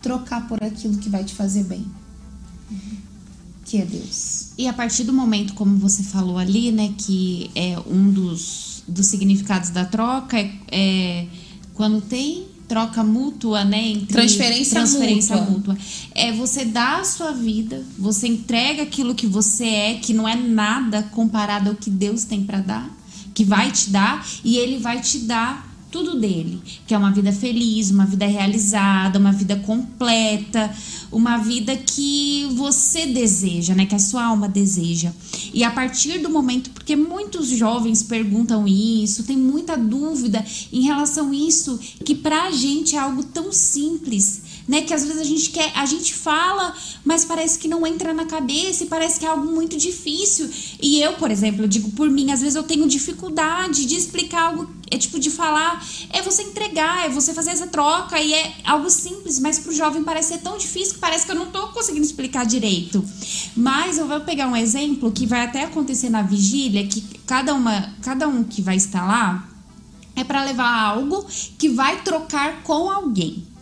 Trocar 0.00 0.46
por 0.46 0.62
aquilo 0.62 0.98
que 0.98 1.08
vai 1.08 1.24
te 1.24 1.34
fazer 1.34 1.64
bem. 1.64 1.84
Que 3.64 3.78
é 3.78 3.84
Deus. 3.84 4.50
E 4.56 4.68
a 4.68 4.72
partir 4.72 5.02
do 5.04 5.12
momento, 5.12 5.54
como 5.54 5.76
você 5.78 6.02
falou 6.02 6.38
ali, 6.38 6.70
né, 6.70 6.94
que 6.96 7.50
é 7.54 7.76
um 7.86 8.10
dos, 8.10 8.84
dos 8.86 9.06
significados 9.06 9.70
da 9.70 9.84
troca 9.84 10.38
é, 10.38 10.52
é 10.70 11.26
quando 11.74 12.00
tem 12.00 12.46
troca 12.68 13.02
mútua, 13.02 13.64
né? 13.64 13.88
Entre 13.88 14.06
transferência, 14.06 14.74
transferência 14.74 15.36
mútua. 15.36 15.74
mútua. 15.74 15.78
É 16.14 16.32
você 16.32 16.64
dá 16.64 16.98
a 16.98 17.04
sua 17.04 17.32
vida, 17.32 17.84
você 17.98 18.26
entrega 18.26 18.82
aquilo 18.82 19.14
que 19.14 19.26
você 19.26 19.66
é, 19.66 19.94
que 19.94 20.12
não 20.12 20.28
é 20.28 20.34
nada 20.34 21.02
comparado 21.02 21.70
ao 21.70 21.76
que 21.76 21.90
Deus 21.90 22.24
tem 22.24 22.44
para 22.44 22.60
dar, 22.60 22.90
que 23.34 23.44
vai 23.44 23.70
te 23.70 23.90
dar, 23.90 24.26
e 24.44 24.56
Ele 24.56 24.78
vai 24.78 25.00
te 25.00 25.18
dar 25.18 25.76
tudo 25.90 26.18
dele, 26.18 26.60
que 26.86 26.94
é 26.94 26.98
uma 26.98 27.10
vida 27.10 27.32
feliz, 27.32 27.90
uma 27.90 28.04
vida 28.04 28.26
realizada, 28.26 29.18
uma 29.18 29.32
vida 29.32 29.56
completa, 29.56 30.70
uma 31.10 31.38
vida 31.38 31.76
que 31.76 32.48
você 32.54 33.06
deseja, 33.06 33.74
né, 33.74 33.86
que 33.86 33.94
a 33.94 33.98
sua 33.98 34.24
alma 34.24 34.48
deseja. 34.48 35.12
E 35.52 35.64
a 35.64 35.70
partir 35.70 36.18
do 36.18 36.30
momento, 36.30 36.70
porque 36.70 36.96
muitos 36.96 37.48
jovens 37.48 38.02
perguntam 38.02 38.66
isso, 38.66 39.24
tem 39.24 39.36
muita 39.36 39.76
dúvida 39.76 40.44
em 40.72 40.82
relação 40.82 41.30
a 41.30 41.34
isso, 41.34 41.78
que 42.04 42.14
pra 42.14 42.50
gente 42.50 42.96
é 42.96 42.98
algo 42.98 43.22
tão 43.22 43.52
simples, 43.52 44.42
né? 44.66 44.82
Que 44.82 44.92
às 44.92 45.04
vezes 45.04 45.20
a 45.20 45.24
gente 45.24 45.50
quer, 45.50 45.72
a 45.74 45.86
gente 45.86 46.14
fala, 46.14 46.74
mas 47.04 47.24
parece 47.24 47.58
que 47.58 47.68
não 47.68 47.86
entra 47.86 48.12
na 48.12 48.24
cabeça 48.24 48.84
e 48.84 48.86
parece 48.86 49.18
que 49.20 49.26
é 49.26 49.28
algo 49.28 49.46
muito 49.46 49.76
difícil. 49.76 50.50
E 50.80 51.00
eu, 51.00 51.14
por 51.14 51.30
exemplo, 51.30 51.64
eu 51.64 51.68
digo 51.68 51.90
por 51.92 52.10
mim, 52.10 52.30
às 52.30 52.40
vezes 52.40 52.56
eu 52.56 52.62
tenho 52.62 52.86
dificuldade 52.88 53.86
de 53.86 53.94
explicar 53.96 54.42
algo, 54.42 54.68
é 54.90 54.98
tipo 54.98 55.18
de 55.18 55.30
falar, 55.30 55.84
é 56.10 56.22
você 56.22 56.42
entregar, 56.42 57.06
é 57.06 57.08
você 57.08 57.32
fazer 57.32 57.50
essa 57.50 57.66
troca 57.66 58.20
e 58.20 58.34
é 58.34 58.54
algo 58.64 58.90
simples, 58.90 59.38
mas 59.38 59.58
pro 59.58 59.72
jovem 59.72 60.02
parece 60.02 60.34
ser 60.34 60.38
tão 60.38 60.58
difícil 60.58 60.94
que 60.94 61.00
parece 61.00 61.24
que 61.24 61.32
eu 61.32 61.36
não 61.36 61.46
tô 61.46 61.68
conseguindo 61.68 62.04
explicar 62.04 62.44
direito. 62.44 63.04
Mas 63.56 63.98
eu 63.98 64.06
vou 64.06 64.20
pegar 64.20 64.48
um 64.48 64.56
exemplo 64.56 65.12
que 65.12 65.26
vai 65.26 65.42
até 65.42 65.64
acontecer 65.64 66.10
na 66.10 66.22
vigília, 66.22 66.86
que 66.86 67.00
cada 67.26 67.54
uma, 67.54 67.94
cada 68.02 68.26
um 68.28 68.42
que 68.42 68.62
vai 68.62 68.76
estar 68.76 69.06
lá 69.06 69.48
é 70.14 70.24
para 70.24 70.42
levar 70.44 70.72
algo 70.72 71.26
que 71.58 71.68
vai 71.68 72.02
trocar 72.02 72.62
com 72.62 72.90
alguém. 72.90 73.55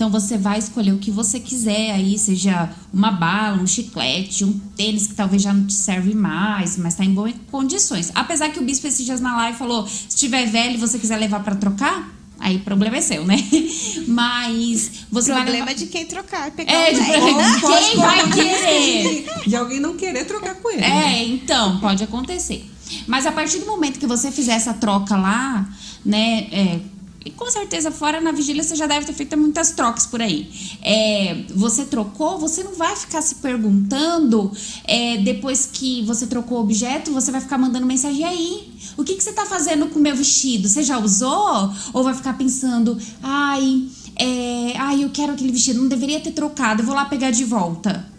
Então 0.00 0.08
você 0.08 0.38
vai 0.38 0.58
escolher 0.58 0.92
o 0.94 0.98
que 0.98 1.10
você 1.10 1.38
quiser 1.38 1.90
aí, 1.90 2.18
seja 2.18 2.70
uma 2.90 3.10
bala, 3.10 3.60
um 3.60 3.66
chiclete, 3.66 4.46
um 4.46 4.58
tênis 4.74 5.06
que 5.06 5.14
talvez 5.14 5.42
já 5.42 5.52
não 5.52 5.66
te 5.66 5.74
serve 5.74 6.14
mais, 6.14 6.78
mas 6.78 6.94
tá 6.94 7.04
em 7.04 7.12
boas 7.12 7.34
condições. 7.50 8.10
Apesar 8.14 8.48
que 8.48 8.58
o 8.58 8.64
bispo 8.64 8.86
esses 8.86 9.04
dias 9.04 9.20
na 9.20 9.36
live 9.36 9.58
falou: 9.58 9.86
se 9.86 10.16
tiver 10.16 10.46
velho 10.46 10.72
e 10.72 10.76
você 10.78 10.98
quiser 10.98 11.18
levar 11.18 11.44
para 11.44 11.54
trocar, 11.54 12.10
Aí 12.38 12.56
o 12.56 12.60
problema 12.60 12.96
é 12.96 13.02
seu, 13.02 13.26
né? 13.26 13.36
Mas 14.08 15.04
você 15.12 15.30
o 15.30 15.34
vai 15.34 15.42
problema 15.42 15.66
levar... 15.66 15.70
é 15.72 15.74
de 15.74 15.86
quem 15.88 16.06
trocar, 16.06 16.50
pegar 16.52 16.72
É, 16.72 16.90
o 16.90 16.94
de 16.94 17.00
velho. 17.02 17.36
quem 17.60 17.96
vai 17.98 18.32
querer. 18.32 19.26
De 19.46 19.54
alguém 19.54 19.78
não 19.78 19.94
querer 19.94 20.24
trocar 20.24 20.54
com 20.54 20.70
ele. 20.70 20.80
né? 20.80 21.18
É, 21.18 21.24
então, 21.24 21.78
pode 21.80 22.02
acontecer. 22.02 22.64
Mas 23.06 23.26
a 23.26 23.32
partir 23.32 23.58
do 23.58 23.66
momento 23.66 23.98
que 24.00 24.06
você 24.06 24.32
fizer 24.32 24.54
essa 24.54 24.72
troca 24.72 25.14
lá, 25.18 25.68
né? 26.02 26.48
é, 26.50 26.80
e 27.24 27.30
com 27.30 27.50
certeza, 27.50 27.90
fora 27.90 28.20
na 28.20 28.32
vigília, 28.32 28.62
você 28.62 28.74
já 28.74 28.86
deve 28.86 29.04
ter 29.04 29.12
feito 29.12 29.36
muitas 29.36 29.72
trocas 29.72 30.06
por 30.06 30.22
aí. 30.22 30.50
É, 30.82 31.44
você 31.54 31.84
trocou, 31.84 32.38
você 32.38 32.62
não 32.62 32.74
vai 32.74 32.96
ficar 32.96 33.20
se 33.20 33.36
perguntando 33.36 34.50
é, 34.84 35.18
depois 35.18 35.68
que 35.70 36.02
você 36.02 36.26
trocou 36.26 36.58
o 36.58 36.60
objeto, 36.62 37.12
você 37.12 37.30
vai 37.30 37.40
ficar 37.40 37.58
mandando 37.58 37.86
mensagem 37.86 38.20
"E 38.20 38.24
aí. 38.24 38.70
O 38.96 39.04
que, 39.04 39.14
que 39.14 39.22
você 39.22 39.32
tá 39.32 39.44
fazendo 39.44 39.86
com 39.88 39.98
o 39.98 40.02
meu 40.02 40.16
vestido? 40.16 40.66
Você 40.68 40.82
já 40.82 40.98
usou? 40.98 41.70
Ou 41.92 42.02
vai 42.02 42.14
ficar 42.14 42.36
pensando, 42.38 42.96
ai, 43.22 43.86
é, 44.16 44.74
ai, 44.78 45.04
eu 45.04 45.10
quero 45.10 45.32
aquele 45.32 45.52
vestido, 45.52 45.80
não 45.80 45.88
deveria 45.88 46.20
ter 46.20 46.32
trocado, 46.32 46.82
eu 46.82 46.86
vou 46.86 46.94
lá 46.94 47.04
pegar 47.04 47.30
de 47.30 47.44
volta. 47.44 48.09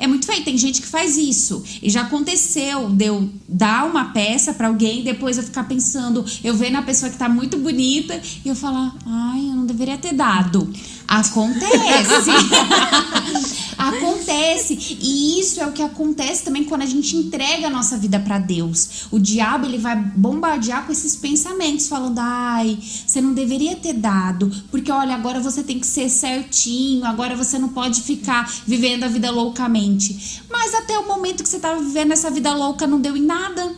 É 0.00 0.06
muito 0.06 0.24
feio, 0.24 0.42
tem 0.42 0.56
gente 0.56 0.80
que 0.80 0.86
faz 0.88 1.18
isso. 1.18 1.62
E 1.82 1.90
já 1.90 2.02
aconteceu 2.02 2.88
de 2.88 3.04
eu 3.04 3.28
dar 3.46 3.84
uma 3.84 4.06
peça 4.06 4.54
pra 4.54 4.68
alguém, 4.68 5.04
depois 5.04 5.36
eu 5.36 5.42
ficar 5.42 5.64
pensando, 5.64 6.24
eu 6.42 6.56
ver 6.56 6.70
na 6.70 6.80
pessoa 6.80 7.10
que 7.10 7.18
tá 7.18 7.28
muito 7.28 7.58
bonita 7.58 8.18
e 8.42 8.48
eu 8.48 8.54
falar, 8.54 8.96
ai, 9.04 9.40
eu 9.40 9.54
não 9.56 9.66
deveria 9.66 9.98
ter 9.98 10.14
dado. 10.14 10.72
Acontece. 11.10 12.30
acontece. 13.76 14.96
E 15.00 15.40
isso 15.40 15.60
é 15.60 15.66
o 15.66 15.72
que 15.72 15.82
acontece 15.82 16.44
também 16.44 16.62
quando 16.62 16.82
a 16.82 16.86
gente 16.86 17.16
entrega 17.16 17.66
a 17.66 17.70
nossa 17.70 17.98
vida 17.98 18.20
pra 18.20 18.38
Deus. 18.38 19.06
O 19.10 19.18
diabo, 19.18 19.66
ele 19.66 19.78
vai 19.78 19.96
bombardear 19.96 20.86
com 20.86 20.92
esses 20.92 21.16
pensamentos, 21.16 21.88
falando, 21.88 22.20
ai, 22.20 22.78
você 22.80 23.20
não 23.20 23.34
deveria 23.34 23.74
ter 23.74 23.94
dado, 23.94 24.50
porque 24.70 24.92
olha, 24.92 25.16
agora 25.16 25.40
você 25.40 25.64
tem 25.64 25.80
que 25.80 25.86
ser 25.86 26.08
certinho, 26.08 27.04
agora 27.04 27.34
você 27.34 27.58
não 27.58 27.70
pode 27.70 28.02
ficar 28.02 28.48
vivendo 28.64 29.02
a 29.02 29.08
vida 29.08 29.32
loucamente. 29.32 30.44
Mas 30.48 30.72
até 30.74 30.96
o 30.96 31.08
momento 31.08 31.42
que 31.42 31.48
você 31.48 31.58
tava 31.58 31.80
vivendo 31.80 32.12
essa 32.12 32.30
vida 32.30 32.54
louca 32.54 32.86
não 32.86 33.00
deu 33.00 33.16
em 33.16 33.22
nada. 33.22 33.74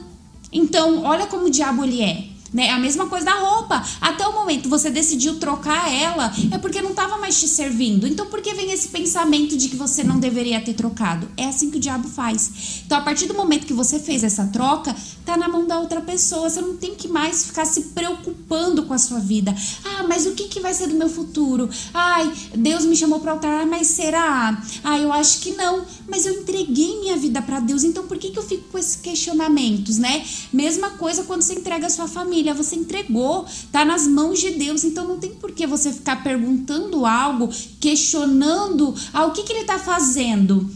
Então, 0.52 1.02
olha 1.04 1.26
como 1.26 1.46
o 1.46 1.50
diabo 1.50 1.82
ele 1.82 2.02
é. 2.02 2.31
Né? 2.52 2.70
A 2.70 2.78
mesma 2.78 3.06
coisa 3.06 3.24
da 3.24 3.34
roupa. 3.34 3.82
Até 4.00 4.26
o 4.26 4.32
momento 4.32 4.68
você 4.68 4.90
decidiu 4.90 5.38
trocar 5.38 5.90
ela, 5.92 6.32
é 6.50 6.58
porque 6.58 6.82
não 6.82 6.90
estava 6.90 7.16
mais 7.18 7.40
te 7.40 7.48
servindo. 7.48 8.06
Então, 8.06 8.26
por 8.26 8.40
que 8.40 8.52
vem 8.54 8.70
esse 8.72 8.88
pensamento 8.88 9.56
de 9.56 9.68
que 9.68 9.76
você 9.76 10.04
não 10.04 10.18
deveria 10.20 10.60
ter 10.60 10.74
trocado? 10.74 11.28
É 11.36 11.46
assim 11.46 11.70
que 11.70 11.78
o 11.78 11.80
diabo 11.80 12.08
faz. 12.08 12.82
Então, 12.84 12.98
a 12.98 13.00
partir 13.00 13.26
do 13.26 13.34
momento 13.34 13.66
que 13.66 13.72
você 13.72 13.98
fez 13.98 14.22
essa 14.22 14.46
troca, 14.46 14.94
tá 15.24 15.36
na 15.36 15.48
mão 15.48 15.66
da 15.66 15.78
outra 15.78 16.00
pessoa. 16.00 16.50
Você 16.50 16.60
não 16.60 16.76
tem 16.76 16.94
que 16.94 17.08
mais 17.08 17.46
ficar 17.46 17.64
se 17.64 17.82
preocupando 17.94 18.84
com 18.84 18.92
a 18.92 18.98
sua 18.98 19.18
vida. 19.18 19.54
Ah, 19.84 20.04
mas 20.08 20.26
o 20.26 20.32
que, 20.32 20.48
que 20.48 20.60
vai 20.60 20.74
ser 20.74 20.88
do 20.88 20.94
meu 20.94 21.08
futuro? 21.08 21.68
Ai, 21.94 22.30
Deus 22.54 22.84
me 22.84 22.96
chamou 22.96 23.20
para 23.20 23.32
altar, 23.32 23.66
mas 23.66 23.86
será? 23.86 24.62
Ah, 24.84 24.98
eu 24.98 25.12
acho 25.12 25.40
que 25.40 25.52
não. 25.52 25.84
Mas 26.08 26.26
eu 26.26 26.34
entreguei 26.34 27.00
minha 27.00 27.16
vida 27.16 27.40
para 27.40 27.60
Deus, 27.60 27.84
então 27.84 28.06
por 28.06 28.18
que, 28.18 28.30
que 28.30 28.38
eu 28.38 28.42
fico 28.42 28.64
com 28.70 28.78
esses 28.78 28.96
questionamentos, 28.96 29.98
né? 29.98 30.24
Mesma 30.52 30.90
coisa 30.90 31.22
quando 31.24 31.42
você 31.42 31.54
entrega 31.54 31.86
a 31.86 31.90
sua 31.90 32.08
família. 32.08 32.41
Você 32.54 32.76
entregou, 32.76 33.46
tá 33.70 33.84
nas 33.84 34.06
mãos 34.06 34.40
de 34.40 34.50
Deus. 34.50 34.84
Então 34.84 35.06
não 35.06 35.18
tem 35.18 35.30
por 35.30 35.52
que 35.52 35.66
você 35.66 35.92
ficar 35.92 36.22
perguntando 36.22 37.06
algo, 37.06 37.48
questionando 37.80 38.94
ah, 39.12 39.26
o 39.26 39.32
que, 39.32 39.42
que 39.42 39.52
ele 39.52 39.64
tá 39.64 39.78
fazendo 39.78 40.68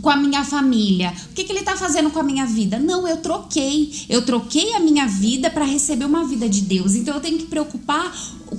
com 0.00 0.10
a 0.10 0.16
minha 0.16 0.44
família? 0.44 1.14
O 1.30 1.34
que, 1.34 1.44
que 1.44 1.52
ele 1.52 1.60
está 1.60 1.76
fazendo 1.76 2.10
com 2.10 2.18
a 2.18 2.22
minha 2.22 2.46
vida? 2.46 2.78
Não, 2.78 3.06
eu 3.06 3.18
troquei. 3.18 3.92
Eu 4.08 4.24
troquei 4.24 4.74
a 4.74 4.80
minha 4.80 5.06
vida 5.06 5.50
para 5.50 5.64
receber 5.64 6.04
uma 6.04 6.24
vida 6.24 6.48
de 6.48 6.62
Deus. 6.62 6.94
Então 6.94 7.14
eu 7.14 7.20
tenho 7.20 7.38
que 7.38 7.46
preocupar 7.46 8.12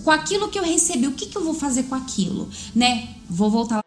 com 0.03 0.11
aquilo 0.11 0.49
que 0.49 0.57
eu 0.57 0.63
recebi. 0.63 1.07
O 1.07 1.11
que, 1.11 1.25
que 1.25 1.37
eu 1.37 1.43
vou 1.43 1.53
fazer 1.53 1.83
com 1.83 1.95
aquilo? 1.95 2.49
Né? 2.75 3.09
Vou 3.29 3.49
voltar. 3.49 3.82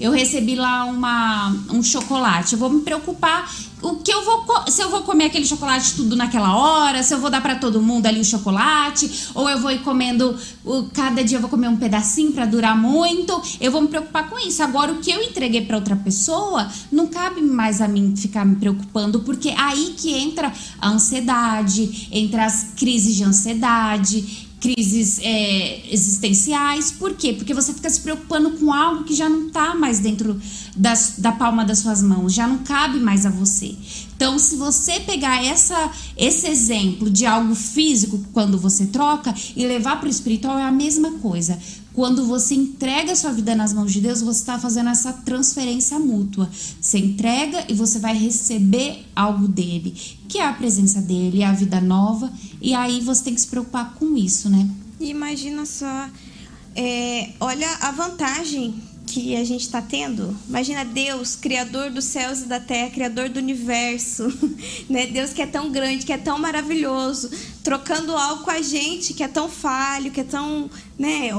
Eu 0.00 0.10
recebi 0.10 0.54
lá 0.54 0.86
uma, 0.86 1.50
um 1.70 1.82
chocolate. 1.82 2.54
Eu 2.54 2.58
vou 2.58 2.70
me 2.70 2.80
preocupar 2.80 3.54
o 3.82 3.96
que 3.96 4.10
eu 4.10 4.24
vou 4.24 4.46
se 4.68 4.80
eu 4.80 4.88
vou 4.88 5.02
comer 5.02 5.26
aquele 5.26 5.44
chocolate 5.44 5.94
tudo 5.94 6.16
naquela 6.16 6.56
hora, 6.56 7.02
se 7.02 7.12
eu 7.12 7.20
vou 7.20 7.28
dar 7.28 7.42
para 7.42 7.56
todo 7.56 7.82
mundo 7.82 8.06
ali 8.06 8.18
o 8.18 8.24
chocolate, 8.24 9.28
ou 9.34 9.50
eu 9.50 9.60
vou 9.60 9.70
ir 9.70 9.82
comendo 9.82 10.38
cada 10.94 11.22
dia 11.22 11.36
eu 11.36 11.40
vou 11.42 11.50
comer 11.50 11.68
um 11.68 11.76
pedacinho 11.76 12.32
para 12.32 12.46
durar 12.46 12.74
muito. 12.74 13.42
Eu 13.60 13.70
vou 13.70 13.82
me 13.82 13.88
preocupar 13.88 14.30
com 14.30 14.38
isso. 14.38 14.62
Agora 14.62 14.90
o 14.90 15.00
que 15.00 15.10
eu 15.10 15.22
entreguei 15.22 15.60
para 15.60 15.76
outra 15.76 15.96
pessoa 15.96 16.70
não 16.90 17.08
cabe 17.08 17.42
mais 17.42 17.82
a 17.82 17.88
mim 17.88 18.16
ficar 18.16 18.46
me 18.46 18.56
preocupando, 18.56 19.20
porque 19.20 19.50
aí 19.50 19.94
que 19.98 20.14
entra 20.14 20.50
a 20.80 20.88
ansiedade, 20.88 22.08
entra 22.10 22.46
as 22.46 22.68
crises 22.74 23.14
de 23.14 23.24
ansiedade, 23.24 24.41
crises 24.62 25.18
é, 25.20 25.92
existenciais. 25.92 26.92
Por 26.92 27.14
quê? 27.14 27.32
Porque 27.32 27.52
você 27.52 27.74
fica 27.74 27.90
se 27.90 28.00
preocupando 28.00 28.52
com 28.52 28.72
algo 28.72 29.02
que 29.02 29.12
já 29.12 29.28
não 29.28 29.48
está 29.48 29.74
mais 29.74 29.98
dentro 29.98 30.40
das, 30.76 31.14
da 31.18 31.32
palma 31.32 31.64
das 31.64 31.80
suas 31.80 32.00
mãos, 32.00 32.32
já 32.32 32.46
não 32.46 32.58
cabe 32.58 33.00
mais 33.00 33.26
a 33.26 33.30
você. 33.30 33.74
Então, 34.14 34.38
se 34.38 34.54
você 34.54 35.00
pegar 35.00 35.44
essa, 35.44 35.90
esse 36.16 36.46
exemplo 36.46 37.10
de 37.10 37.26
algo 37.26 37.56
físico 37.56 38.24
quando 38.32 38.56
você 38.56 38.86
troca 38.86 39.34
e 39.56 39.66
levar 39.66 39.96
para 39.96 40.06
o 40.06 40.10
espiritual, 40.10 40.56
é 40.56 40.62
a 40.62 40.70
mesma 40.70 41.10
coisa. 41.18 41.58
Quando 41.94 42.26
você 42.26 42.54
entrega 42.54 43.12
a 43.12 43.16
sua 43.16 43.32
vida 43.32 43.54
nas 43.54 43.72
mãos 43.72 43.92
de 43.92 44.00
Deus, 44.00 44.22
você 44.22 44.40
está 44.40 44.58
fazendo 44.58 44.88
essa 44.88 45.12
transferência 45.12 45.98
mútua. 45.98 46.48
Você 46.80 46.98
entrega 46.98 47.66
e 47.68 47.74
você 47.74 47.98
vai 47.98 48.16
receber 48.16 49.04
algo 49.14 49.46
dele, 49.46 49.94
que 50.28 50.38
é 50.38 50.46
a 50.46 50.52
presença 50.52 51.00
dele, 51.02 51.44
a 51.44 51.52
vida 51.52 51.80
nova. 51.80 52.32
E 52.60 52.74
aí 52.74 53.00
você 53.00 53.24
tem 53.24 53.34
que 53.34 53.40
se 53.40 53.48
preocupar 53.48 53.94
com 53.94 54.16
isso, 54.16 54.48
né? 54.48 54.68
Imagina 54.98 55.66
só, 55.66 56.08
é, 56.74 57.30
olha 57.40 57.68
a 57.80 57.90
vantagem 57.90 58.74
que 59.12 59.36
a 59.36 59.44
gente 59.44 59.62
está 59.62 59.82
tendo? 59.82 60.36
Imagina 60.48 60.84
Deus, 60.84 61.36
Criador 61.36 61.90
dos 61.90 62.04
céus 62.06 62.40
e 62.40 62.46
da 62.46 62.58
terra, 62.58 62.90
Criador 62.90 63.28
do 63.28 63.38
universo, 63.38 64.26
né? 64.88 65.06
Deus 65.06 65.32
que 65.32 65.42
é 65.42 65.46
tão 65.46 65.70
grande, 65.70 66.06
que 66.06 66.12
é 66.12 66.18
tão 66.18 66.38
maravilhoso, 66.38 67.30
trocando 67.62 68.16
algo 68.16 68.44
com 68.44 68.50
a 68.50 68.62
gente 68.62 69.12
que 69.12 69.22
é 69.22 69.28
tão 69.28 69.48
falho, 69.48 70.10
que 70.10 70.20
é 70.20 70.24
tão, 70.24 70.70
né, 70.98 71.30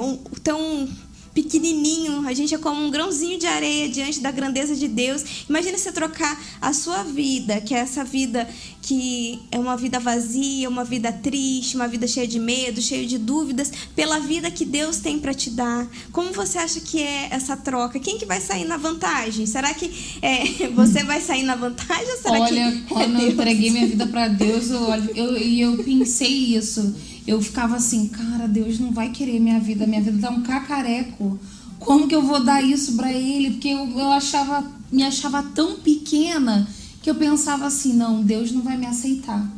tão 0.43 0.87
pequenininho, 1.33 2.27
a 2.27 2.33
gente 2.33 2.53
é 2.53 2.57
como 2.57 2.81
um 2.81 2.91
grãozinho 2.91 3.39
de 3.39 3.47
areia 3.47 3.89
diante 3.89 4.19
da 4.19 4.31
grandeza 4.31 4.75
de 4.75 4.87
Deus. 4.87 5.45
Imagina 5.49 5.77
você 5.77 5.91
trocar 5.91 6.39
a 6.61 6.73
sua 6.73 7.03
vida, 7.03 7.59
que 7.59 7.73
é 7.73 7.79
essa 7.79 8.03
vida 8.03 8.47
que 8.83 9.39
é 9.49 9.57
uma 9.57 9.77
vida 9.77 9.97
vazia, 9.97 10.67
uma 10.67 10.83
vida 10.83 11.09
triste, 11.11 11.75
uma 11.75 11.87
vida 11.87 12.05
cheia 12.05 12.27
de 12.27 12.37
medo, 12.37 12.81
cheia 12.81 13.07
de 13.07 13.17
dúvidas, 13.17 13.71
pela 13.95 14.19
vida 14.19 14.51
que 14.51 14.65
Deus 14.65 14.97
tem 14.97 15.17
para 15.17 15.33
te 15.33 15.49
dar. 15.49 15.87
Como 16.11 16.33
você 16.33 16.57
acha 16.57 16.81
que 16.81 17.01
é 17.01 17.29
essa 17.31 17.55
troca? 17.55 17.97
Quem 17.97 18.17
que 18.17 18.25
vai 18.25 18.41
sair 18.41 18.65
na 18.65 18.75
vantagem? 18.75 19.45
Será 19.45 19.73
que 19.73 19.89
é, 20.21 20.67
você 20.75 21.01
vai 21.03 21.21
sair 21.21 21.43
na 21.43 21.55
vantagem 21.55 22.11
ou 22.11 22.17
será 22.17 22.39
Olha, 22.41 22.71
que 22.71 22.81
quando 22.81 23.21
é 23.21 23.23
eu 23.23 23.29
entreguei 23.29 23.71
minha 23.71 23.87
vida 23.87 24.05
para 24.05 24.27
Deus, 24.27 24.69
eu, 24.69 24.87
eu, 25.15 25.37
eu 25.37 25.83
pensei 25.83 26.57
isso. 26.57 26.93
Eu 27.25 27.41
ficava 27.41 27.75
assim, 27.75 28.07
cara, 28.07 28.47
Deus 28.47 28.79
não 28.79 28.91
vai 28.91 29.11
querer 29.11 29.39
minha 29.39 29.59
vida, 29.59 29.87
minha 29.87 30.01
vida 30.01 30.27
tá 30.27 30.33
um 30.33 30.41
cacareco. 30.41 31.39
Como 31.79 32.07
que 32.07 32.15
eu 32.15 32.21
vou 32.21 32.43
dar 32.43 32.61
isso 32.61 32.93
para 32.93 33.11
ele? 33.11 33.51
Porque 33.51 33.69
eu, 33.69 33.87
eu 33.97 34.11
achava, 34.11 34.65
me 34.91 35.03
achava 35.03 35.43
tão 35.43 35.75
pequena 35.75 36.67
que 37.01 37.09
eu 37.09 37.15
pensava 37.15 37.65
assim, 37.65 37.93
não, 37.93 38.21
Deus 38.21 38.51
não 38.51 38.61
vai 38.61 38.77
me 38.77 38.85
aceitar. 38.85 39.49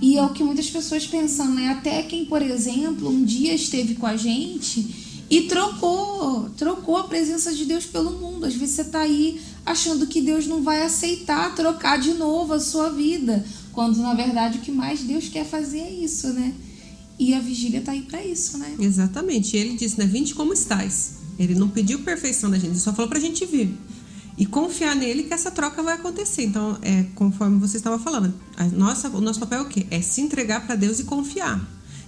E 0.00 0.16
é 0.16 0.22
o 0.22 0.30
que 0.30 0.42
muitas 0.42 0.70
pessoas 0.70 1.06
pensam, 1.06 1.50
né? 1.54 1.68
Até 1.68 2.02
quem, 2.02 2.24
por 2.24 2.40
exemplo, 2.40 3.10
um 3.10 3.22
dia 3.24 3.54
esteve 3.54 3.94
com 3.94 4.06
a 4.06 4.16
gente 4.16 5.24
e 5.28 5.42
trocou, 5.42 6.48
trocou 6.56 6.96
a 6.96 7.04
presença 7.04 7.52
de 7.52 7.64
Deus 7.64 7.84
pelo 7.84 8.12
mundo. 8.12 8.46
Às 8.46 8.54
vezes 8.54 8.74
você 8.74 8.84
tá 8.84 9.00
aí 9.00 9.40
achando 9.64 10.06
que 10.06 10.20
Deus 10.20 10.46
não 10.46 10.62
vai 10.62 10.82
aceitar 10.82 11.54
trocar 11.54 11.98
de 11.98 12.14
novo 12.14 12.54
a 12.54 12.60
sua 12.60 12.88
vida, 12.90 13.44
quando 13.72 13.98
na 13.98 14.14
verdade 14.14 14.58
o 14.58 14.60
que 14.60 14.72
mais 14.72 15.00
Deus 15.00 15.28
quer 15.28 15.44
fazer 15.44 15.80
é 15.80 15.90
isso, 15.90 16.28
né? 16.28 16.54
E 17.18 17.34
a 17.34 17.40
vigília 17.40 17.80
tá 17.80 17.92
aí 17.92 18.02
para 18.02 18.24
isso, 18.24 18.58
né? 18.58 18.74
Exatamente. 18.78 19.56
Ele 19.56 19.76
disse, 19.76 19.98
né? 19.98 20.06
Vinde 20.06 20.34
como 20.34 20.52
estás. 20.52 21.22
Ele 21.38 21.54
não 21.54 21.68
pediu 21.68 22.00
perfeição 22.00 22.50
da 22.50 22.56
gente, 22.56 22.72
ele 22.72 22.78
só 22.78 22.92
falou 22.92 23.08
pra 23.08 23.18
gente 23.18 23.44
vir 23.46 23.74
e 24.36 24.46
confiar 24.46 24.94
nele 24.94 25.24
que 25.24 25.34
essa 25.34 25.50
troca 25.50 25.82
vai 25.82 25.94
acontecer. 25.94 26.42
Então, 26.42 26.78
é 26.82 27.04
conforme 27.14 27.58
você 27.58 27.76
estava 27.76 27.98
falando, 27.98 28.32
a 28.56 28.64
nossa, 28.66 29.08
o 29.08 29.20
nosso 29.20 29.40
papel 29.40 29.60
é 29.60 29.62
o 29.62 29.66
quê? 29.66 29.86
É 29.90 30.00
se 30.00 30.20
entregar 30.20 30.66
para 30.66 30.74
Deus 30.74 30.98
e 30.98 31.04
confiar. 31.04 31.60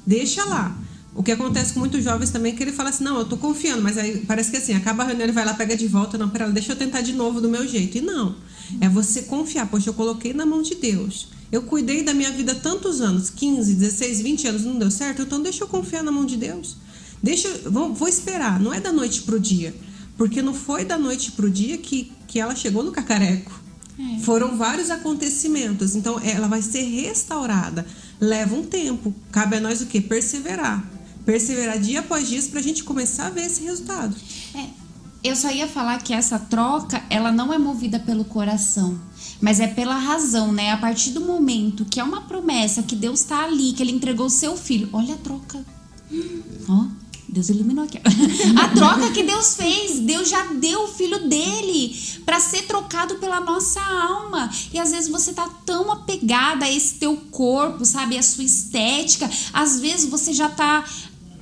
Deixa 0.07 0.45
lá. 0.45 0.77
O 1.15 1.23
que 1.23 1.31
acontece 1.31 1.73
com 1.73 1.81
muitos 1.81 2.03
jovens 2.03 2.31
também 2.31 2.53
é 2.53 2.57
que 2.57 2.63
ele 2.63 2.73
fala 2.73 2.89
assim: 2.89 3.05
não, 3.05 3.19
eu 3.19 3.25
tô 3.25 3.37
confiando, 3.37 3.83
mas 3.83 3.97
aí 3.97 4.25
parece 4.27 4.51
que 4.51 4.57
assim, 4.57 4.75
acaba 4.75 5.05
a 5.05 5.07
reunião, 5.07 5.25
ele 5.25 5.33
vai 5.33 5.45
lá, 5.45 5.55
pega 5.55 5.77
de 5.77 5.87
volta, 5.87 6.19
não, 6.19 6.29
pera, 6.29 6.51
deixa 6.51 6.73
eu 6.73 6.77
tentar 6.77 7.03
de 7.03 7.13
novo 7.13 7.41
do 7.41 7.49
meu 7.49 7.67
jeito. 7.67 7.99
E 7.99 8.01
não. 8.01 8.35
É 8.81 8.89
você 8.89 9.23
confiar, 9.23 9.67
poxa, 9.69 9.91
eu 9.91 9.95
coloquei 9.95 10.33
na 10.33 10.45
mão 10.45 10.61
de 10.61 10.75
Deus. 10.75 11.29
Eu 11.55 11.63
cuidei 11.63 12.03
da 12.03 12.13
minha 12.13 12.33
vida 12.33 12.53
tantos 12.53 13.01
anos, 13.01 13.31
15, 13.31 13.75
16, 13.75 14.21
20 14.23 14.49
anos, 14.49 14.65
não 14.65 14.77
deu 14.77 14.91
certo, 14.91 15.23
então 15.23 15.41
deixa 15.41 15.63
eu 15.63 15.69
confiar 15.69 16.03
na 16.03 16.11
mão 16.11 16.27
de 16.27 16.37
Deus. 16.37 16.77
Deixa, 17.23 17.49
vou, 17.71 17.95
vou 17.95 18.09
esperar, 18.09 18.59
não 18.59 18.75
é 18.75 18.81
da 18.81 18.93
noite 18.93 19.23
pro 19.23 19.39
dia. 19.39 19.73
Porque 20.17 20.43
não 20.43 20.53
foi 20.53 20.85
da 20.85 20.99
noite 20.99 21.31
pro 21.31 21.49
dia 21.49 21.79
que, 21.79 22.11
que 22.27 22.41
ela 22.41 22.57
chegou 22.57 22.83
no 22.83 22.91
cacareco. 22.91 23.53
É. 23.97 24.19
Foram 24.23 24.57
vários 24.57 24.91
acontecimentos. 24.91 25.95
Então, 25.95 26.19
ela 26.25 26.49
vai 26.49 26.61
ser 26.61 26.83
restaurada. 26.83 27.87
Leva 28.21 28.57
um 28.57 28.65
tempo. 28.65 29.15
Cabe 29.31 29.59
a 29.59 29.61
nós 29.61 29.81
o 29.81 29.87
quê? 29.87 30.01
Perseverar. 30.01 30.85
Perseverar 31.25 31.79
dia 31.79 32.01
após 32.01 32.29
dia 32.29 32.43
para 32.51 32.59
a 32.59 32.65
gente 32.65 32.83
começar 32.83 33.27
a 33.27 33.31
ver 33.31 33.47
esse 33.47 33.63
resultado. 33.63 34.17
É. 34.57 34.67
Eu 35.23 35.37
só 35.37 35.53
ia 35.53 35.69
falar 35.69 36.03
que 36.03 36.13
essa 36.13 36.37
troca, 36.37 37.03
ela 37.09 37.31
não 37.31 37.53
é 37.53 37.59
movida 37.59 38.01
pelo 38.01 38.25
coração, 38.25 39.01
mas 39.41 39.61
é 39.61 39.67
pela 39.67 39.97
razão, 39.97 40.53
né? 40.53 40.73
A 40.73 40.77
partir 40.77 41.11
do 41.11 41.21
momento 41.21 41.85
que 41.85 42.01
é 42.01 42.05
uma 42.05 42.23
promessa, 42.23 42.83
que 42.83 42.97
Deus 42.97 43.21
está 43.21 43.45
ali, 43.45 43.73
que 43.73 43.83
Ele 43.83 43.93
entregou 43.93 44.27
o 44.27 44.31
seu 44.31 44.57
filho. 44.57 44.89
Olha 44.93 45.15
a 45.15 45.19
troca. 45.19 45.65
Ó. 46.69 46.87
Deus 47.35 47.49
iluminou 47.49 47.85
aqui. 47.85 47.99
A 48.57 48.69
troca 48.69 49.11
que 49.11 49.25
Deus 49.25 49.57
fez, 49.57 49.99
Deus 49.99 50.29
já 50.29 50.45
deu 50.53 50.85
o 50.85 50.87
filho 50.87 51.29
dele 51.29 51.93
para 52.25 52.39
ser 52.39 52.63
trocado 52.63 53.17
pela 53.17 53.41
nossa 53.41 53.81
alma. 53.81 54.49
E 54.73 54.79
às 54.79 54.93
vezes 54.93 55.11
você 55.11 55.33
tá 55.33 55.49
tão 55.67 55.91
apegada 55.91 56.65
a 56.65 56.71
esse 56.71 56.95
teu 56.95 57.17
corpo, 57.33 57.85
sabe, 57.85 58.17
a 58.17 58.23
sua 58.23 58.45
estética. 58.45 59.29
Às 59.53 59.81
vezes 59.81 60.09
você 60.09 60.33
já 60.33 60.49
tá 60.49 60.85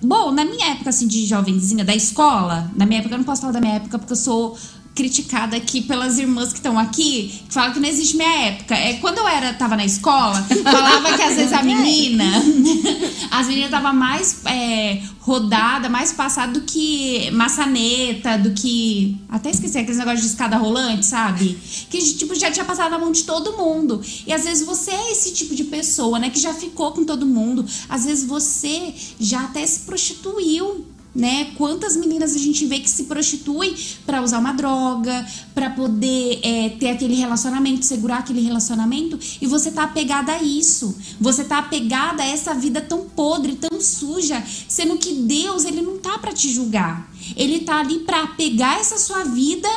Bom, 0.05 0.33
na 0.33 0.45
minha 0.45 0.73
época 0.73 0.91
assim 0.91 1.07
de 1.07 1.25
jovenzinha 1.25 1.85
da 1.85 1.95
escola, 1.95 2.69
na 2.75 2.85
minha 2.85 2.99
época 2.99 3.15
eu 3.15 3.19
não 3.19 3.25
posso 3.25 3.43
falar 3.43 3.53
da 3.53 3.61
minha 3.61 3.75
época 3.75 4.01
porque 4.01 4.13
eu 4.13 4.17
sou 4.17 4.59
criticada 4.95 5.57
aqui 5.57 5.81
pelas 5.83 6.19
irmãs 6.19 6.51
que 6.51 6.59
estão 6.59 6.79
aqui, 6.79 7.43
que 7.49 7.55
falam 7.55 7.73
que 7.73 7.81
não 7.81 7.89
existe 7.89 8.17
minha 8.17 8.47
época. 8.47 8.75
É, 8.75 8.95
quando 8.95 9.19
eu 9.19 9.29
era, 9.29 9.53
tava 9.55 9.77
na 9.77 9.85
escola, 9.85 10.43
falava 10.63 11.17
que 11.17 11.23
às 11.23 11.35
vezes 11.35 11.53
a 11.53 11.63
menina, 11.63 12.25
as 13.31 13.47
meninas 13.47 13.71
tava 13.71 13.93
mais 13.93 14.45
é, 14.45 15.03
rodada, 15.21 15.89
mais 15.89 16.13
passada 16.13 16.53
do 16.53 16.63
que 16.63 17.31
maçaneta, 17.31 18.37
do 18.37 18.51
que. 18.53 19.17
Até 19.29 19.51
esqueci 19.51 19.79
aqueles 19.79 19.99
negócios 19.99 20.23
de 20.23 20.29
escada 20.29 20.57
rolante, 20.57 21.07
sabe? 21.07 21.59
Que 21.89 21.99
tipo, 22.15 22.35
já 22.35 22.51
tinha 22.51 22.65
passado 22.65 22.91
na 22.91 22.99
mão 22.99 23.13
de 23.13 23.23
todo 23.23 23.57
mundo. 23.57 24.03
E 24.27 24.33
às 24.33 24.45
vezes 24.45 24.67
você 24.67 24.91
é 24.91 25.13
esse 25.13 25.33
tipo 25.33 25.55
de 25.55 25.65
pessoa, 25.65 26.19
né? 26.19 26.29
Que 26.29 26.41
já 26.41 26.53
ficou 26.53 26.93
com 26.93 27.05
todo 27.05 27.25
mundo. 27.25 27.65
Às 27.89 28.05
vezes 28.05 28.25
você 28.25 28.95
já 29.19 29.45
até 29.45 29.67
se 29.67 29.81
prostituiu 29.81 30.87
né? 31.15 31.53
Quantas 31.57 31.97
meninas 31.97 32.35
a 32.35 32.39
gente 32.39 32.65
vê 32.67 32.81
que 32.81 32.89
se 32.89 33.05
prostituem 33.05 33.75
para 34.07 34.23
usar 34.23 34.39
uma 34.39 34.53
droga, 34.53 35.27
para 35.55 35.71
poder 35.71 36.41
é, 36.43 36.71
ter 36.71 36.91
aquele 36.91 37.15
relacionamento, 37.15 37.85
segurar 37.85 38.19
aquele 38.19 38.41
relacionamento, 38.41 39.19
e 39.41 39.47
você 39.47 39.71
tá 39.71 39.85
apegada 39.85 40.33
a 40.33 40.43
isso. 40.43 40.97
Você 41.21 41.45
tá 41.45 41.59
apegada 41.59 42.23
a 42.23 42.27
essa 42.27 42.55
vida 42.55 42.81
tão 42.81 43.05
podre, 43.05 43.57
tão 43.57 43.81
suja, 43.81 44.43
sendo 44.69 44.97
que 44.97 45.13
Deus, 45.15 45.65
ele 45.65 45.83
não 45.83 45.99
tá 45.99 46.19
para 46.19 46.33
te 46.33 46.51
julgar. 46.51 47.11
Ele 47.37 47.61
tá 47.61 47.81
ali 47.81 48.01
para 48.01 48.27
pegar 48.29 48.81
essa 48.81 48.99
sua 48.99 49.25
vida. 49.25 49.69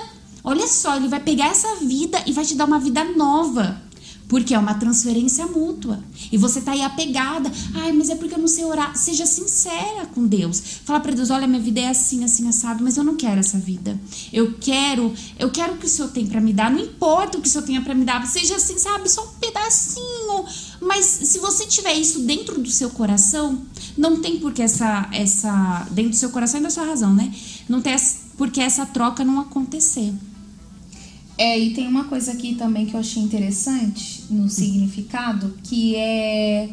Olha 0.44 0.68
só, 0.68 0.96
ele 0.96 1.08
vai 1.08 1.20
pegar 1.20 1.48
essa 1.48 1.76
vida 1.78 2.22
e 2.26 2.32
vai 2.32 2.46
te 2.46 2.56
dar 2.56 2.66
uma 2.66 2.80
vida 2.80 3.04
nova. 3.04 3.85
Porque 4.28 4.54
é 4.54 4.60
uma 4.60 4.74
transferência 4.74 5.46
mútua. 5.46 6.04
E 6.32 6.38
você 6.38 6.62
tá 6.62 6.72
aí 6.72 6.82
apegada. 6.82 7.52
Ai, 7.76 7.92
mas 7.92 8.10
é 8.10 8.16
porque 8.16 8.34
eu 8.34 8.40
não 8.40 8.48
sei 8.48 8.66
orar. 8.66 8.96
Seja 8.96 9.26
sincera 9.26 10.06
com 10.14 10.26
Deus. 10.26 10.62
Fala 10.84 11.00
para 11.00 11.14
Deus, 11.14 11.30
olha, 11.30 11.48
minha 11.48 11.62
vida 11.62 11.80
é 11.80 11.90
assim, 11.90 12.24
assim, 12.24 12.48
assado, 12.48 12.84
mas 12.84 12.98
eu 12.98 13.04
não 13.04 13.16
quero 13.16 13.40
essa 13.40 13.58
vida. 13.58 14.00
Eu 14.34 14.56
quero, 14.60 15.14
eu 15.38 15.52
quero 15.52 15.74
o 15.74 15.78
que 15.78 15.86
o 15.86 15.90
Senhor 15.90 16.10
tem 16.10 16.26
para 16.26 16.42
me 16.42 16.54
dar. 16.54 16.72
Não 16.72 16.80
importa 16.80 17.38
o 17.38 17.42
que 17.42 17.48
o 17.48 17.52
Senhor 17.52 17.66
tenha 17.66 17.82
para 17.82 17.94
me 17.94 18.06
dar. 18.06 18.26
Seja 18.26 18.56
assim, 18.56 18.78
sabe, 18.78 19.10
só 19.10 19.24
um 19.24 19.40
pedacinho. 19.40 20.46
Mas 20.82 21.06
se 21.06 21.40
você 21.40 21.66
tiver 21.66 21.94
isso 21.94 22.20
dentro 22.22 22.60
do 22.60 22.70
seu 22.70 22.90
coração, 22.90 23.62
não 23.98 24.22
tem 24.22 24.40
por 24.40 24.54
que 24.54 24.62
essa, 24.62 25.10
essa. 25.14 25.88
Dentro 25.92 26.12
do 26.12 26.16
seu 26.16 26.30
coração 26.30 26.60
e 26.60 26.64
da 26.64 26.70
sua 26.70 26.86
razão, 26.86 27.14
né? 27.14 27.34
Não 27.70 27.82
tem 27.82 27.96
por 28.38 28.52
que 28.52 28.62
essa 28.62 28.86
troca 28.86 29.24
não 29.24 29.40
acontecer. 29.40 30.14
É, 31.38 31.60
e 31.60 31.74
tem 31.74 31.88
uma 31.88 32.06
coisa 32.06 32.32
aqui 32.32 32.56
também 32.56 32.86
que 32.86 32.94
eu 32.94 33.00
achei 33.00 33.22
interessante 33.22 34.24
no 34.30 34.50
significado, 34.50 35.54
que 35.64 35.96
é 35.96 36.70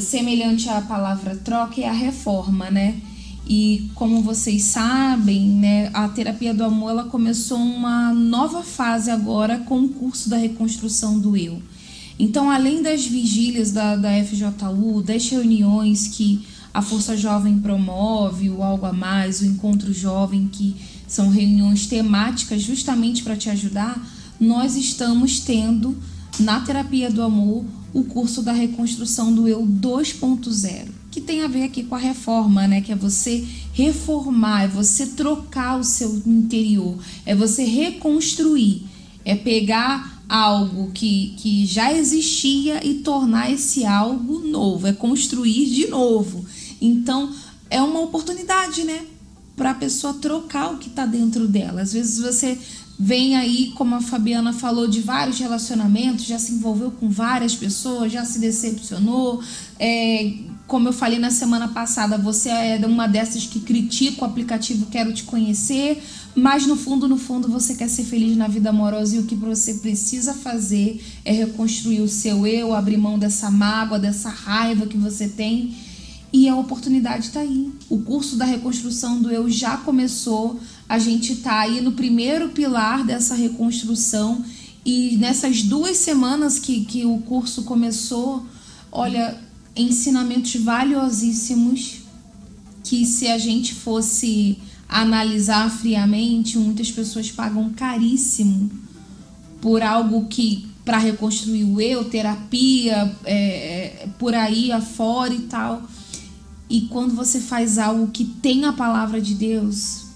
semelhante 0.00 0.68
à 0.68 0.80
palavra 0.80 1.36
troca, 1.36 1.80
é 1.80 1.88
a 1.88 1.92
reforma, 1.92 2.70
né? 2.70 3.00
E 3.48 3.90
como 3.94 4.22
vocês 4.22 4.62
sabem, 4.62 5.46
né, 5.46 5.90
a 5.94 6.08
terapia 6.08 6.52
do 6.52 6.64
amor 6.64 6.90
ela 6.90 7.04
começou 7.04 7.58
uma 7.58 8.12
nova 8.12 8.62
fase 8.62 9.10
agora 9.10 9.58
com 9.58 9.82
o 9.82 9.88
curso 9.88 10.28
da 10.28 10.36
reconstrução 10.36 11.18
do 11.18 11.36
eu. 11.36 11.62
Então, 12.18 12.50
além 12.50 12.82
das 12.82 13.06
vigílias 13.06 13.70
da, 13.70 13.94
da 13.94 14.08
FJU, 14.24 15.02
das 15.02 15.28
reuniões 15.28 16.08
que 16.08 16.44
a 16.72 16.82
Força 16.82 17.16
Jovem 17.16 17.58
promove, 17.58 18.50
o 18.50 18.62
Algo 18.62 18.86
a 18.86 18.92
Mais, 18.92 19.40
o 19.40 19.46
Encontro 19.46 19.92
Jovem 19.92 20.48
que 20.50 20.74
são 21.06 21.28
reuniões 21.28 21.86
temáticas 21.86 22.62
justamente 22.62 23.22
para 23.22 23.36
te 23.36 23.48
ajudar, 23.48 24.00
nós 24.40 24.76
estamos 24.76 25.40
tendo 25.40 25.96
na 26.38 26.60
terapia 26.60 27.10
do 27.10 27.22
amor 27.22 27.64
o 27.92 28.04
curso 28.04 28.42
da 28.42 28.52
reconstrução 28.52 29.32
do 29.32 29.48
eu 29.48 29.62
2.0, 29.62 30.88
que 31.10 31.20
tem 31.20 31.42
a 31.42 31.48
ver 31.48 31.64
aqui 31.64 31.82
com 31.82 31.94
a 31.94 31.98
reforma, 31.98 32.66
né? 32.66 32.82
Que 32.82 32.92
é 32.92 32.96
você 32.96 33.46
reformar, 33.72 34.64
é 34.64 34.68
você 34.68 35.06
trocar 35.06 35.78
o 35.78 35.84
seu 35.84 36.22
interior, 36.26 36.98
é 37.24 37.34
você 37.34 37.64
reconstruir, 37.64 38.82
é 39.24 39.34
pegar 39.34 40.22
algo 40.28 40.90
que, 40.92 41.34
que 41.38 41.64
já 41.64 41.92
existia 41.92 42.86
e 42.86 42.94
tornar 42.94 43.50
esse 43.50 43.86
algo 43.86 44.40
novo, 44.40 44.86
é 44.86 44.92
construir 44.92 45.70
de 45.70 45.86
novo. 45.86 46.44
Então, 46.80 47.32
é 47.70 47.80
uma 47.80 48.00
oportunidade, 48.00 48.84
né? 48.84 49.06
Para 49.56 49.70
a 49.70 49.74
pessoa 49.74 50.14
trocar 50.14 50.72
o 50.72 50.78
que 50.78 50.88
está 50.88 51.06
dentro 51.06 51.48
dela. 51.48 51.80
Às 51.80 51.94
vezes 51.94 52.18
você 52.18 52.58
vem 52.98 53.36
aí, 53.36 53.72
como 53.74 53.94
a 53.94 54.00
Fabiana 54.00 54.52
falou, 54.52 54.86
de 54.86 55.00
vários 55.00 55.38
relacionamentos, 55.38 56.24
já 56.24 56.38
se 56.38 56.52
envolveu 56.52 56.90
com 56.90 57.08
várias 57.10 57.54
pessoas, 57.54 58.12
já 58.12 58.24
se 58.24 58.38
decepcionou. 58.38 59.42
É, 59.78 60.34
como 60.66 60.88
eu 60.88 60.92
falei 60.92 61.18
na 61.18 61.30
semana 61.30 61.68
passada, 61.68 62.18
você 62.18 62.48
é 62.48 62.80
uma 62.86 63.06
dessas 63.06 63.46
que 63.46 63.60
critica 63.60 64.22
o 64.22 64.24
aplicativo 64.24 64.86
Quero 64.86 65.12
Te 65.12 65.24
Conhecer, 65.24 66.02
mas 66.34 66.66
no 66.66 66.76
fundo, 66.76 67.06
no 67.06 67.16
fundo, 67.16 67.48
você 67.48 67.74
quer 67.74 67.88
ser 67.88 68.04
feliz 68.04 68.36
na 68.36 68.48
vida 68.48 68.70
amorosa 68.70 69.16
e 69.16 69.18
o 69.18 69.24
que 69.24 69.34
você 69.34 69.74
precisa 69.74 70.34
fazer 70.34 71.02
é 71.24 71.32
reconstruir 71.32 72.00
o 72.00 72.08
seu 72.08 72.46
eu, 72.46 72.74
abrir 72.74 72.96
mão 72.96 73.18
dessa 73.18 73.50
mágoa, 73.50 73.98
dessa 73.98 74.28
raiva 74.28 74.86
que 74.86 74.98
você 74.98 75.28
tem. 75.28 75.74
E 76.32 76.48
a 76.48 76.56
oportunidade 76.56 77.26
está 77.26 77.40
aí. 77.40 77.72
O 77.88 78.02
curso 78.02 78.36
da 78.36 78.44
reconstrução 78.44 79.20
do 79.20 79.30
eu 79.30 79.48
já 79.50 79.76
começou. 79.76 80.60
A 80.88 80.98
gente 80.98 81.32
está 81.32 81.60
aí 81.60 81.80
no 81.80 81.92
primeiro 81.92 82.50
pilar 82.50 83.04
dessa 83.04 83.34
reconstrução. 83.34 84.44
E 84.84 85.16
nessas 85.16 85.62
duas 85.62 85.96
semanas 85.96 86.58
que, 86.58 86.84
que 86.84 87.04
o 87.04 87.18
curso 87.18 87.62
começou, 87.62 88.46
olha, 88.92 89.36
ensinamentos 89.74 90.54
valiosíssimos 90.56 92.02
que 92.84 93.04
se 93.04 93.26
a 93.26 93.36
gente 93.36 93.74
fosse 93.74 94.58
analisar 94.88 95.68
friamente, 95.70 96.56
muitas 96.56 96.90
pessoas 96.90 97.30
pagam 97.30 97.70
caríssimo 97.70 98.70
por 99.60 99.82
algo 99.82 100.26
que 100.26 100.68
para 100.84 100.98
reconstruir 100.98 101.64
o 101.64 101.80
eu, 101.80 102.04
terapia, 102.04 103.12
é, 103.24 104.06
por 104.20 104.32
aí 104.34 104.70
afora 104.70 105.34
e 105.34 105.40
tal. 105.40 105.82
E 106.68 106.82
quando 106.82 107.14
você 107.14 107.40
faz 107.40 107.78
algo 107.78 108.08
que 108.08 108.24
tem 108.24 108.64
a 108.64 108.72
palavra 108.72 109.20
de 109.20 109.34
Deus, 109.34 110.06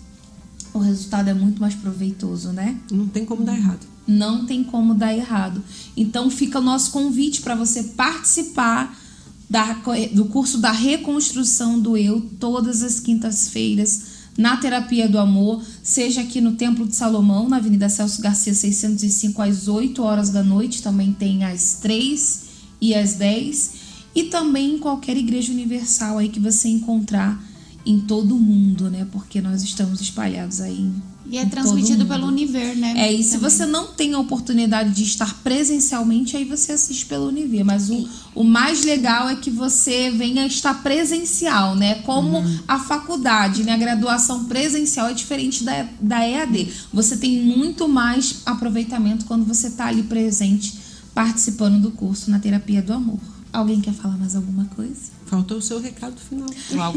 o 0.72 0.78
resultado 0.78 1.28
é 1.28 1.34
muito 1.34 1.60
mais 1.60 1.74
proveitoso, 1.74 2.50
né? 2.52 2.78
Não 2.90 3.06
tem 3.06 3.24
como 3.24 3.44
dar 3.44 3.56
errado. 3.56 3.86
Não 4.06 4.46
tem 4.46 4.64
como 4.64 4.94
dar 4.94 5.14
errado. 5.14 5.62
Então 5.96 6.30
fica 6.30 6.58
o 6.58 6.62
nosso 6.62 6.90
convite 6.90 7.42
para 7.42 7.54
você 7.54 7.84
participar 7.84 8.98
da, 9.48 9.76
do 10.12 10.26
curso 10.26 10.58
da 10.58 10.72
reconstrução 10.72 11.78
do 11.78 11.96
eu 11.96 12.20
todas 12.38 12.82
as 12.82 13.00
quintas-feiras 13.00 14.20
na 14.38 14.56
Terapia 14.56 15.08
do 15.08 15.18
Amor, 15.18 15.62
seja 15.82 16.22
aqui 16.22 16.40
no 16.40 16.52
Templo 16.52 16.86
de 16.86 16.94
Salomão, 16.94 17.48
na 17.48 17.56
Avenida 17.56 17.88
Celso 17.88 18.22
Garcia 18.22 18.54
605, 18.54 19.42
às 19.42 19.68
8 19.68 20.02
horas 20.02 20.30
da 20.30 20.42
noite, 20.42 20.82
também 20.82 21.12
tem 21.12 21.44
às 21.44 21.74
3 21.74 22.44
e 22.80 22.94
às 22.94 23.14
10, 23.14 23.72
e 24.14 24.24
também 24.24 24.74
em 24.74 24.78
qualquer 24.78 25.16
igreja 25.16 25.52
universal 25.52 26.18
aí 26.18 26.28
que 26.28 26.40
você 26.40 26.68
encontrar 26.68 27.42
em 27.84 28.00
todo 28.00 28.36
o 28.36 28.38
mundo, 28.38 28.90
né? 28.90 29.06
Porque 29.10 29.40
nós 29.40 29.62
estamos 29.62 30.00
espalhados 30.00 30.60
aí. 30.60 30.90
E 31.26 31.38
é 31.38 31.46
transmitido 31.46 32.04
pelo 32.06 32.26
Univer, 32.26 32.76
né? 32.76 32.92
É, 32.96 33.12
e 33.12 33.22
se 33.22 33.36
você 33.36 33.64
não 33.64 33.86
tem 33.86 34.14
a 34.14 34.18
oportunidade 34.18 34.92
de 34.92 35.04
estar 35.04 35.42
presencialmente, 35.42 36.36
aí 36.36 36.44
você 36.44 36.72
assiste 36.72 37.06
pelo 37.06 37.28
Univer. 37.28 37.64
Mas 37.64 37.88
o, 37.88 38.08
o 38.34 38.42
mais 38.42 38.84
legal 38.84 39.28
é 39.28 39.36
que 39.36 39.48
você 39.48 40.10
venha 40.10 40.44
estar 40.44 40.82
presencial, 40.82 41.76
né? 41.76 41.96
Como 42.02 42.38
uhum. 42.38 42.58
a 42.66 42.80
faculdade, 42.80 43.62
né? 43.62 43.72
A 43.72 43.78
graduação 43.78 44.44
presencial 44.44 45.08
é 45.08 45.12
diferente 45.12 45.62
da, 45.62 45.88
da 46.00 46.26
EAD. 46.26 46.68
Você 46.92 47.16
tem 47.16 47.42
muito 47.42 47.88
mais 47.88 48.42
aproveitamento 48.44 49.24
quando 49.24 49.44
você 49.44 49.68
está 49.68 49.86
ali 49.86 50.02
presente, 50.02 50.78
participando 51.14 51.80
do 51.80 51.92
curso 51.92 52.30
na 52.30 52.40
terapia 52.40 52.82
do 52.82 52.92
amor. 52.92 53.20
Alguém 53.52 53.80
quer 53.80 53.92
falar 53.92 54.16
mais 54.16 54.36
alguma 54.36 54.64
coisa? 54.76 55.10
Faltou 55.26 55.58
o 55.58 55.62
seu 55.62 55.80
recado 55.80 56.14
final. 56.16 56.48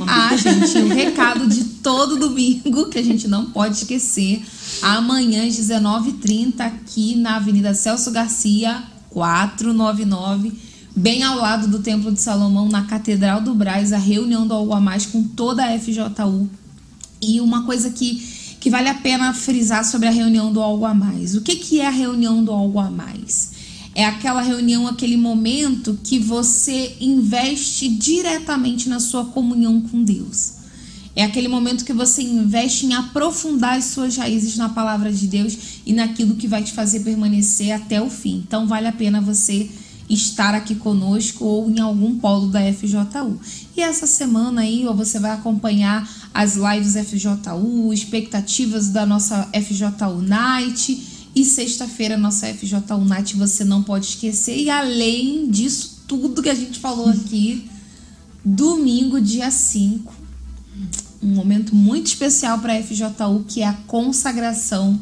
Ah, 0.07 0.35
gente, 0.35 0.77
o 0.77 0.87
recado 0.87 1.47
de 1.47 1.63
todo 1.63 2.17
domingo, 2.17 2.89
que 2.89 2.99
a 2.99 3.03
gente 3.03 3.27
não 3.27 3.45
pode 3.45 3.77
esquecer. 3.77 4.43
Amanhã, 4.81 5.47
às 5.47 5.55
19h30, 5.55 6.59
aqui 6.59 7.15
na 7.15 7.37
Avenida 7.37 7.73
Celso 7.73 8.11
Garcia, 8.11 8.83
499, 9.09 10.53
bem 10.95 11.23
ao 11.23 11.37
lado 11.37 11.67
do 11.67 11.79
Templo 11.79 12.11
de 12.11 12.21
Salomão, 12.21 12.69
na 12.69 12.83
Catedral 12.83 13.41
do 13.41 13.55
Braz, 13.55 13.91
a 13.91 13.97
reunião 13.97 14.45
do 14.45 14.53
Algo 14.53 14.73
a 14.73 14.81
Mais 14.81 15.07
com 15.07 15.23
toda 15.23 15.65
a 15.65 15.79
FJU. 15.79 16.49
E 17.19 17.41
uma 17.41 17.63
coisa 17.63 17.89
que, 17.89 18.55
que 18.59 18.69
vale 18.69 18.89
a 18.89 18.95
pena 18.95 19.33
frisar 19.33 19.83
sobre 19.83 20.07
a 20.07 20.11
reunião 20.11 20.53
do 20.53 20.61
Algo 20.61 20.85
a 20.85 20.93
Mais. 20.93 21.35
O 21.35 21.41
que, 21.41 21.55
que 21.55 21.81
é 21.81 21.87
a 21.87 21.91
reunião 21.91 22.43
do 22.43 22.51
Algo 22.51 22.79
a 22.79 22.91
Mais? 22.91 23.52
É 23.95 24.05
aquela 24.05 24.41
reunião, 24.41 24.87
aquele 24.87 25.17
momento 25.17 25.99
que 26.03 26.17
você 26.17 26.95
investe 26.99 27.87
diretamente 27.87 28.89
na 28.89 28.99
sua 28.99 29.25
comunhão 29.25 29.81
com 29.81 30.03
Deus. 30.03 30.53
É 31.15 31.23
aquele 31.23 31.47
momento 31.47 31.85
que 31.85 31.93
você 31.93 32.23
investe 32.23 32.87
em 32.87 32.93
aprofundar 32.93 33.77
as 33.77 33.85
suas 33.85 34.17
raízes 34.17 34.57
na 34.57 34.69
palavra 34.69 35.13
de 35.13 35.27
Deus 35.27 35.55
e 35.85 35.93
naquilo 35.93 36.35
que 36.35 36.47
vai 36.47 36.63
te 36.63 36.71
fazer 36.71 37.01
permanecer 37.01 37.71
até 37.71 38.01
o 38.01 38.09
fim. 38.09 38.43
Então 38.47 38.65
vale 38.65 38.87
a 38.87 38.91
pena 38.91 39.21
você 39.21 39.69
estar 40.09 40.55
aqui 40.55 40.73
conosco 40.73 41.45
ou 41.45 41.69
em 41.69 41.79
algum 41.79 42.17
polo 42.17 42.47
da 42.47 42.61
FJU. 42.73 43.39
E 43.77 43.81
essa 43.81 44.07
semana 44.07 44.61
aí 44.61 44.85
você 44.95 45.19
vai 45.19 45.31
acompanhar 45.31 46.09
as 46.33 46.55
lives 46.55 46.95
FJU, 46.95 47.93
expectativas 47.93 48.89
da 48.89 49.05
nossa 49.05 49.47
FJU 49.53 50.21
Night 50.23 51.12
e 51.35 51.43
sexta-feira, 51.43 52.17
nossa 52.17 52.47
FJ 52.47 52.93
Unite, 52.93 53.35
você 53.35 53.63
não 53.63 53.81
pode 53.81 54.05
esquecer. 54.05 54.57
E 54.57 54.69
além 54.69 55.49
disso, 55.49 56.03
tudo 56.07 56.43
que 56.43 56.49
a 56.49 56.55
gente 56.55 56.79
falou 56.79 57.09
aqui, 57.09 57.69
domingo, 58.45 59.19
dia 59.19 59.49
5, 59.49 60.13
um 61.21 61.29
momento 61.29 61.75
muito 61.75 62.07
especial 62.07 62.59
para 62.59 62.73
a 62.73 62.83
FJU, 62.83 63.45
que 63.47 63.61
é 63.61 63.67
a 63.67 63.73
consagração 63.73 64.99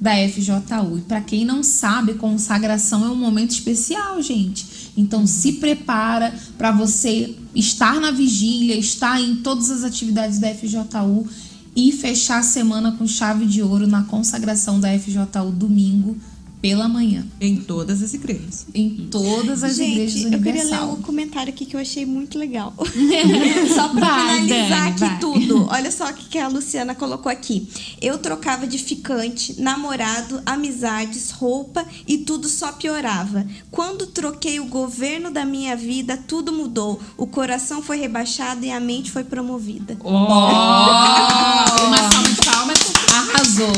da 0.00 0.12
FJU. 0.28 0.98
E 0.98 1.00
para 1.02 1.20
quem 1.20 1.44
não 1.44 1.62
sabe, 1.62 2.14
consagração 2.14 3.04
é 3.04 3.08
um 3.08 3.16
momento 3.16 3.52
especial, 3.52 4.20
gente. 4.20 4.92
Então 4.96 5.26
se 5.26 5.52
prepara 5.52 6.34
para 6.58 6.72
você 6.72 7.36
estar 7.54 8.00
na 8.00 8.10
vigília, 8.10 8.76
estar 8.76 9.20
em 9.20 9.36
todas 9.36 9.70
as 9.70 9.84
atividades 9.84 10.38
da 10.38 10.52
FJU 10.54 11.26
e 11.74 11.92
fechar 11.92 12.38
a 12.38 12.42
semana 12.42 12.92
com 12.92 13.06
chave 13.06 13.46
de 13.46 13.62
ouro 13.62 13.86
na 13.86 14.02
consagração 14.04 14.80
da 14.80 14.96
FJU 14.98 15.50
domingo 15.52 16.16
pela 16.60 16.88
manhã. 16.88 17.26
Em 17.40 17.56
todas 17.56 18.02
as 18.02 18.12
igrejas. 18.14 18.66
Em 18.74 19.08
todas 19.10 19.64
as 19.64 19.76
Gente, 19.76 19.92
igrejas 19.92 20.24
universal. 20.24 20.38
eu 20.38 20.42
queria 20.42 20.64
ler 20.64 20.92
um 20.92 21.02
comentário 21.02 21.52
aqui 21.52 21.64
que 21.64 21.74
eu 21.74 21.80
achei 21.80 22.04
muito 22.04 22.38
legal. 22.38 22.74
só 23.74 23.88
pra 23.88 24.00
vai, 24.00 24.40
finalizar 24.40 24.68
Dani, 24.68 24.90
aqui 24.90 25.00
vai. 25.00 25.18
tudo. 25.18 25.66
Olha 25.70 25.90
só 25.90 26.10
o 26.10 26.14
que 26.14 26.38
a 26.38 26.48
Luciana 26.48 26.94
colocou 26.94 27.30
aqui. 27.30 27.68
Eu 28.00 28.18
trocava 28.18 28.66
de 28.66 28.78
ficante, 28.78 29.60
namorado, 29.60 30.42
amizades, 30.44 31.30
roupa 31.30 31.84
e 32.06 32.18
tudo 32.18 32.48
só 32.48 32.72
piorava. 32.72 33.46
Quando 33.70 34.06
troquei 34.06 34.60
o 34.60 34.66
governo 34.66 35.30
da 35.30 35.44
minha 35.44 35.74
vida, 35.76 36.16
tudo 36.16 36.52
mudou. 36.52 37.00
O 37.16 37.26
coração 37.26 37.82
foi 37.82 37.96
rebaixado 37.98 38.64
e 38.64 38.70
a 38.70 38.80
mente 38.80 39.10
foi 39.10 39.24
promovida. 39.24 39.96
Oh! 40.04 40.10
Uma 40.10 41.96
salva 41.96 42.28
de 42.28 42.36
palmas. 42.44 42.78
Arrasou. 43.12 43.72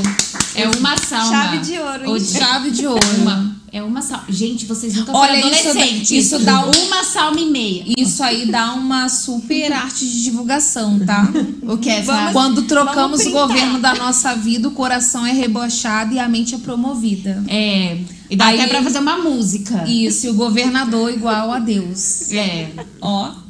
É 0.54 0.68
uma 0.68 0.96
salva. 0.96 1.30
Chave 1.30 1.58
de 1.58 1.78
ouro. 1.78 2.10
Ou 2.10 2.20
chave 2.20 2.70
de 2.70 2.86
ouro. 2.86 3.00
Uma. 3.20 3.62
É 3.72 3.82
uma 3.82 4.02
salma. 4.02 4.26
Gente, 4.28 4.66
vocês 4.66 4.94
nunca 4.94 5.12
foram 5.12 5.34
adolescentes. 5.34 6.10
Isso, 6.10 6.36
isso 6.36 6.38
dá 6.40 6.60
uma 6.66 7.02
salma 7.04 7.40
e 7.40 7.46
meia. 7.46 7.84
Isso 7.96 8.22
aí 8.22 8.44
dá 8.50 8.74
uma 8.74 9.08
super 9.08 9.72
arte 9.72 10.06
de 10.06 10.24
divulgação, 10.24 10.98
tá? 10.98 11.26
O 11.62 11.78
que 11.78 11.88
é? 11.88 12.02
Vamos, 12.02 12.32
Quando 12.32 12.62
trocamos 12.62 13.24
o 13.24 13.30
governo 13.30 13.78
da 13.78 13.94
nossa 13.94 14.34
vida, 14.34 14.68
o 14.68 14.72
coração 14.72 15.26
é 15.26 15.32
rebochado 15.32 16.12
e 16.12 16.18
a 16.18 16.28
mente 16.28 16.54
é 16.54 16.58
promovida. 16.58 17.42
É. 17.48 17.98
E 18.28 18.36
dá 18.36 18.46
aí, 18.46 18.60
até 18.60 18.68
pra 18.68 18.82
fazer 18.82 18.98
uma 18.98 19.16
música. 19.16 19.84
Isso, 19.88 20.26
e 20.26 20.30
o 20.30 20.34
governador 20.34 21.10
igual 21.10 21.50
a 21.50 21.58
Deus. 21.58 22.30
É. 22.30 22.70
Ó. 23.00 23.41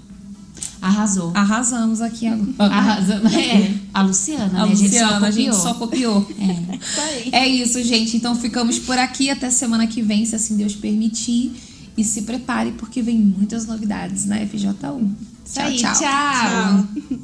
Arrasou. 0.83 1.31
Arrasamos 1.33 2.01
aqui 2.01 2.27
agora. 2.27 2.75
Arrasamos. 2.75 3.33
É. 3.33 3.75
A 3.95 4.03
Luciana, 4.03 4.63
a 4.63 4.67
né? 4.67 4.73
Luciana, 4.73 5.27
a 5.27 5.31
gente 5.31 5.55
só 5.55 5.75
copiou. 5.75 6.17
A 6.17 6.21
gente 6.21 6.27
só 6.27 6.45
copiou. 6.45 7.31
É. 7.33 7.39
é 7.45 7.49
isso, 7.49 7.83
gente. 7.85 8.17
Então 8.17 8.35
ficamos 8.35 8.79
por 8.81 8.99
aqui 8.99 9.31
até 9.31 9.51
semana 9.51 9.87
que 9.87 10.03
vem, 10.03 10.25
se 10.27 10.35
assim 10.35 10.57
Deus 10.57 10.75
permitir. 10.75 11.53
E 11.97 12.03
se 12.03 12.23
prepare, 12.23 12.73
porque 12.73 13.03
vem 13.03 13.19
muitas 13.19 13.67
novidades 13.67 14.25
na 14.25 14.39
FJ1. 14.41 14.75
Tchau, 14.81 15.73
tchau. 15.73 15.77
tchau. 15.77 15.95
tchau. 15.99 17.19